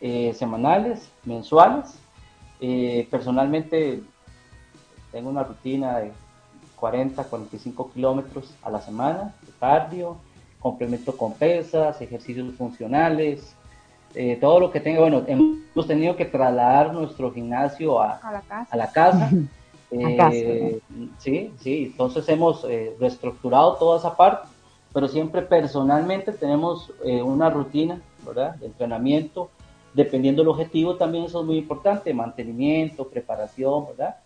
eh, 0.00 0.34
semanales, 0.34 1.10
mensuales. 1.24 1.98
personalmente 3.10 4.02
tengo 5.12 5.30
una 5.30 5.44
rutina 5.44 5.98
de 5.98 6.12
40, 6.76 7.24
45 7.24 7.92
kilómetros 7.92 8.52
a 8.62 8.70
la 8.70 8.80
semana 8.80 9.34
de 9.42 9.52
cardio, 9.60 10.16
complemento 10.58 11.16
con 11.16 11.34
pesas, 11.34 12.00
ejercicios 12.00 12.54
funcionales, 12.56 13.54
eh, 14.14 14.38
todo 14.40 14.60
lo 14.60 14.70
que 14.70 14.80
tenga, 14.80 15.00
bueno, 15.00 15.22
hemos 15.26 15.86
tenido 15.86 16.16
que 16.16 16.24
trasladar 16.24 16.92
nuestro 16.92 17.32
gimnasio 17.32 18.00
a, 18.00 18.20
la 18.32 18.42
casa. 18.42 18.68
A 18.70 18.76
la 18.76 18.92
casa. 18.92 19.30
Eh, 19.96 20.80
sí, 21.18 21.52
sí, 21.60 21.84
entonces 21.92 22.28
hemos 22.28 22.64
eh, 22.64 22.96
reestructurado 22.98 23.76
toda 23.76 23.98
esa 23.98 24.16
parte, 24.16 24.48
pero 24.92 25.06
siempre 25.06 25.42
personalmente 25.42 26.32
tenemos 26.32 26.92
una 27.04 27.48
rutina, 27.48 28.00
¿verdad? 28.26 28.56
De 28.56 28.66
entrenamiento, 28.66 29.50
dependiendo 29.92 30.42
del 30.42 30.48
objetivo 30.48 30.96
también 30.96 31.24
eso 31.24 31.40
es 31.40 31.46
muy 31.46 31.58
importante, 31.58 32.12
mantenimiento, 32.12 33.08
preparación, 33.08 33.86
¿verdad? 33.86 34.16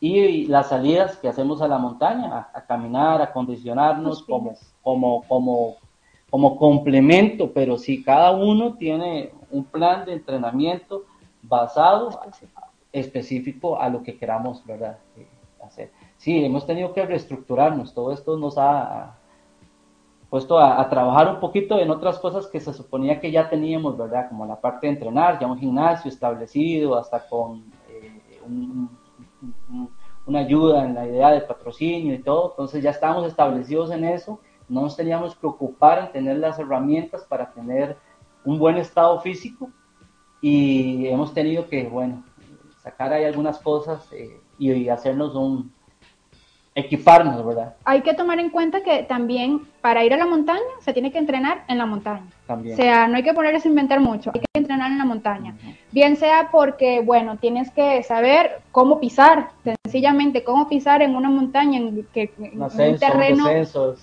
Y, 0.00 0.46
las 0.46 0.68
salidas 0.68 1.16
que 1.16 1.28
hacemos 1.28 1.62
a 1.62 1.68
la 1.68 1.78
montaña, 1.78 2.48
a, 2.52 2.60
caminar, 2.66 3.22
a 3.22 3.32
condicionarnos 3.32 4.22
como, 4.22 4.54
como, 4.82 5.22
como 5.26 5.76
como 6.36 6.58
complemento, 6.58 7.50
pero 7.54 7.78
si 7.78 8.04
cada 8.04 8.32
uno 8.32 8.74
tiene 8.74 9.30
un 9.50 9.64
plan 9.64 10.04
de 10.04 10.12
entrenamiento 10.12 11.04
basado 11.40 12.10
específico 12.92 13.80
a 13.80 13.88
lo 13.88 14.02
que 14.02 14.18
queramos 14.18 14.62
¿verdad? 14.66 14.98
Eh, 15.16 15.26
hacer. 15.64 15.92
sí, 16.18 16.44
hemos 16.44 16.66
tenido 16.66 16.92
que 16.92 17.06
reestructurarnos. 17.06 17.94
Todo 17.94 18.12
esto 18.12 18.36
nos 18.36 18.58
ha 18.58 19.16
puesto 20.28 20.58
a, 20.58 20.86
trabajar 20.90 21.30
un 21.30 21.40
poquito 21.40 21.78
en 21.78 21.88
otras 21.88 22.18
cosas 22.18 22.46
que 22.48 22.60
se 22.60 22.74
suponía 22.74 23.18
que 23.18 23.30
ya 23.30 23.48
teníamos, 23.48 23.96
¿verdad? 23.96 24.28
Como 24.28 24.44
la 24.44 24.60
parte 24.60 24.88
de 24.88 24.92
entrenar, 24.92 25.40
ya 25.40 25.46
un 25.46 25.58
gimnasio 25.58 26.10
establecido, 26.10 26.98
hasta 26.98 27.26
con 27.26 27.64
eh, 27.88 28.12
una 30.26 30.40
ayuda 30.40 30.84
en 30.84 30.96
la 30.96 31.06
idea 31.06 31.30
de 31.30 31.40
patrocinio 31.40 32.14
y 32.14 32.18
todo. 32.18 32.50
Entonces 32.50 32.82
ya 32.82 32.90
estábamos 32.90 33.26
establecidos 33.26 33.90
en 33.90 34.04
eso. 34.04 34.38
No 34.68 34.82
nos 34.82 34.96
teníamos 34.96 35.36
que 35.36 35.46
ocupar 35.46 35.98
en 35.98 36.12
tener 36.12 36.38
las 36.38 36.58
herramientas 36.58 37.24
para 37.24 37.52
tener 37.52 37.96
un 38.44 38.58
buen 38.58 38.76
estado 38.76 39.20
físico 39.20 39.70
y 40.40 41.06
hemos 41.06 41.32
tenido 41.34 41.66
que, 41.66 41.88
bueno, 41.88 42.24
sacar 42.82 43.12
ahí 43.12 43.24
algunas 43.24 43.58
cosas 43.58 44.06
eh, 44.12 44.40
y 44.58 44.88
hacernos 44.88 45.34
un, 45.34 45.72
equiparnos, 46.76 47.44
¿verdad? 47.44 47.74
Hay 47.84 48.02
que 48.02 48.12
tomar 48.12 48.38
en 48.38 48.50
cuenta 48.50 48.82
que 48.82 49.02
también 49.04 49.62
para 49.80 50.04
ir 50.04 50.12
a 50.12 50.18
la 50.18 50.26
montaña 50.26 50.60
se 50.80 50.92
tiene 50.92 51.10
que 51.10 51.18
entrenar 51.18 51.64
en 51.68 51.78
la 51.78 51.86
montaña. 51.86 52.26
También. 52.46 52.74
O 52.74 52.76
sea, 52.76 53.08
no 53.08 53.16
hay 53.16 53.22
que 53.22 53.32
ponerse 53.32 53.66
a 53.66 53.70
inventar 53.70 53.98
mucho, 53.98 54.30
hay 54.34 54.40
que 54.40 54.46
entrenar 54.52 54.92
en 54.92 54.98
la 54.98 55.06
montaña. 55.06 55.54
Bien 55.90 56.16
sea 56.16 56.50
porque, 56.52 57.00
bueno, 57.00 57.38
tienes 57.38 57.70
que 57.70 58.02
saber 58.02 58.60
cómo 58.72 59.00
pisar, 59.00 59.48
sencillamente 59.84 60.44
cómo 60.44 60.68
pisar 60.68 61.00
en 61.00 61.16
una 61.16 61.30
montaña, 61.30 61.78
en, 61.78 62.06
que, 62.12 62.30
un 62.36 62.98
terreno 62.98 63.46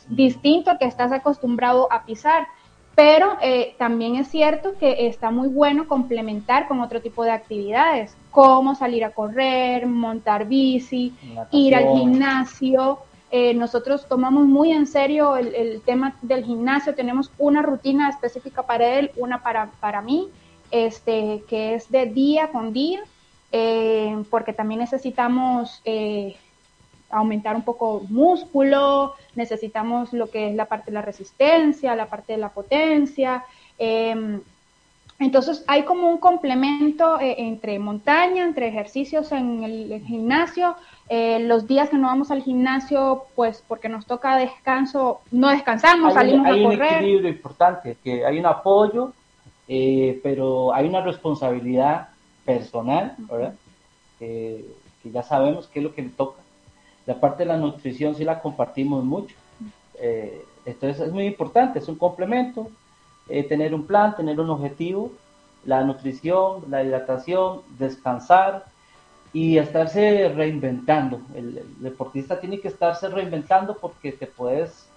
distinto 0.09 0.71
que 0.79 0.85
estás 0.85 1.11
acostumbrado 1.11 1.87
a 1.91 2.05
pisar 2.05 2.47
pero 2.95 3.37
eh, 3.41 3.75
también 3.77 4.15
es 4.15 4.27
cierto 4.27 4.75
que 4.79 5.07
está 5.07 5.31
muy 5.31 5.47
bueno 5.47 5.87
complementar 5.87 6.67
con 6.67 6.79
otro 6.79 7.01
tipo 7.01 7.23
de 7.23 7.31
actividades, 7.31 8.15
como 8.29 8.75
salir 8.75 9.03
a 9.03 9.11
correr, 9.11 9.87
montar 9.87 10.47
bici, 10.47 11.13
ir 11.51 11.75
al 11.75 11.97
gimnasio. 11.97 12.99
Eh, 13.31 13.55
nosotros 13.55 14.07
tomamos 14.07 14.45
muy 14.45 14.71
en 14.71 14.85
serio 14.85 15.37
el, 15.37 15.81
tema 15.81 16.15
del 16.21 16.43
gimnasio, 16.43 16.93
tenemos 16.93 17.31
una 17.39 17.63
rutina 17.63 18.09
específica 18.09 18.61
para 18.61 18.99
él, 18.99 19.11
una 19.15 19.41
para, 19.41 19.71
para 19.79 20.01
mí, 20.01 20.29
este, 20.69 21.43
que 21.47 21.73
es 21.73 21.89
de 21.89 22.05
día 22.05 22.49
con 22.49 22.73
día, 22.73 23.01
eh, 23.51 24.23
porque 24.29 24.53
también 24.53 24.81
necesitamos 24.81 25.81
aumentar 27.13 27.55
un 27.55 27.63
poco 27.63 28.03
músculo, 28.09 29.13
necesitamos 29.35 30.13
lo 30.13 30.29
que 30.29 30.49
es 30.49 30.55
la 30.55 30.65
parte 30.65 30.91
de 30.91 30.95
la 30.95 31.01
resistencia, 31.01 31.95
la 31.95 32.07
parte 32.07 32.33
de 32.33 32.39
la 32.39 32.49
potencia. 32.49 33.43
Em, 33.77 34.41
entonces 35.19 35.63
hay 35.67 35.83
como 35.83 36.09
un 36.09 36.17
complemento 36.17 37.19
eh, 37.19 37.35
entre 37.37 37.79
montaña, 37.79 38.43
entre 38.43 38.67
ejercicios 38.67 39.31
en 39.31 39.63
el, 39.63 40.03
gimnasio. 40.05 40.75
Eh, 41.07 41.39
los 41.39 41.67
días 41.67 41.89
que 41.89 41.97
no 41.97 42.07
vamos 42.07 42.31
al 42.31 42.41
gimnasio, 42.41 43.25
pues 43.35 43.63
porque 43.67 43.89
nos 43.89 44.05
toca 44.05 44.35
descanso, 44.37 45.21
no 45.31 45.49
descansamos, 45.49 46.13
salimos 46.13 46.47
a 46.47 46.49
correr. 46.49 46.61
Hay 46.61 46.65
un 46.65 46.83
equilibrio 46.83 47.29
importante, 47.29 47.97
que 48.03 48.25
hay 48.25 48.39
un 48.39 48.45
apoyo, 48.45 49.13
eh, 49.67 50.19
pero 50.23 50.73
hay 50.73 50.87
una 50.87 51.01
responsabilidad 51.01 52.09
personal, 52.43 53.15
¿verdad? 53.17 53.53
que 54.19 54.63
ya 55.03 55.21
sabemos 55.21 55.67
qué 55.67 55.79
es 55.79 55.83
lo 55.83 55.93
que 55.93 56.01
le 56.01 56.09
toca 56.09 56.42
la 57.05 57.19
parte 57.19 57.43
de 57.43 57.49
la 57.49 57.57
nutrición 57.57 58.15
sí 58.15 58.23
la 58.23 58.39
compartimos 58.39 59.03
mucho. 59.03 59.35
Eh, 59.95 60.45
entonces 60.65 61.07
es 61.07 61.11
muy 61.11 61.25
importante, 61.25 61.79
es 61.79 61.87
un 61.87 61.95
complemento, 61.95 62.69
eh, 63.29 63.43
tener 63.43 63.73
un 63.73 63.85
plan, 63.85 64.15
tener 64.15 64.39
un 64.39 64.49
objetivo, 64.49 65.11
la 65.65 65.83
nutrición, 65.83 66.63
la 66.69 66.83
hidratación, 66.83 67.61
descansar 67.77 68.65
y 69.33 69.57
estarse 69.57 70.29
reinventando. 70.29 71.21
El, 71.35 71.61
deportista 71.79 72.39
tiene 72.39 72.59
que 72.59 72.67
estarse 72.67 73.09
reinventando 73.09 73.77
porque 73.77 74.11
te 74.11 74.27
puedes 74.27 74.87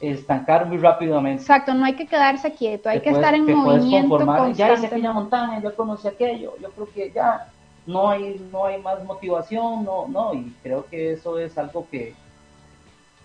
estancar 0.00 0.66
muy 0.66 0.78
rápidamente. 0.78 1.42
Exacto, 1.42 1.74
no 1.74 1.84
hay 1.84 1.94
que 1.94 2.06
quedarse 2.06 2.52
quieto, 2.52 2.88
hay 2.88 3.00
que 3.00 3.10
estar 3.10 3.34
en 3.34 3.46
movimiento. 3.54 4.52
Ya 4.52 4.74
hice 4.74 4.86
aquella 4.86 5.12
montaña, 5.12 5.60
ya 5.60 5.70
conocí 5.72 6.08
aquello, 6.08 6.54
yo 6.60 6.70
creo 6.70 6.88
que 6.92 7.10
ya 7.12 7.48
no 7.86 8.10
hay, 8.10 8.46
no 8.50 8.64
hay 8.64 8.80
más 8.80 9.02
motivación, 9.04 9.84
no, 9.84 10.08
no, 10.08 10.34
y 10.34 10.54
creo 10.62 10.86
que 10.86 11.12
eso 11.12 11.38
es 11.38 11.56
algo 11.58 11.86
que, 11.90 12.14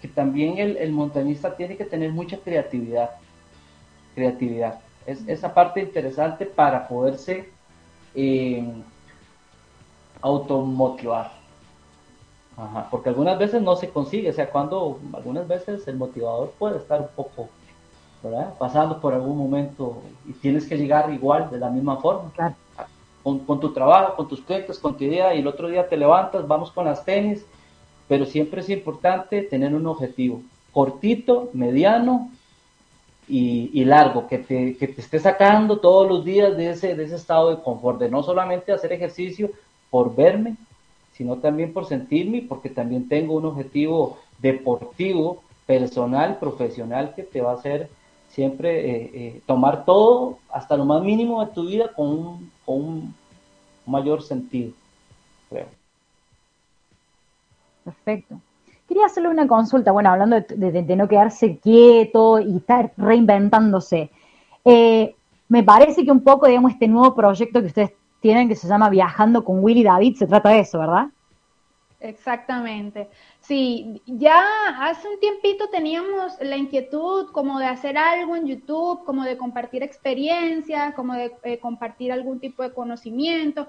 que 0.01 0.07
también 0.07 0.57
el, 0.57 0.77
el 0.77 0.91
montañista 0.91 1.55
tiene 1.55 1.77
que 1.77 1.85
tener 1.85 2.11
mucha 2.11 2.37
creatividad, 2.37 3.11
creatividad. 4.15 4.79
Es 5.05 5.27
esa 5.27 5.53
parte 5.53 5.81
interesante 5.81 6.45
para 6.45 6.87
poderse 6.87 7.49
eh, 8.13 8.63
automotivar. 10.21 11.31
porque 12.91 13.09
algunas 13.09 13.39
veces 13.39 13.61
no 13.61 13.75
se 13.75 13.89
consigue, 13.89 14.29
o 14.29 14.33
sea, 14.33 14.49
cuando 14.49 14.99
algunas 15.13 15.47
veces 15.47 15.87
el 15.87 15.95
motivador 15.95 16.51
puede 16.59 16.77
estar 16.77 16.99
un 17.01 17.07
poco, 17.15 17.49
¿verdad? 18.21 18.53
Pasando 18.59 18.99
por 18.99 19.13
algún 19.13 19.37
momento 19.37 20.01
y 20.27 20.33
tienes 20.33 20.67
que 20.67 20.77
llegar 20.77 21.11
igual, 21.13 21.49
de 21.49 21.57
la 21.57 21.69
misma 21.69 21.97
forma. 21.97 22.31
Con, 23.23 23.59
tu 23.59 23.71
trabajo, 23.73 24.15
con 24.15 24.27
tus 24.27 24.41
clientes, 24.41 24.79
con 24.79 24.97
tu 24.97 25.03
idea, 25.03 25.33
y 25.35 25.39
el 25.39 25.47
otro 25.47 25.67
día 25.67 25.87
te 25.87 25.97
levantas, 25.97 26.47
vamos 26.47 26.71
con 26.71 26.85
las 26.85 27.03
tenis, 27.03 27.45
pero 28.07 28.25
siempre 28.25 28.61
es 28.61 28.69
importante 28.69 29.43
tener 29.43 29.73
un 29.73 29.85
objetivo 29.87 30.41
cortito, 30.71 31.49
mediano 31.53 32.29
y, 33.27 33.83
largo, 33.85 34.27
que 34.27 34.39
te, 34.39 34.75
que 34.75 34.87
te, 34.87 35.01
esté 35.01 35.19
sacando 35.19 35.79
todos 35.79 36.07
los 36.07 36.25
días 36.25 36.57
de 36.57 36.71
ese, 36.71 36.95
de 36.95 37.03
ese 37.03 37.15
estado 37.15 37.51
de 37.51 37.61
confort, 37.61 37.99
de 37.99 38.09
no 38.09 38.23
solamente 38.23 38.71
hacer 38.71 38.91
ejercicio 38.91 39.51
por 39.91 40.15
verme, 40.15 40.55
sino 41.13 41.35
también 41.37 41.73
por 41.73 41.85
sentirme, 41.85 42.45
porque 42.47 42.69
también 42.69 43.07
tengo 43.07 43.35
un 43.35 43.45
objetivo 43.45 44.17
deportivo, 44.39 45.43
personal, 45.67 46.39
profesional, 46.39 47.13
que 47.13 47.23
te 47.23 47.41
va 47.41 47.51
a 47.51 47.55
hacer 47.55 47.89
siempre 48.29 48.89
eh, 48.89 49.11
eh, 49.13 49.41
tomar 49.45 49.85
todo, 49.85 50.39
hasta 50.49 50.77
lo 50.77 50.85
más 50.85 51.03
mínimo 51.03 51.45
de 51.45 51.51
tu 51.51 51.67
vida, 51.67 51.91
con 51.95 52.07
un, 52.07 52.51
un 52.75 53.13
mayor 53.85 54.21
sentido, 54.21 54.71
creo. 55.49 55.67
Perfecto. 57.83 58.39
Quería 58.87 59.05
hacerle 59.05 59.29
una 59.29 59.47
consulta, 59.47 59.91
bueno, 59.91 60.09
hablando 60.09 60.41
de, 60.41 60.95
no 60.95 61.07
quedarse 61.07 61.57
quieto 61.57 62.39
y 62.39 62.57
estar 62.57 62.91
reinventándose. 62.97 64.09
Eh, 64.65 65.15
me 65.47 65.63
parece 65.63 66.03
que 66.03 66.11
un 66.11 66.21
poco, 66.21 66.47
digamos, 66.47 66.71
este 66.71 66.87
nuevo 66.87 67.15
proyecto 67.15 67.61
que 67.61 67.67
ustedes 67.67 67.91
tienen 68.19 68.49
que 68.49 68.55
se 68.55 68.67
llama 68.67 68.89
Viajando 68.89 69.43
con 69.43 69.63
Willy 69.63 69.83
David, 69.83 70.17
se 70.17 70.27
trata 70.27 70.49
de 70.49 70.59
eso, 70.59 70.79
¿verdad? 70.79 71.07
Exactamente. 72.01 73.09
Sí, 73.41 74.01
ya 74.05 74.41
hace 74.79 75.07
un 75.09 75.19
tiempito 75.19 75.67
teníamos 75.69 76.33
la 76.39 76.55
inquietud 76.55 77.27
como 77.31 77.59
de 77.59 77.65
hacer 77.65 77.97
algo 77.97 78.37
en 78.37 78.47
YouTube, 78.47 79.03
como 79.03 79.23
de 79.25 79.37
compartir 79.37 79.83
experiencias, 79.83 80.93
como 80.93 81.13
de 81.13 81.33
eh, 81.43 81.59
compartir 81.59 82.13
algún 82.13 82.39
tipo 82.39 82.63
de 82.63 82.71
conocimiento. 82.71 83.67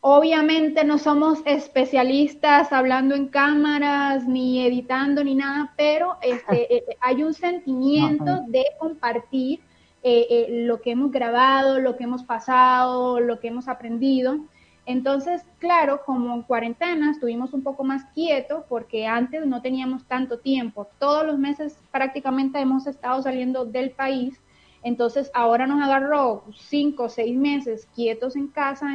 Obviamente 0.00 0.84
no 0.84 0.96
somos 0.96 1.40
especialistas 1.44 2.72
hablando 2.72 3.14
en 3.14 3.28
cámaras, 3.28 4.26
ni 4.26 4.64
editando, 4.66 5.22
ni 5.22 5.34
nada, 5.34 5.74
pero 5.76 6.16
este, 6.22 6.74
eh, 6.74 6.84
hay 7.00 7.22
un 7.22 7.34
sentimiento 7.34 8.44
de 8.46 8.64
compartir 8.78 9.60
eh, 10.02 10.46
lo 10.48 10.80
que 10.80 10.92
hemos 10.92 11.10
grabado, 11.10 11.80
lo 11.80 11.96
que 11.96 12.04
hemos 12.04 12.22
pasado, 12.22 13.20
lo 13.20 13.40
que 13.40 13.48
hemos 13.48 13.68
aprendido. 13.68 14.38
Entonces, 14.88 15.44
claro, 15.58 16.00
como 16.06 16.34
en 16.34 16.40
cuarentena 16.40 17.10
estuvimos 17.10 17.52
un 17.52 17.62
poco 17.62 17.84
más 17.84 18.06
quietos 18.14 18.64
porque 18.70 19.06
antes 19.06 19.44
no 19.44 19.60
teníamos 19.60 20.06
tanto 20.06 20.38
tiempo. 20.38 20.88
Todos 20.98 21.26
los 21.26 21.38
meses 21.38 21.78
prácticamente 21.92 22.58
hemos 22.58 22.86
estado 22.86 23.20
saliendo 23.20 23.66
del 23.66 23.90
país. 23.90 24.40
Entonces, 24.82 25.30
ahora 25.34 25.66
nos 25.66 25.82
agarró 25.82 26.42
cinco 26.56 27.02
o 27.02 27.08
seis 27.10 27.36
meses 27.36 27.86
quietos 27.94 28.34
en 28.34 28.48
casa, 28.48 28.86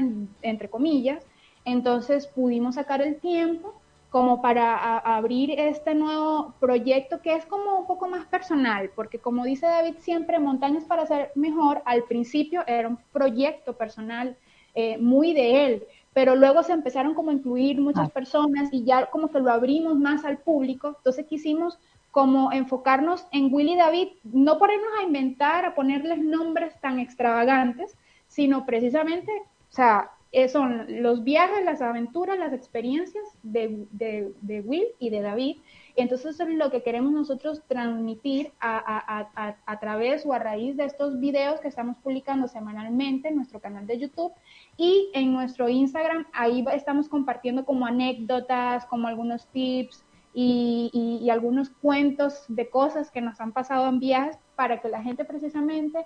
entre 0.41 0.68
comillas. 0.68 1.24
Entonces, 1.64 2.26
pudimos 2.26 2.74
sacar 2.74 3.04
el 3.04 3.20
tiempo 3.20 3.76
como 4.10 4.41
para 4.41 4.98
abrir 4.98 5.52
este 5.60 5.94
nuevo 5.94 6.56
proyecto 6.60 7.22
que 7.22 7.36
es 7.36 7.46
como 7.46 7.78
un 7.78 7.86
poco 7.86 8.08
más 8.08 8.26
personal, 8.26 8.89
porque 8.96 9.20
como 9.20 9.44
dice 9.44 9.68
David 9.68 9.96
siempre, 10.00 10.39
Montañas 10.39 10.86
para 10.86 11.06
ser 11.06 11.32
mejor, 11.36 11.84
al 11.86 12.04
principio 12.06 12.64
era 12.66 12.88
un 12.88 12.98
proyecto 13.12 13.74
personal 13.74 14.38
eh, 14.76 14.97
muy 14.97 15.34
de 15.34 15.65
él, 15.65 15.84
pero 16.13 16.36
luego 16.36 16.63
se 16.63 16.74
empezaron 16.74 17.13
como 17.13 17.32
a 17.32 17.34
incluir 17.34 17.80
muchas 17.80 18.09
ah. 18.09 18.13
personas 18.13 18.69
y 18.71 18.84
ya 18.84 19.07
como 19.07 19.30
que 19.30 19.39
lo 19.39 19.51
abrimos 19.51 19.97
más 19.97 20.26
al 20.26 20.38
público, 20.38 20.95
entonces 20.97 21.26
quisimos 21.26 21.80
como 22.11 22.51
enfocarnos 22.51 23.26
en 23.32 23.51
Willy 23.51 23.76
David, 23.76 24.09
no 24.24 24.59
ponernos 24.59 24.89
a 24.99 25.03
inventar, 25.03 25.65
a 25.65 25.74
ponerles 25.74 26.19
nombres 26.19 26.80
tan 26.80 26.99
extravagantes, 26.99 27.97
sino 28.28 28.67
precisamente, 28.67 29.32
o 29.71 29.74
sea, 29.74 30.11
eh, 30.32 30.47
son 30.47 30.86
los 31.01 31.24
viajes, 31.24 31.63
las 31.65 31.82
aventuras, 31.82 32.38
las 32.38 32.53
experiencias 32.53 33.24
de, 33.41 33.86
de, 33.91 34.32
de 34.41 34.61
Will 34.61 34.88
y 34.99 35.09
de 35.09 35.21
David, 35.21 35.57
Entonces 35.96 36.36
eso 36.36 36.44
es 36.44 36.50
lo 36.50 36.72
que 36.72 36.82
queremos 36.82 37.12
nosotros 37.12 37.62
transmitir 37.68 38.52
a, 38.60 39.78
través 39.80 40.26
o 40.26 40.34
a 40.34 40.39
raíz 40.39 40.76
de 40.76 40.86
estos 40.86 41.20
videos 41.20 41.60
que 41.60 41.68
estamos 41.68 41.98
publicando 41.98 42.48
semanalmente 42.48 43.28
en 43.28 43.36
nuestro 43.36 43.60
canal 43.60 43.86
de 43.86 44.00
YouTube 44.00 44.34
y 44.76 45.10
en 45.14 45.34
nuestro 45.34 45.70
Instagram. 45.70 46.26
Ahí 46.34 46.66
estamos 46.74 47.08
compartiendo 47.10 47.64
como 47.66 47.86
anécdotas, 47.86 48.86
como 48.86 49.08
algunos 49.08 49.48
tips 49.48 50.04
y, 50.34 51.20
y 51.22 51.30
algunos 51.30 51.70
cuentos 51.70 52.46
de 52.48 52.70
cosas 52.70 53.12
que 53.12 53.22
nos 53.22 53.39
han 53.39 53.52
pasado 53.52 53.88
en 53.88 54.00
viajes 54.00 54.39
para 54.56 54.82
que 54.82 54.89
la 54.89 55.04
gente 55.04 55.26
precisamente 55.26 56.06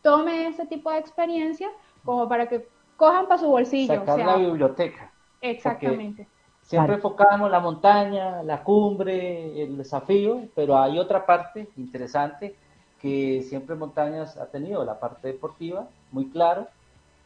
tome 0.00 0.48
ese 0.48 0.66
tipo 0.66 0.90
de 0.90 0.98
experiencia 0.98 1.68
como 2.04 2.28
para 2.28 2.48
que 2.48 2.66
cojan 2.96 3.26
para 3.26 3.38
su 3.38 3.48
bolsillo. 3.48 3.96
Sacar 3.96 4.18
la 4.18 4.36
biblioteca. 4.36 5.12
Exactamente. 5.40 6.26
Siempre 6.66 6.94
enfocamos 6.94 7.48
la 7.48 7.60
montaña, 7.60 8.42
la 8.42 8.64
cumbre, 8.64 9.62
el 9.62 9.76
desafío, 9.76 10.48
pero 10.54 10.76
hay 10.76 10.98
otra 10.98 11.24
parte 11.24 11.68
interesante 11.76 12.56
que 13.00 13.42
siempre 13.42 13.76
Montañas 13.76 14.36
ha 14.36 14.46
tenido, 14.46 14.84
la 14.84 14.98
parte 14.98 15.28
deportiva, 15.28 15.86
muy 16.10 16.28
claro, 16.28 16.66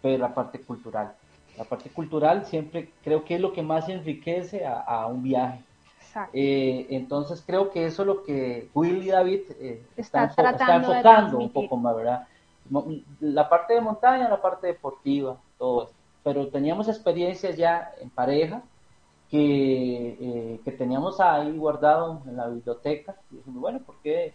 pero 0.03 0.18
la 0.18 0.34
parte 0.34 0.61
cultural. 0.61 1.14
La 1.57 1.64
parte 1.64 1.88
cultural 1.88 2.45
siempre 2.45 2.93
creo 3.03 3.24
que 3.24 3.36
es 3.36 3.41
lo 3.41 3.55
que 3.55 3.62
más 3.62 3.88
enriquece 3.88 4.66
a, 4.66 5.07
un 5.07 5.22
viaje. 5.22 5.62
Eh, 6.34 6.88
entonces 6.91 7.43
creo 7.47 7.70
que 7.70 7.86
eso 7.86 8.03
es 8.03 8.07
lo 8.07 8.22
que 8.24 8.68
Will 8.74 9.03
y 9.03 9.09
David 9.09 9.41
eh, 9.59 9.82
están, 9.97 10.28
enfocando 10.28 11.38
un 11.38 11.51
poco 11.51 11.76
más, 11.76 11.97
¿verdad? 11.97 12.26
la 13.20 13.49
parte 13.49 13.74
de 13.74 13.80
montaña, 13.80 14.28
la 14.28 14.43
parte 14.43 14.66
deportiva, 14.66 15.38
todo 15.57 15.84
esto. 15.84 15.95
Pero 16.22 16.49
teníamos 16.49 16.88
experiencias 16.88 17.57
ya 17.57 17.91
en 18.03 18.11
pareja 18.11 18.62
que, 19.31 20.16
eh, 20.20 20.61
que 20.64 20.72
teníamos 20.72 21.20
ahí 21.20 21.57
guardado 21.57 22.22
en 22.26 22.37
la 22.37 22.49
biblioteca. 22.49 23.16
Y 23.31 23.37
dijimos, 23.37 23.61
bueno, 23.61 23.78
¿por 23.81 23.97
qué? 24.03 24.35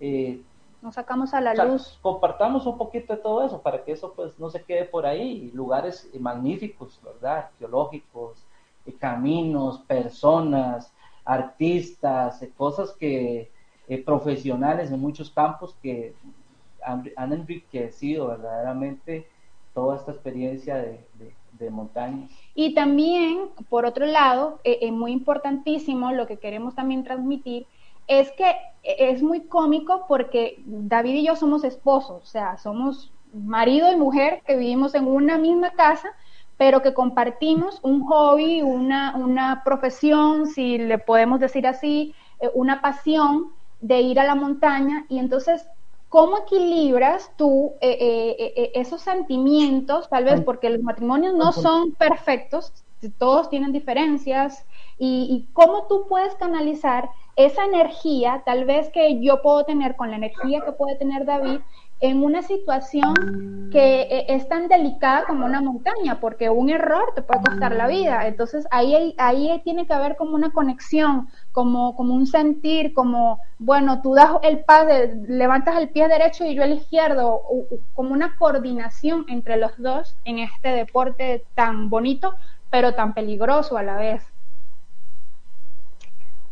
Eh, 0.00 0.42
Nos 0.82 0.94
sacamos 0.94 1.32
a 1.34 1.40
la 1.40 1.54
luz. 1.54 1.98
Compartamos 2.02 2.66
un 2.66 2.76
poquito 2.76 3.14
de 3.14 3.22
todo 3.22 3.44
eso 3.44 3.62
para 3.62 3.84
que 3.84 3.92
eso 3.92 4.12
pues 4.14 4.38
no 4.38 4.50
se 4.50 4.62
quede 4.62 4.84
por 4.84 5.06
ahí. 5.06 5.50
Lugares 5.54 6.10
magníficos, 6.18 7.00
¿verdad? 7.02 7.50
Arqueológicos, 7.50 8.44
eh, 8.86 8.92
caminos, 8.92 9.78
personas, 9.80 10.92
artistas, 11.24 12.44
cosas 12.56 12.92
que 12.92 13.52
profesionales 14.04 14.90
en 14.90 14.98
muchos 14.98 15.30
campos 15.30 15.76
que 15.82 16.14
han, 16.84 17.32
enriquecido 17.32 18.28
verdaderamente 18.28 19.28
toda 19.74 19.96
esta 19.96 20.12
experiencia 20.12 20.76
de, 20.76 21.04
de, 21.52 21.70
montaña. 21.70 22.28
Y 22.54 22.74
también, 22.74 23.48
por 23.68 23.84
otro 23.84 24.06
lado, 24.06 24.60
es 24.64 24.78
eh, 24.80 24.92
muy 24.92 25.12
importantísimo 25.12 26.12
lo 26.12 26.26
que 26.26 26.38
queremos 26.38 26.74
también 26.74 27.02
transmitir 27.02 27.66
es 28.06 28.30
que 28.32 28.48
eh, 28.82 28.96
es 28.98 29.22
muy 29.22 29.40
cómico 29.40 30.04
porque 30.06 30.62
David 30.64 31.14
y 31.14 31.26
yo 31.26 31.36
somos 31.36 31.64
esposos, 31.64 32.22
o 32.22 32.26
sea, 32.26 32.58
somos 32.58 33.10
marido 33.32 33.90
y 33.90 33.96
mujer 33.96 34.42
que 34.46 34.56
vivimos 34.56 34.94
en 34.94 35.06
una 35.06 35.38
misma 35.38 35.70
casa, 35.70 36.08
pero 36.56 36.82
que 36.82 36.94
compartimos 36.94 37.80
un 37.82 38.04
hobby, 38.04 38.62
una, 38.62 39.16
una 39.16 39.62
profesión, 39.64 40.46
si 40.46 40.78
le 40.78 40.98
podemos 40.98 41.40
decir 41.40 41.66
así, 41.66 42.14
una 42.52 42.80
pasión 42.80 43.48
de 43.80 44.00
ir 44.02 44.20
a 44.20 44.24
la 44.24 44.36
montaña. 44.36 45.04
Y 45.08 45.18
entonces 45.18 45.66
¿Cómo 46.14 46.38
equilibras 46.38 47.32
tú 47.36 47.72
eh, 47.80 47.90
eh, 47.90 48.52
eh, 48.56 48.70
esos 48.76 49.00
sentimientos, 49.00 50.08
tal 50.08 50.22
vez 50.22 50.42
porque 50.42 50.70
los 50.70 50.80
matrimonios 50.80 51.34
no 51.34 51.50
son 51.50 51.90
perfectos, 51.90 52.72
todos 53.18 53.50
tienen 53.50 53.72
diferencias, 53.72 54.64
y, 54.96 55.48
cómo 55.52 55.88
tú 55.88 56.06
puedes 56.08 56.32
canalizar 56.36 57.10
esa 57.34 57.64
energía, 57.64 58.44
tal 58.46 58.64
vez 58.64 58.90
que 58.90 59.20
yo 59.22 59.42
puedo 59.42 59.64
tener 59.64 59.96
con 59.96 60.12
la 60.12 60.18
energía 60.18 60.60
que 60.64 60.70
puede 60.70 60.94
tener 60.94 61.24
David, 61.24 61.58
en 62.04 62.22
una 62.22 62.42
situación 62.42 63.70
que 63.72 64.02
eh, 64.02 64.26
es 64.28 64.46
tan 64.46 64.68
delicada 64.68 65.24
como 65.24 65.46
una 65.46 65.62
montaña, 65.62 66.20
porque 66.20 66.50
un 66.50 66.68
error 66.68 67.12
te 67.14 67.22
puede 67.22 67.40
costar 67.40 67.74
la 67.74 67.86
vida. 67.86 68.26
Entonces 68.26 68.66
ahí, 68.70 69.14
ahí 69.16 69.58
tiene 69.64 69.86
que 69.86 69.94
haber 69.94 70.14
como 70.16 70.34
una 70.34 70.50
conexión, 70.50 71.28
como, 71.50 71.96
como 71.96 72.12
un 72.12 72.26
sentir, 72.26 72.92
como, 72.92 73.40
bueno, 73.58 74.02
tú 74.02 74.12
das 74.14 74.32
el 74.42 74.64
pas, 74.64 74.86
levantas 75.26 75.78
el 75.78 75.88
pie 75.88 76.06
derecho 76.08 76.44
y 76.44 76.54
yo 76.54 76.62
el 76.62 76.74
izquierdo, 76.74 77.40
como 77.94 78.12
una 78.12 78.36
coordinación 78.36 79.24
entre 79.28 79.56
los 79.56 79.72
dos 79.78 80.14
en 80.26 80.40
este 80.40 80.68
deporte 80.68 81.46
tan 81.54 81.88
bonito, 81.88 82.34
pero 82.68 82.92
tan 82.92 83.14
peligroso 83.14 83.78
a 83.78 83.82
la 83.82 83.96
vez. 83.96 84.33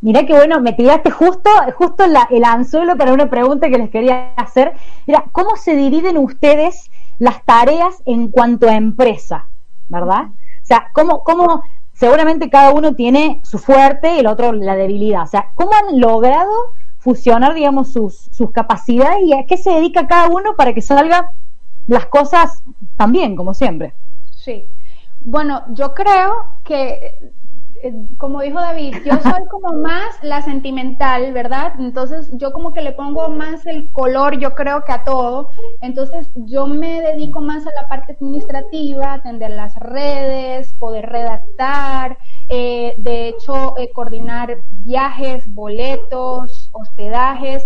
Mirá 0.02 0.26
que 0.26 0.34
bueno, 0.34 0.60
me 0.60 0.72
tiraste 0.72 1.12
justo, 1.12 1.48
justo 1.76 2.04
el 2.30 2.44
anzuelo 2.44 2.96
para 2.96 3.12
una 3.12 3.30
pregunta 3.30 3.70
que 3.70 3.78
les 3.78 3.88
quería 3.88 4.34
hacer. 4.34 4.72
Mira, 5.06 5.24
¿cómo 5.30 5.54
se 5.56 5.76
dividen 5.76 6.18
ustedes 6.18 6.90
las 7.20 7.44
tareas 7.44 8.02
en 8.04 8.28
cuanto 8.28 8.68
a 8.68 8.74
empresa? 8.74 9.46
¿Verdad? 9.88 10.24
O 10.24 10.64
sea, 10.66 10.88
¿cómo, 10.92 11.22
cómo 11.22 11.62
seguramente 11.92 12.50
cada 12.50 12.72
uno 12.72 12.96
tiene 12.96 13.40
su 13.44 13.60
fuerte 13.60 14.16
y 14.16 14.18
el 14.18 14.26
otro 14.26 14.52
la 14.52 14.74
debilidad? 14.74 15.22
O 15.22 15.28
sea, 15.28 15.50
¿cómo 15.54 15.70
han 15.72 16.00
logrado 16.00 16.50
fusionar, 16.98 17.54
digamos, 17.54 17.92
sus, 17.92 18.28
sus 18.32 18.50
capacidades 18.50 19.22
y 19.24 19.34
a 19.34 19.46
qué 19.46 19.56
se 19.56 19.70
dedica 19.70 20.08
cada 20.08 20.26
uno 20.26 20.56
para 20.56 20.74
que 20.74 20.82
salgan 20.82 21.26
las 21.86 22.06
cosas 22.06 22.64
también, 22.96 23.36
como 23.36 23.54
siempre? 23.54 23.94
Sí. 24.32 24.66
Bueno, 25.20 25.62
yo 25.74 25.94
creo 25.94 26.46
que 26.64 27.18
como 28.18 28.40
dijo 28.40 28.60
David, 28.60 28.96
yo 29.04 29.12
soy 29.22 29.44
como 29.50 29.72
más 29.74 30.16
la 30.22 30.42
sentimental, 30.42 31.32
¿verdad? 31.32 31.74
Entonces 31.78 32.30
yo 32.34 32.52
como 32.52 32.72
que 32.72 32.82
le 32.82 32.92
pongo 32.92 33.28
más 33.30 33.66
el 33.66 33.90
color, 33.92 34.38
yo 34.38 34.54
creo 34.54 34.84
que 34.84 34.92
a 34.92 35.04
todo. 35.04 35.50
Entonces 35.80 36.30
yo 36.34 36.66
me 36.66 37.00
dedico 37.00 37.40
más 37.40 37.66
a 37.66 37.70
la 37.80 37.88
parte 37.88 38.12
administrativa, 38.12 39.14
atender 39.14 39.50
las 39.50 39.74
redes, 39.76 40.74
poder 40.74 41.06
redactar, 41.06 42.18
eh, 42.48 42.94
de 42.98 43.28
hecho 43.28 43.76
eh, 43.78 43.90
coordinar 43.92 44.58
viajes, 44.84 45.52
boletos, 45.52 46.70
hospedajes. 46.72 47.64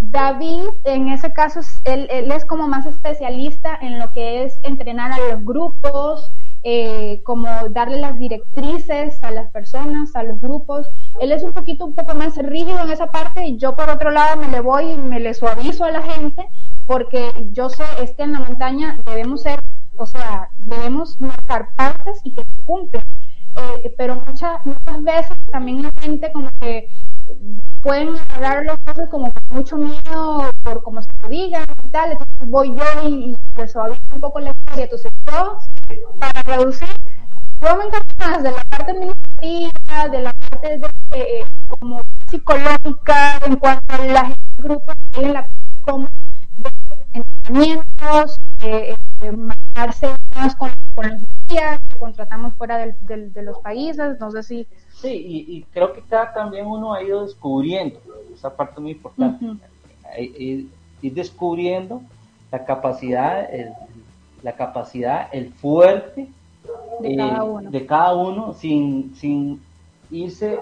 David, 0.00 0.64
en 0.84 1.08
ese 1.08 1.32
caso, 1.32 1.60
él 1.84 2.08
es 2.10 2.44
como 2.44 2.68
más 2.68 2.86
especialista 2.86 3.76
en 3.80 3.98
lo 3.98 4.12
que 4.12 4.44
es 4.44 4.58
entrenar 4.62 5.12
a 5.12 5.18
los 5.32 5.44
grupos, 5.44 6.30
eh, 6.70 7.22
como 7.24 7.48
darle 7.70 7.98
las 7.98 8.18
directrices 8.18 9.24
a 9.24 9.30
las 9.30 9.50
personas, 9.50 10.14
a 10.14 10.22
los 10.22 10.38
grupos. 10.38 10.86
Él 11.18 11.32
es 11.32 11.42
un 11.42 11.54
poquito, 11.54 11.86
un 11.86 11.94
poco 11.94 12.14
más 12.14 12.36
rígido 12.36 12.78
en 12.80 12.90
esa 12.90 13.10
parte 13.10 13.42
y 13.46 13.56
yo 13.56 13.74
por 13.74 13.88
otro 13.88 14.10
lado 14.10 14.38
me 14.38 14.48
le 14.48 14.60
voy 14.60 14.90
y 14.90 14.98
me 14.98 15.18
le 15.18 15.32
suavizo 15.32 15.86
a 15.86 15.92
la 15.92 16.02
gente 16.02 16.46
porque 16.84 17.48
yo 17.52 17.70
sé, 17.70 17.84
es 18.02 18.12
que 18.12 18.24
en 18.24 18.32
la 18.32 18.40
montaña 18.40 19.00
debemos 19.06 19.40
ser, 19.44 19.60
o 19.96 20.04
sea, 20.04 20.50
debemos 20.58 21.18
marcar 21.22 21.70
partes 21.74 22.20
y 22.22 22.34
que 22.34 22.42
se 22.42 22.62
cumplan. 22.64 23.04
Eh, 23.56 23.94
pero 23.96 24.22
muchas, 24.26 24.60
muchas 24.66 25.02
veces 25.02 25.36
también 25.50 25.84
la 25.84 25.92
gente 26.02 26.30
como 26.32 26.50
que 26.60 26.90
pueden 27.82 28.10
hablar 28.34 28.66
las 28.66 28.78
cosas 28.80 29.08
como 29.08 29.32
con 29.32 29.56
mucho 29.56 29.78
miedo 29.78 30.50
por 30.64 30.82
como 30.82 31.00
se 31.00 31.08
lo 31.22 31.28
digan 31.30 31.64
y 31.82 31.88
tal, 31.88 32.12
entonces 32.12 32.48
voy 32.50 32.76
yo 32.76 33.08
y, 33.08 33.36
les 33.56 33.72
suavizo 33.72 34.02
un 34.14 34.20
poco 34.20 34.40
la 34.40 34.50
historia, 34.50 34.84
entonces 34.84 35.12
yo 35.26 35.58
para 36.18 36.42
reducir, 36.42 36.88
encargo 37.60 38.04
más 38.18 38.42
de 38.42 38.50
la 38.52 38.62
parte 38.68 38.92
administrativa, 38.92 40.08
de 40.10 40.22
la 40.22 40.32
parte 40.32 40.78
de, 40.78 40.88
eh, 41.12 41.44
como 41.66 42.00
psicológica, 42.28 43.38
en 43.46 43.56
cuanto 43.56 43.94
a 43.94 44.06
la 44.06 44.34
grupos, 44.58 44.94
en 45.16 45.32
la 45.32 45.46
como 45.82 46.08
de 46.58 46.70
entrenamientos, 47.12 48.40
eh, 48.62 48.96
eh, 49.20 49.32
manejarse 49.32 50.08
más 50.34 50.54
con, 50.56 50.70
los 50.96 51.22
días 51.46 51.80
que 51.88 51.98
contratamos 51.98 52.54
fuera 52.54 52.78
del, 52.78 53.32
de 53.32 53.42
los 53.42 53.58
países, 53.60 54.18
no 54.18 54.30
sé 54.30 54.42
si... 54.42 54.66
Sí, 54.92 55.46
y, 55.48 55.62
creo 55.72 55.92
que 55.92 56.02
cada 56.02 56.32
también 56.32 56.66
uno 56.66 56.92
ha 56.92 57.02
ido 57.02 57.22
descubriendo, 57.22 58.00
esa 58.34 58.54
parte 58.54 58.80
muy 58.80 58.92
importante, 58.92 59.46
ir, 60.18 60.68
descubriendo 61.02 62.02
la 62.50 62.64
capacidad, 62.64 63.48
la 64.42 64.52
capacidad, 64.52 65.28
el 65.32 65.52
fuerte 65.52 66.28
de, 67.00 67.16
cada, 67.16 67.38
eh, 67.38 67.42
uno. 67.42 67.70
de 67.70 67.86
cada 67.86 68.14
uno 68.14 68.52
sin, 68.52 69.14
sin 69.14 69.62
irse, 70.10 70.58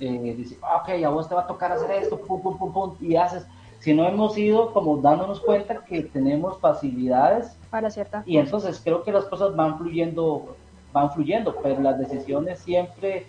eh, 0.00 0.34
decir, 0.36 0.58
ah, 0.62 0.82
ok, 0.82 1.04
a 1.04 1.08
vos 1.08 1.28
te 1.28 1.34
va 1.34 1.42
a 1.42 1.46
tocar 1.46 1.72
hacer 1.72 1.90
esto, 1.92 2.18
pum, 2.18 2.40
pum, 2.40 2.58
pum, 2.58 2.72
pum, 2.72 2.94
y 3.00 3.16
haces, 3.16 3.46
si 3.82 3.92
no 3.92 4.06
hemos 4.06 4.38
ido 4.38 4.72
como 4.72 4.98
dándonos 4.98 5.40
cuenta 5.40 5.84
que 5.84 6.02
tenemos 6.02 6.56
facilidades 6.60 7.56
para 7.68 7.90
cierta 7.90 8.22
y 8.24 8.38
entonces 8.38 8.80
creo 8.82 9.02
que 9.02 9.10
las 9.10 9.24
cosas 9.24 9.56
van 9.56 9.76
fluyendo 9.76 10.54
van 10.92 11.10
fluyendo 11.10 11.56
pero 11.60 11.80
las 11.80 11.98
decisiones 11.98 12.60
siempre 12.60 13.26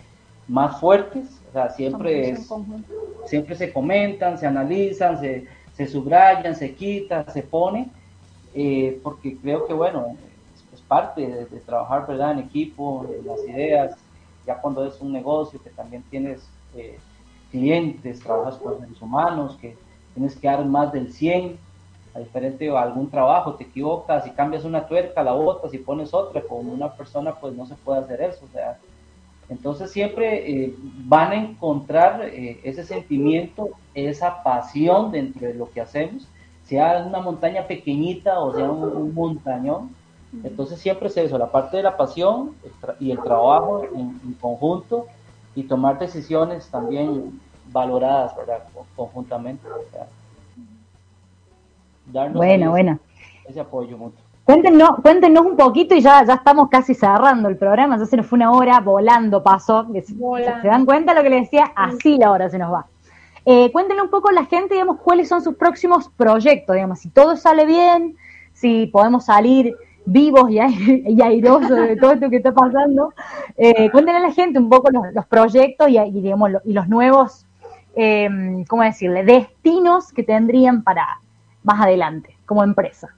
más 0.48 0.80
fuertes 0.80 1.42
o 1.50 1.54
sea 1.54 1.70
siempre 1.70 2.30
es, 2.30 2.48
siempre 3.26 3.56
se 3.56 3.74
comentan 3.74 4.38
se 4.38 4.46
analizan 4.46 5.20
se, 5.20 5.48
se 5.74 5.88
subrayan 5.88 6.56
se 6.56 6.76
quitan 6.76 7.26
se 7.34 7.42
pone 7.42 7.90
eh, 8.54 9.00
porque 9.04 9.38
creo 9.38 9.66
que, 9.66 9.74
bueno, 9.74 10.16
es, 10.74 10.82
parte 10.82 11.22
de, 11.22 11.46
trabajar, 11.62 12.06
¿verdad?, 12.08 12.34
en 12.34 12.40
equipo, 12.40 13.08
las 13.26 13.44
ideas, 13.48 13.96
ya 14.46 14.60
cuando 14.60 14.86
es 14.86 15.00
un 15.02 15.12
negocio 15.12 15.62
que 15.62 15.70
también 15.70 16.04
tienes 16.10 16.48
eh, 16.76 17.00
clientes, 17.52 18.20
trabajas 18.20 18.58
con 18.58 18.80
seres 18.80 19.02
humanos, 19.02 19.58
que 19.60 19.76
tienes 20.14 20.36
que 20.36 20.48
dar 20.48 20.66
más 20.66 20.92
del 20.92 21.12
100, 21.12 21.58
a 22.14 22.20
diferente 22.20 22.66
de 22.66 22.78
algún 22.78 23.10
trabajo, 23.10 23.56
te 23.56 23.64
equivocas 23.64 24.28
y 24.28 24.32
cambias 24.32 24.66
una 24.66 24.86
tuerca, 24.88 25.24
la 25.24 25.32
botas 25.32 25.74
y 25.74 25.80
pones 25.80 26.14
otra, 26.14 26.42
con 26.42 26.68
una 26.70 26.92
persona 26.92 27.34
pues 27.34 27.56
no 27.56 27.66
se 27.66 27.76
puede 27.76 28.02
hacer 28.02 28.22
eso, 28.22 28.46
o 28.46 28.50
sea, 28.50 28.78
entonces 29.50 29.92
siempre 29.92 30.50
eh, 30.50 30.76
van 31.06 31.32
a 31.32 31.36
encontrar 31.36 32.22
eh, 32.26 32.60
ese 32.64 32.84
sentimiento, 32.84 33.70
esa 33.94 34.44
pasión 34.44 35.12
dentro 35.12 35.48
de 35.48 35.54
lo 35.54 35.70
que 35.72 35.82
hacemos, 35.82 36.28
sea 36.64 37.04
una 37.06 37.20
montaña 37.20 37.68
pequeñita 37.68 38.40
o 38.40 38.54
sea 38.54 38.70
un, 38.70 39.14
montañón, 39.14 39.96
entonces 40.44 40.80
siempre 40.80 41.08
es 41.08 41.18
eso, 41.18 41.38
la 41.38 41.52
parte 41.52 41.78
de 41.78 41.84
la 41.84 41.96
pasión 41.96 42.56
y 43.00 43.12
el 43.12 43.22
trabajo 43.22 43.84
en, 43.84 44.34
conjunto 44.42 45.08
y 45.56 45.64
tomar 45.64 46.00
decisiones 46.00 46.68
también 46.70 47.40
valoradas, 47.72 48.36
¿verdad? 48.36 48.64
Conjuntamente. 48.96 49.68
bueno, 52.34 52.72
bueno. 52.72 53.00
Ese 53.48 53.60
apoyo 53.60 53.98
mutuo. 53.98 54.24
Cuéntenos, 54.46 54.90
cuéntenos 55.02 55.46
un 55.46 55.56
poquito 55.56 55.96
y 55.96 56.02
ya, 56.02 56.24
ya 56.26 56.34
estamos 56.34 56.68
casi 56.70 56.94
cerrando 56.94 57.48
el 57.48 57.56
programa, 57.56 57.98
ya 57.98 58.06
se 58.06 58.18
nos 58.18 58.26
fue 58.26 58.38
una 58.38 58.52
hora 58.52 58.80
volando, 58.82 59.42
pasó. 59.42 59.88
¿Se 60.04 60.68
dan 60.68 60.86
cuenta 60.86 61.14
lo 61.14 61.24
que 61.24 61.30
les 61.30 61.42
decía? 61.44 61.72
Así 61.76 62.18
la 62.18 62.32
hora 62.32 62.50
se 62.50 62.58
nos 62.58 62.74
va. 62.74 62.86
Eh, 63.46 63.72
cuéntenle 63.72 64.02
un 64.02 64.10
poco 64.10 64.30
a 64.30 64.34
la 64.34 64.46
gente, 64.46 64.76
digamos, 64.76 65.00
cuáles 65.02 65.28
son 65.28 65.42
sus 65.42 65.56
próximos 65.56 66.10
proyectos, 66.16 66.76
digamos, 66.76 67.00
si 67.00 67.10
todo 67.10 67.36
sale 67.36 67.66
bien, 67.66 68.16
si 68.54 68.88
podemos 68.88 69.26
salir 69.26 69.76
vivos 70.06 70.50
y, 70.50 70.60
airosos 71.22 71.70
de 71.70 71.96
todo 71.98 72.14
esto 72.14 72.30
que 72.30 72.38
está 72.38 72.54
pasando. 72.54 73.14
Eh, 73.58 73.90
cuéntenle 73.92 74.20
a 74.20 74.28
la 74.28 74.34
gente 74.34 74.60
un 74.60 74.70
poco 74.70 74.90
los, 74.92 75.26
proyectos 75.26 75.90
y, 75.90 76.00
digamos, 76.12 76.52
y 76.64 76.74
los 76.74 76.88
nuevos, 76.88 77.46
eh, 77.96 78.30
¿cómo 78.68 78.84
decirle?, 78.84 79.24
destinos 79.24 80.14
que 80.14 80.24
tendrían 80.24 80.84
para 80.84 81.06
más 81.64 81.82
adelante 81.82 82.38
como 82.46 82.64
empresa. 82.64 83.10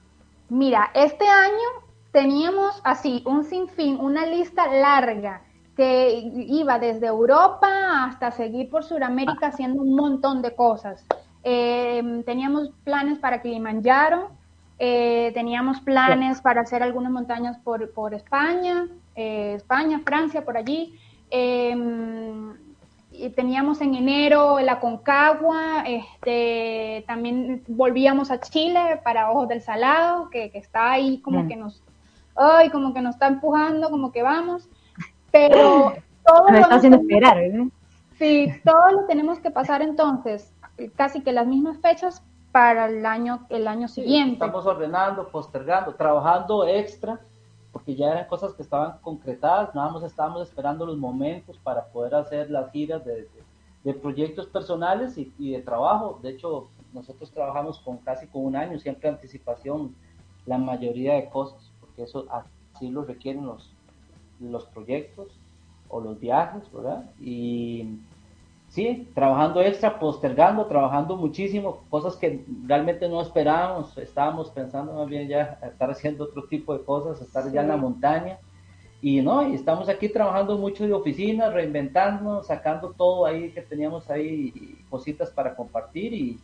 Mira, 0.48 0.90
este 0.94 1.26
año 1.26 1.86
teníamos 2.12 2.80
así 2.84 3.22
un 3.26 3.44
sinfín, 3.44 3.98
una 4.00 4.26
lista 4.26 4.66
larga 4.68 5.42
que 5.76 6.32
iba 6.48 6.78
desde 6.78 7.06
Europa 7.06 8.04
hasta 8.04 8.30
seguir 8.30 8.70
por 8.70 8.82
Sudamérica 8.82 9.48
haciendo 9.48 9.82
un 9.82 9.94
montón 9.94 10.40
de 10.40 10.54
cosas. 10.54 11.04
Eh, 11.44 12.22
teníamos 12.24 12.70
planes 12.82 13.18
para 13.18 13.42
Kilimanjaro, 13.42 14.30
eh, 14.78 15.30
teníamos 15.34 15.80
planes 15.80 16.40
para 16.40 16.62
hacer 16.62 16.82
algunas 16.82 17.12
montañas 17.12 17.58
por, 17.58 17.90
por 17.92 18.14
España, 18.14 18.88
eh, 19.14 19.52
España, 19.54 20.00
Francia, 20.04 20.44
por 20.44 20.56
allí. 20.56 20.98
Teníamos 23.34 23.80
en 23.80 23.94
enero 23.94 24.58
la 24.60 24.80
Concagua, 24.80 25.84
este, 25.86 27.04
también 27.06 27.62
volvíamos 27.68 28.30
a 28.30 28.40
Chile 28.40 29.00
para 29.04 29.30
Ojos 29.30 29.48
del 29.48 29.62
Salado, 29.62 30.30
que, 30.30 30.50
está 30.54 30.92
ahí 30.92 31.18
como 31.20 31.46
que 31.48 31.56
nos, 31.56 31.82
ay, 32.34 32.70
como 32.70 32.92
que 32.92 33.00
nos 33.00 33.14
está 33.14 33.26
empujando, 33.28 33.88
como 33.90 34.12
que 34.12 34.22
vamos, 34.22 34.68
pero 35.36 35.92
todo 36.26 36.48
nos 36.48 36.60
está 36.60 36.74
haciendo 36.76 36.98
esperar, 36.98 37.38
¿eh? 37.38 37.68
Sí, 38.18 38.48
todo 38.64 38.92
lo 38.92 39.04
tenemos 39.04 39.38
que 39.40 39.50
pasar 39.50 39.82
entonces, 39.82 40.52
casi 40.94 41.20
que 41.22 41.32
las 41.32 41.46
mismas 41.46 41.78
fechas 41.78 42.22
para 42.50 42.86
el 42.86 43.04
año, 43.04 43.46
el 43.50 43.68
año 43.68 43.88
siguiente. 43.88 44.32
estamos 44.32 44.64
ordenando, 44.64 45.28
postergando, 45.28 45.94
trabajando 45.94 46.66
extra 46.66 47.20
porque 47.76 47.94
ya 47.94 48.10
eran 48.10 48.26
cosas 48.26 48.54
que 48.54 48.62
estaban 48.62 48.96
concretadas, 49.02 49.74
nada 49.74 49.90
más 49.90 50.02
estábamos 50.02 50.48
esperando 50.48 50.86
los 50.86 50.96
momentos 50.96 51.58
para 51.58 51.84
poder 51.84 52.14
hacer 52.14 52.50
las 52.50 52.72
giras 52.72 53.04
de, 53.04 53.28
proyectos 54.00 54.46
personales 54.46 55.18
y, 55.18 55.52
de 55.52 55.60
trabajo. 55.60 56.18
De 56.22 56.30
hecho, 56.30 56.68
nosotros 56.94 57.30
trabajamos 57.30 57.78
con 57.80 57.98
casi 57.98 58.28
con 58.28 58.46
un 58.46 58.56
año, 58.56 58.78
siempre 58.78 59.10
anticipación, 59.10 59.94
la 60.46 60.56
mayoría 60.56 61.16
de 61.16 61.28
cosas, 61.28 61.70
porque 61.78 62.04
eso 62.04 62.26
así 62.30 62.88
lo 62.88 63.04
requieren 63.04 63.44
los, 63.44 63.75
los 64.40 64.66
proyectos 64.66 65.28
o 65.88 66.00
los 66.00 66.18
viajes, 66.18 66.70
¿verdad? 66.72 67.10
Y 67.20 67.98
sí, 68.68 69.08
trabajando 69.14 69.60
extra, 69.60 69.98
postergando, 69.98 70.66
trabajando 70.66 71.16
muchísimo, 71.16 71.84
cosas 71.90 72.16
que 72.16 72.44
realmente 72.66 73.08
no 73.08 73.20
esperábamos, 73.20 73.96
estábamos 73.98 74.50
pensando 74.50 74.92
más 74.94 75.08
bien 75.08 75.28
ya 75.28 75.58
estar 75.62 75.90
haciendo 75.90 76.24
otro 76.24 76.44
tipo 76.44 76.76
de 76.76 76.84
cosas, 76.84 77.20
estar 77.20 77.50
ya 77.52 77.62
en 77.62 77.68
la 77.68 77.76
montaña. 77.76 78.38
Y 79.02 79.20
no, 79.20 79.46
y 79.46 79.54
estamos 79.54 79.88
aquí 79.88 80.08
trabajando 80.08 80.56
mucho 80.56 80.86
de 80.86 80.94
oficina, 80.94 81.50
reinventándonos, 81.50 82.46
sacando 82.46 82.92
todo 82.92 83.26
ahí 83.26 83.50
que 83.50 83.60
teníamos 83.60 84.10
ahí, 84.10 84.78
cositas 84.88 85.30
para 85.30 85.54
compartir 85.54 86.14
y, 86.14 86.40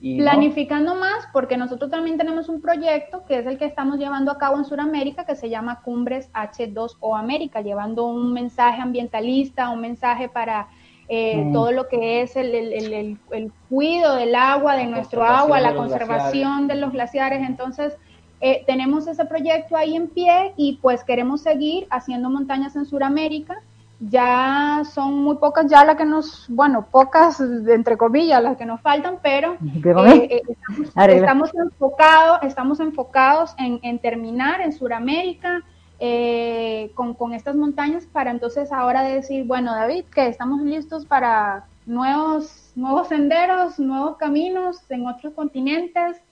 planificando 0.00 0.94
más, 0.94 1.28
porque 1.32 1.56
nosotros 1.56 1.90
también 1.90 2.16
tenemos 2.16 2.48
un 2.48 2.60
proyecto 2.60 3.24
que 3.26 3.38
es 3.38 3.46
el 3.46 3.58
que 3.58 3.66
estamos 3.66 3.98
llevando 3.98 4.32
a 4.32 4.38
cabo 4.38 4.56
en 4.56 4.64
Sudamérica, 4.64 5.26
que 5.26 5.36
se 5.36 5.50
llama 5.50 5.82
Cumbres 5.82 6.30
H2O 6.32 7.18
América, 7.18 7.60
llevando 7.60 8.06
un 8.06 8.32
mensaje 8.32 8.80
ambientalista, 8.80 9.68
un 9.70 9.82
mensaje 9.82 10.28
para 10.28 10.68
eh, 11.08 11.44
mm. 11.44 11.52
todo 11.52 11.72
lo 11.72 11.88
que 11.88 12.22
es 12.22 12.34
el, 12.36 12.54
el, 12.54 13.18
el, 13.30 13.52
cuidado 13.68 14.16
del 14.16 14.34
agua, 14.34 14.76
de 14.76 14.86
nuestro 14.86 15.22
agua, 15.22 15.60
la 15.60 15.74
conservación 15.74 16.66
de 16.66 16.76
los 16.76 16.92
glaciares. 16.92 17.46
Entonces, 17.46 17.96
eh, 18.40 18.64
tenemos 18.66 19.06
ese 19.06 19.26
proyecto 19.26 19.76
ahí 19.76 19.96
en 19.96 20.08
pie 20.08 20.54
y 20.56 20.78
pues 20.80 21.04
queremos 21.04 21.42
seguir 21.42 21.86
haciendo 21.90 22.30
montañas 22.30 22.74
en 22.74 22.86
Sudamérica. 22.86 23.60
Ya 24.00 24.82
son 24.94 25.22
muy 25.22 25.36
pocas 25.36 25.66
ya 25.66 25.84
las 25.84 25.96
que 25.96 26.06
nos, 26.06 26.46
bueno, 26.48 26.86
pocas 26.90 27.38
entre 27.40 27.98
comillas 27.98 28.42
las 28.42 28.56
que 28.56 28.64
nos 28.64 28.80
faltan, 28.80 29.18
pero 29.22 29.58
eh, 29.62 30.42
estamos, 30.96 31.50
enfocados, 31.54 32.38
estamos 32.42 32.80
enfocados 32.80 33.54
en, 33.58 33.78
en 33.82 33.98
terminar 33.98 34.62
en 34.62 34.72
Sudamérica, 34.72 35.62
eh, 35.98 36.92
con, 36.94 37.12
con, 37.12 37.34
estas 37.34 37.56
montañas 37.56 38.06
para 38.06 38.30
entonces 38.30 38.72
ahora 38.72 39.02
decir, 39.02 39.44
bueno, 39.44 39.74
David, 39.74 40.04
que 40.06 40.28
estamos 40.28 40.62
listos 40.62 41.04
para 41.04 41.66
nuevos, 41.84 42.72
nuevos 42.74 43.08
senderos, 43.08 43.78
nuevos 43.78 44.16
caminos 44.16 44.78
en 44.88 45.06
otros 45.06 45.34
continentes. 45.34 46.22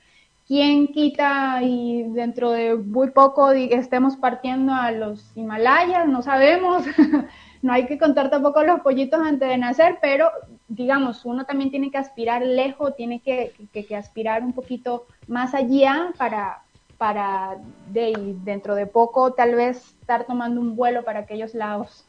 ¿Quién 0.46 0.86
quita 0.86 1.62
y 1.62 2.04
dentro 2.14 2.52
de 2.52 2.76
muy 2.76 3.10
poco 3.10 3.50
estemos 3.50 4.16
partiendo 4.16 4.72
a 4.72 4.90
los 4.90 5.36
Himalayas? 5.36 6.08
No 6.08 6.22
sabemos. 6.22 6.84
no 7.62 7.72
hay 7.72 7.86
que 7.86 7.98
contar 7.98 8.30
tampoco 8.30 8.62
los 8.62 8.80
pollitos 8.80 9.20
antes 9.20 9.48
de 9.48 9.58
nacer, 9.58 9.98
pero 10.00 10.30
digamos, 10.68 11.24
uno 11.24 11.44
también 11.44 11.70
tiene 11.70 11.90
que 11.90 11.98
aspirar 11.98 12.42
lejos, 12.42 12.94
tiene 12.96 13.20
que, 13.20 13.52
aspirar 13.96 14.42
un 14.42 14.52
poquito 14.52 15.06
más 15.26 15.54
allá 15.54 16.12
para, 16.16 16.62
para 16.98 17.56
de, 17.90 18.36
dentro 18.44 18.74
de 18.74 18.86
poco 18.86 19.32
tal 19.32 19.54
vez 19.54 19.94
estar 20.00 20.24
tomando 20.24 20.60
un 20.60 20.76
vuelo 20.76 21.04
para 21.04 21.20
aquellos 21.20 21.54
lados. 21.54 22.04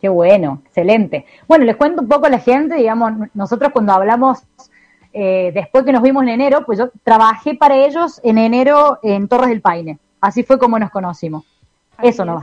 Qué 0.00 0.08
bueno, 0.08 0.60
excelente. 0.66 1.24
Bueno, 1.48 1.64
les 1.64 1.76
cuento 1.76 2.02
un 2.02 2.08
poco 2.08 2.26
a 2.26 2.30
la 2.30 2.38
gente, 2.38 2.74
digamos, 2.74 3.12
nosotros 3.32 3.72
cuando 3.72 3.94
hablamos, 3.94 4.42
eh, 5.12 5.50
después 5.54 5.84
que 5.84 5.92
nos 5.92 6.02
vimos 6.02 6.22
en 6.24 6.28
enero, 6.28 6.66
pues 6.66 6.78
yo 6.78 6.90
trabajé 7.02 7.54
para 7.54 7.76
ellos 7.76 8.20
en 8.22 8.36
enero 8.36 8.98
en 9.02 9.28
Torres 9.28 9.48
del 9.48 9.62
Paine. 9.62 9.98
Así 10.20 10.42
fue 10.42 10.58
como 10.58 10.78
nos 10.78 10.90
conocimos. 10.90 11.44
Eso 12.02 12.24
no. 12.24 12.42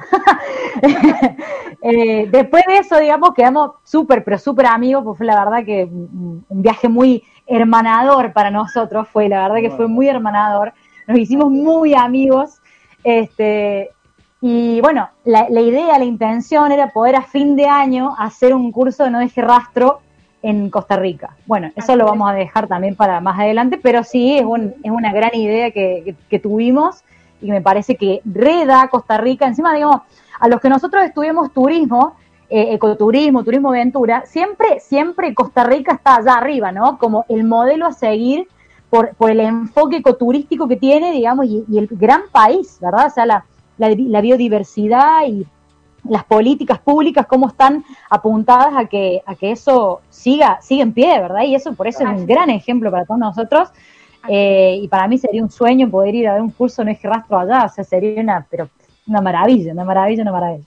eh, 1.82 2.28
después 2.32 2.64
de 2.68 2.78
eso, 2.78 2.98
digamos, 3.00 3.34
quedamos 3.34 3.72
súper, 3.84 4.24
pero 4.24 4.38
súper 4.38 4.66
amigos, 4.68 5.04
pues 5.04 5.18
fue 5.18 5.26
la 5.26 5.44
verdad 5.44 5.66
que 5.66 5.86
un 5.86 6.46
viaje 6.50 6.90
muy 6.90 7.24
hermanador 7.46 8.34
para 8.34 8.52
nosotros, 8.52 9.08
fue 9.10 9.30
la 9.30 9.48
verdad 9.48 9.62
que 9.62 9.76
fue 9.76 9.88
muy 9.88 10.08
hermanador, 10.08 10.74
nos 11.08 11.18
hicimos 11.18 11.52
muy 11.52 11.94
amigos, 11.94 12.62
este, 13.04 13.92
y 14.46 14.82
bueno, 14.82 15.10
la, 15.24 15.48
idea, 15.62 15.98
la 15.98 16.04
intención 16.04 16.72
era 16.74 16.90
poder 16.90 17.16
a 17.16 17.22
fin 17.22 17.56
de 17.56 17.66
año 17.66 18.14
hacer 18.18 18.54
un 18.54 18.74
curso 18.74 19.06
de 19.06 19.10
no 19.10 19.20
deje 19.20 19.42
rastro 19.42 20.02
en 20.42 20.70
Costa 20.70 20.98
Rica. 20.98 21.38
Bueno, 21.46 21.72
eso 21.78 21.96
lo 21.96 22.06
vamos 22.06 22.30
a 22.30 22.34
dejar 22.34 22.68
también 22.68 22.98
para 22.98 23.22
más 23.22 23.40
adelante, 23.40 23.80
pero 23.82 24.04
sí 24.04 24.38
es, 24.38 24.44
un, 24.44 24.74
es 24.84 24.92
una 24.92 25.14
gran 25.14 25.34
idea 25.34 25.72
que, 25.72 26.16
que, 26.30 26.40
tuvimos 26.40 27.06
y 27.44 27.52
me 27.52 27.62
parece 27.62 27.96
que 27.96 28.22
reda 28.26 28.88
Costa 28.90 29.18
Rica, 29.18 29.46
encima 29.46 29.74
digamos, 29.74 30.02
a 30.40 30.48
los 30.48 30.60
que 30.60 30.70
nosotros 30.70 31.04
estudiamos 31.04 31.52
turismo, 31.52 32.16
eh, 32.50 32.74
ecoturismo, 32.74 33.44
turismo 33.44 33.70
aventura, 33.70 34.26
siempre, 34.26 34.80
siempre 34.80 35.34
Costa 35.34 35.64
Rica 35.64 35.94
está 35.94 36.16
allá 36.16 36.36
arriba, 36.36 36.72
¿no? 36.72 36.98
Como 36.98 37.26
el 37.30 37.44
modelo 37.44 37.86
a 37.86 37.92
seguir 37.92 38.48
por, 38.90 39.16
por 39.16 39.32
el 39.32 39.40
enfoque 39.40 39.98
ecoturístico 39.98 40.68
que 40.68 40.76
tiene, 40.76 41.12
digamos, 41.12 41.46
y, 41.48 41.66
el 41.76 41.88
gran 41.92 42.24
país, 42.32 42.78
¿verdad? 42.80 43.08
O 43.08 43.10
sea, 43.10 43.26
la, 43.26 43.46
la, 43.78 44.22
biodiversidad 44.22 45.26
y 45.28 45.46
las 46.08 46.24
políticas 46.26 46.80
públicas, 46.80 47.26
cómo 47.26 47.48
están 47.48 47.84
apuntadas 48.10 48.74
a 48.76 48.86
que, 48.86 49.24
a 49.26 49.36
que 49.36 49.52
eso 49.52 50.02
siga, 50.10 50.60
siga 50.62 50.84
en 50.84 50.94
pie, 50.94 51.20
¿verdad? 51.20 51.44
Y 51.44 51.56
eso 51.56 51.74
por 51.74 51.88
eso 51.88 52.04
es 52.04 52.10
un 52.10 52.28
gran 52.28 52.50
ejemplo 52.50 52.92
para 52.92 53.06
todos 53.06 53.20
nosotros. 53.20 53.70
Eh, 54.28 54.80
y 54.82 54.88
para 54.88 55.08
mí 55.08 55.18
sería 55.18 55.44
un 55.44 55.52
sueño 55.52 55.90
poder 55.90 56.16
ir 56.16 56.28
a 56.28 56.34
ver 56.34 56.42
un 56.42 56.52
curso 56.52 56.84
no 56.84 56.92
es 56.92 57.00
que 57.00 57.10
rastro 57.10 57.38
allá, 57.38 57.66
o 57.66 57.70
sea, 57.70 57.84
sería 57.84 58.22
una, 58.22 58.46
pero 58.50 58.70
una 59.08 59.22
maravilla, 59.22 59.74
una 59.74 59.84
maravilla, 59.84 60.22
una 60.22 60.32
maravilla. 60.32 60.66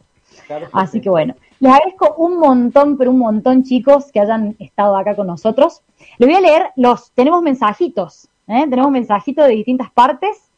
Así 0.73 1.01
que 1.01 1.11
bueno. 1.11 1.35
Les 1.59 1.73
agradezco 1.73 2.15
un 2.19 2.39
montón, 2.39 2.99
pero 2.99 3.11
un 3.11 3.19
montón, 3.19 3.63
chicos, 3.63 4.13
que 4.13 4.21
hayan 4.21 4.57
estado 4.59 4.95
acá 4.97 5.17
con 5.17 5.27
nosotros. 5.27 5.83
Les 6.19 6.29
voy 6.29 6.37
a 6.37 6.41
leer 6.41 6.71
los, 6.77 7.13
tenemos 7.13 7.41
mensajitos, 7.41 8.29
¿eh? 8.47 8.67
tenemos 8.69 8.91
mensajitos 8.91 9.47
de 9.47 9.55
distintas 9.55 9.91
partes. 9.91 10.51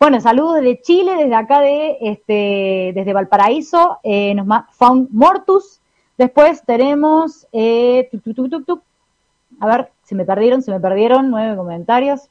Bueno, 0.00 0.20
saludos 0.20 0.56
desde 0.56 0.80
Chile, 0.80 1.14
desde 1.16 1.34
acá 1.36 1.60
de, 1.60 1.96
este, 2.00 2.92
desde 2.92 3.12
Valparaíso, 3.12 3.98
eh, 4.02 4.34
nos 4.34 4.48
Found 4.72 5.10
Mortus. 5.12 5.80
Después 6.18 6.64
tenemos, 6.64 7.46
eh, 7.52 8.10
a 9.60 9.66
ver, 9.66 9.92
se 10.02 10.16
me 10.16 10.24
perdieron, 10.24 10.60
se 10.60 10.72
me 10.72 10.80
perdieron, 10.80 11.30
nueve 11.30 11.56
comentarios. 11.56 12.28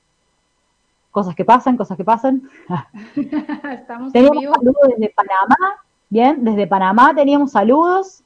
Cosas 1.11 1.35
que 1.35 1.43
pasan, 1.43 1.77
cosas 1.77 1.97
que 1.97 2.05
pasan. 2.05 2.43
Estamos 3.71 4.13
Tenemos 4.13 4.43
saludos 4.43 4.81
desde 4.97 5.13
Panamá, 5.13 5.75
bien, 6.09 6.43
desde 6.43 6.67
Panamá 6.67 7.13
teníamos 7.13 7.51
saludos. 7.51 8.23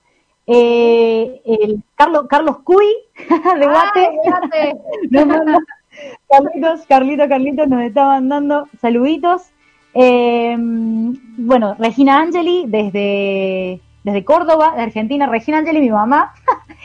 Eh, 0.48 1.42
el 1.44 1.82
Carlos, 1.96 2.28
Carlos 2.30 2.60
Cuy, 2.64 2.86
de 3.16 3.66
Guate. 3.66 4.10
Carlitos, 6.30 6.86
Carlitos, 6.88 7.28
Carlitos 7.28 7.68
nos 7.68 7.82
está 7.82 8.06
mandando 8.06 8.68
saluditos. 8.80 9.50
Eh, 9.96 10.56
bueno, 10.58 11.76
Regina 11.80 12.20
Angeli 12.20 12.66
desde, 12.68 13.82
desde 14.04 14.26
Córdoba, 14.26 14.74
de 14.76 14.84
Argentina. 14.84 15.26
Regina 15.26 15.58
Angeli, 15.60 15.80
mi 15.80 15.90
mamá, 15.90 16.34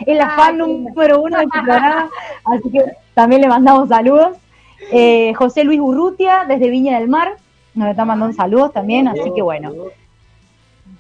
es 0.07 0.16
la 0.16 0.30
fan 0.30 0.57
número 0.57 1.20
uno 1.20 1.36
de 1.38 1.44
este 1.44 1.61
programa, 1.61 2.09
así 2.44 2.70
que 2.70 2.84
también 3.12 3.42
le 3.42 3.48
mandamos 3.48 3.90
saludos. 3.90 4.38
Eh, 4.92 5.32
José 5.34 5.64
Luis 5.64 5.80
Urrutia, 5.80 6.44
desde 6.46 6.70
Viña 6.70 6.98
del 6.98 7.08
Mar, 7.08 7.36
nos 7.74 7.88
está 7.88 8.04
mandando 8.04 8.34
saludos 8.34 8.72
también, 8.72 9.08
así 9.08 9.32
que 9.34 9.42
bueno. 9.42 9.72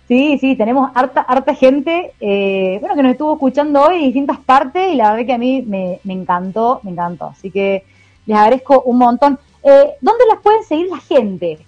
Sí, 0.08 0.38
sí, 0.38 0.56
tenemos 0.56 0.90
harta, 0.94 1.20
harta 1.20 1.54
gente, 1.54 2.12
eh, 2.20 2.78
bueno, 2.80 2.96
que 2.96 3.02
nos 3.02 3.12
estuvo 3.12 3.34
escuchando 3.34 3.82
hoy 3.82 3.98
de 3.98 4.04
distintas 4.06 4.38
partes 4.38 4.92
y 4.92 4.96
la 4.96 5.12
verdad 5.12 5.26
que 5.26 5.32
a 5.32 5.38
mí 5.38 5.62
me, 5.62 6.00
me 6.02 6.14
encantó, 6.14 6.80
me 6.82 6.90
encantó. 6.90 7.26
Así 7.26 7.50
que 7.50 7.84
les 8.26 8.36
agradezco 8.36 8.82
un 8.82 8.98
montón. 8.98 9.38
Eh, 9.62 9.92
¿Dónde 10.00 10.24
las 10.28 10.40
pueden 10.40 10.64
seguir 10.64 10.88
la 10.88 10.98
gente? 10.98 11.58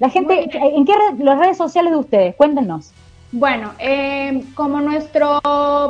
La 0.00 0.08
gente, 0.08 0.50
¿en 0.52 0.84
qué 0.84 0.92
las 1.18 1.38
redes 1.38 1.56
sociales 1.56 1.92
de 1.92 1.98
ustedes? 1.98 2.34
Cuéntenos. 2.34 2.92
Bueno, 3.30 3.70
eh, 3.78 4.44
como 4.54 4.80
nuestro 4.80 5.40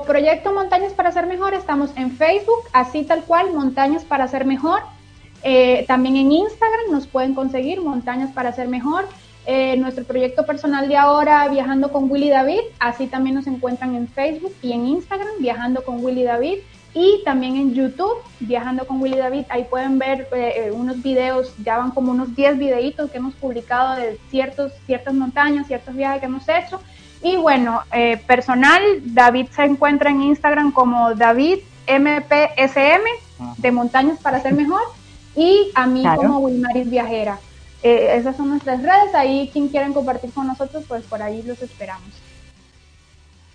proyecto 0.07 0.53
Montañas 0.53 0.93
para 0.93 1.11
Ser 1.11 1.27
Mejor, 1.27 1.55
estamos 1.55 1.91
en 1.97 2.11
Facebook, 2.11 2.61
así 2.75 3.05
tal 3.05 3.25
cual, 3.25 3.53
Montañas 3.55 4.05
para 4.05 4.29
Ser 4.29 4.45
Mejor. 4.45 4.81
Eh, 5.43 5.85
también 5.89 6.17
en 6.17 6.33
Instagram 6.33 6.91
nos 6.91 7.07
pueden 7.07 7.35
conseguir 7.35 7.81
Montañas 7.81 8.31
para 8.33 8.53
Ser 8.53 8.69
Mejor. 8.69 9.07
nuestro 9.79 10.05
proyecto 10.05 10.47
personal 10.47 10.89
de 10.89 10.97
ahora, 10.97 11.49
Viajando 11.49 11.91
con 11.91 12.09
Willy 12.11 12.31
David, 12.31 12.61
así 12.79 13.09
también 13.09 13.35
nos 13.35 13.49
encuentran 13.49 13.97
en 13.97 14.07
Facebook 14.07 14.55
y 14.63 14.73
en 14.73 14.87
Instagram, 14.87 15.35
Viajando 15.41 15.83
con 15.83 16.05
Willy 16.05 16.23
David 16.23 16.59
y 16.95 17.23
también 17.25 17.57
en 17.57 17.75
YouTube, 17.75 18.19
Viajando 18.41 18.87
con 18.87 19.01
Willy 19.01 19.17
David, 19.17 19.45
ahí 19.49 19.65
pueden 19.65 19.99
ver 19.99 20.29
eh, 20.33 20.67
eh, 20.67 20.71
unos 20.73 21.03
videos, 21.03 21.55
ya 21.65 21.79
van 21.79 21.91
como 21.91 22.13
unos 22.13 22.35
10 22.37 22.59
videitos 22.59 23.11
que 23.11 23.19
hemos 23.19 23.35
publicado 23.35 23.95
de 23.95 24.19
ciertos, 24.31 24.73
ciertas 24.87 25.15
montañas, 25.15 25.67
ciertos 25.67 25.95
viajes 25.95 26.21
que 26.21 26.27
hemos 26.27 26.49
hecho. 26.49 26.81
Y 27.23 27.37
bueno, 27.37 27.81
eh, 27.93 28.19
personal, 28.27 28.83
David 29.05 29.47
se 29.55 29.65
encuentra 29.65 30.11
en 30.11 30.23
Instagram 30.23 30.73
como 30.73 31.15
David 31.15 31.61
MPSM, 31.87 33.03
de 33.57 33.73
Montañas 33.73 34.19
para 34.21 34.41
Ser 34.41 34.55
Mejor, 34.55 34.83
y 35.37 35.71
a 35.75 35.87
mí 35.87 36.05
como 36.17 36.41
Wilmaris 36.41 36.91
Viajera. 36.91 37.39
esas 37.83 38.37
son 38.37 38.51
nuestras 38.51 38.83
redes, 38.83 39.15
ahí 39.15 39.51
quien 39.53 39.69
quieran 39.69 39.93
compartir 39.93 40.33
con 40.33 40.47
nosotros, 40.47 40.85
pues 40.87 41.05
por 41.05 41.23
ahí 41.23 41.43
los 41.43 41.61
esperamos. 41.63 42.11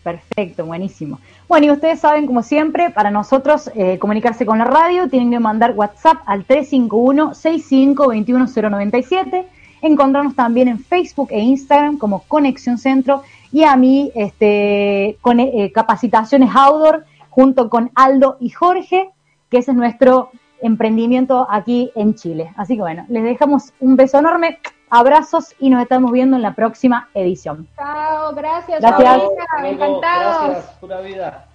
Perfecto, 0.08 0.66
buenísimo. 0.66 1.20
Bueno, 1.50 1.66
y 1.66 1.72
ustedes 1.72 2.00
saben, 2.00 2.28
como 2.28 2.42
siempre, 2.42 2.92
para 2.92 3.12
nosotros 3.12 3.70
eh, 3.76 4.00
comunicarse 4.00 4.46
con 4.46 4.58
la 4.58 4.64
radio, 4.64 5.10
tienen 5.10 5.32
que 5.32 5.40
mandar 5.40 5.74
WhatsApp 5.76 6.20
al 6.26 6.48
351-6521-097. 6.48 9.44
Encontrarnos 9.82 10.34
también 10.34 10.70
en 10.70 10.80
Facebook 10.80 11.28
e 11.32 11.42
Instagram 11.42 11.98
como 11.98 12.24
Conexión 12.24 12.78
Centro 12.78 13.24
y 13.52 13.66
a 13.66 13.76
mí 13.76 14.10
este, 14.16 15.18
con 15.20 15.42
eh, 15.42 15.74
capacitaciones 15.74 16.52
outdoor 16.56 17.04
junto 17.30 17.70
con 17.70 17.92
Aldo 17.94 18.38
y 18.40 18.50
Jorge, 18.50 19.10
que 19.50 19.58
ese 19.58 19.72
es 19.72 19.78
nuestro 19.78 20.32
emprendimiento 20.62 21.48
aquí 21.50 21.92
en 21.96 22.16
Chile. 22.16 22.54
Así 22.58 22.76
que 22.76 22.82
bueno, 22.82 23.06
les 23.10 23.24
dejamos 23.24 23.74
un 23.80 23.96
beso 23.96 24.20
enorme. 24.20 24.60
Abrazos 24.90 25.54
y 25.60 25.70
nos 25.70 25.82
estamos 25.82 26.12
viendo 26.14 26.38
en 26.38 26.42
la 26.42 26.54
próxima 26.54 27.10
edición. 27.14 27.68
Chao, 27.76 28.34
gracias. 28.34 28.80
Gracias. 28.80 29.22
Encantados. 29.64 30.50
Gracias, 30.50 30.76
pura 30.80 31.02
vida. 31.02 31.48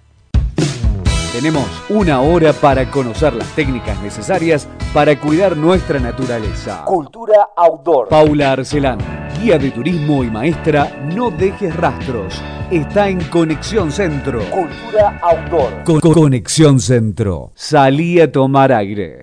Tenemos 1.33 1.65
una 1.89 2.21
hora 2.21 2.53
para 2.53 2.91
conocer 2.91 3.33
las 3.33 3.47
técnicas 3.55 3.99
necesarias 4.03 4.67
para 4.93 5.19
cuidar 5.19 5.57
nuestra 5.57 5.99
naturaleza. 5.99 6.83
Cultura 6.85 7.49
outdoor. 7.57 8.07
Paula 8.07 8.51
Arcelán, 8.51 8.99
guía 9.39 9.57
de 9.57 9.71
turismo 9.71 10.23
y 10.23 10.29
maestra 10.29 10.95
No 11.15 11.31
Dejes 11.31 11.75
Rastros. 11.75 12.39
Está 12.73 13.07
en 13.07 13.23
Conexión 13.25 13.91
Centro. 13.91 14.39
Cultura 14.49 15.19
outdoor. 15.21 15.83
Con 15.83 15.99
Conexión 15.99 16.79
Centro. 16.79 17.51
Salí 17.53 18.19
a 18.19 18.31
tomar 18.31 18.71
aire. 18.71 19.22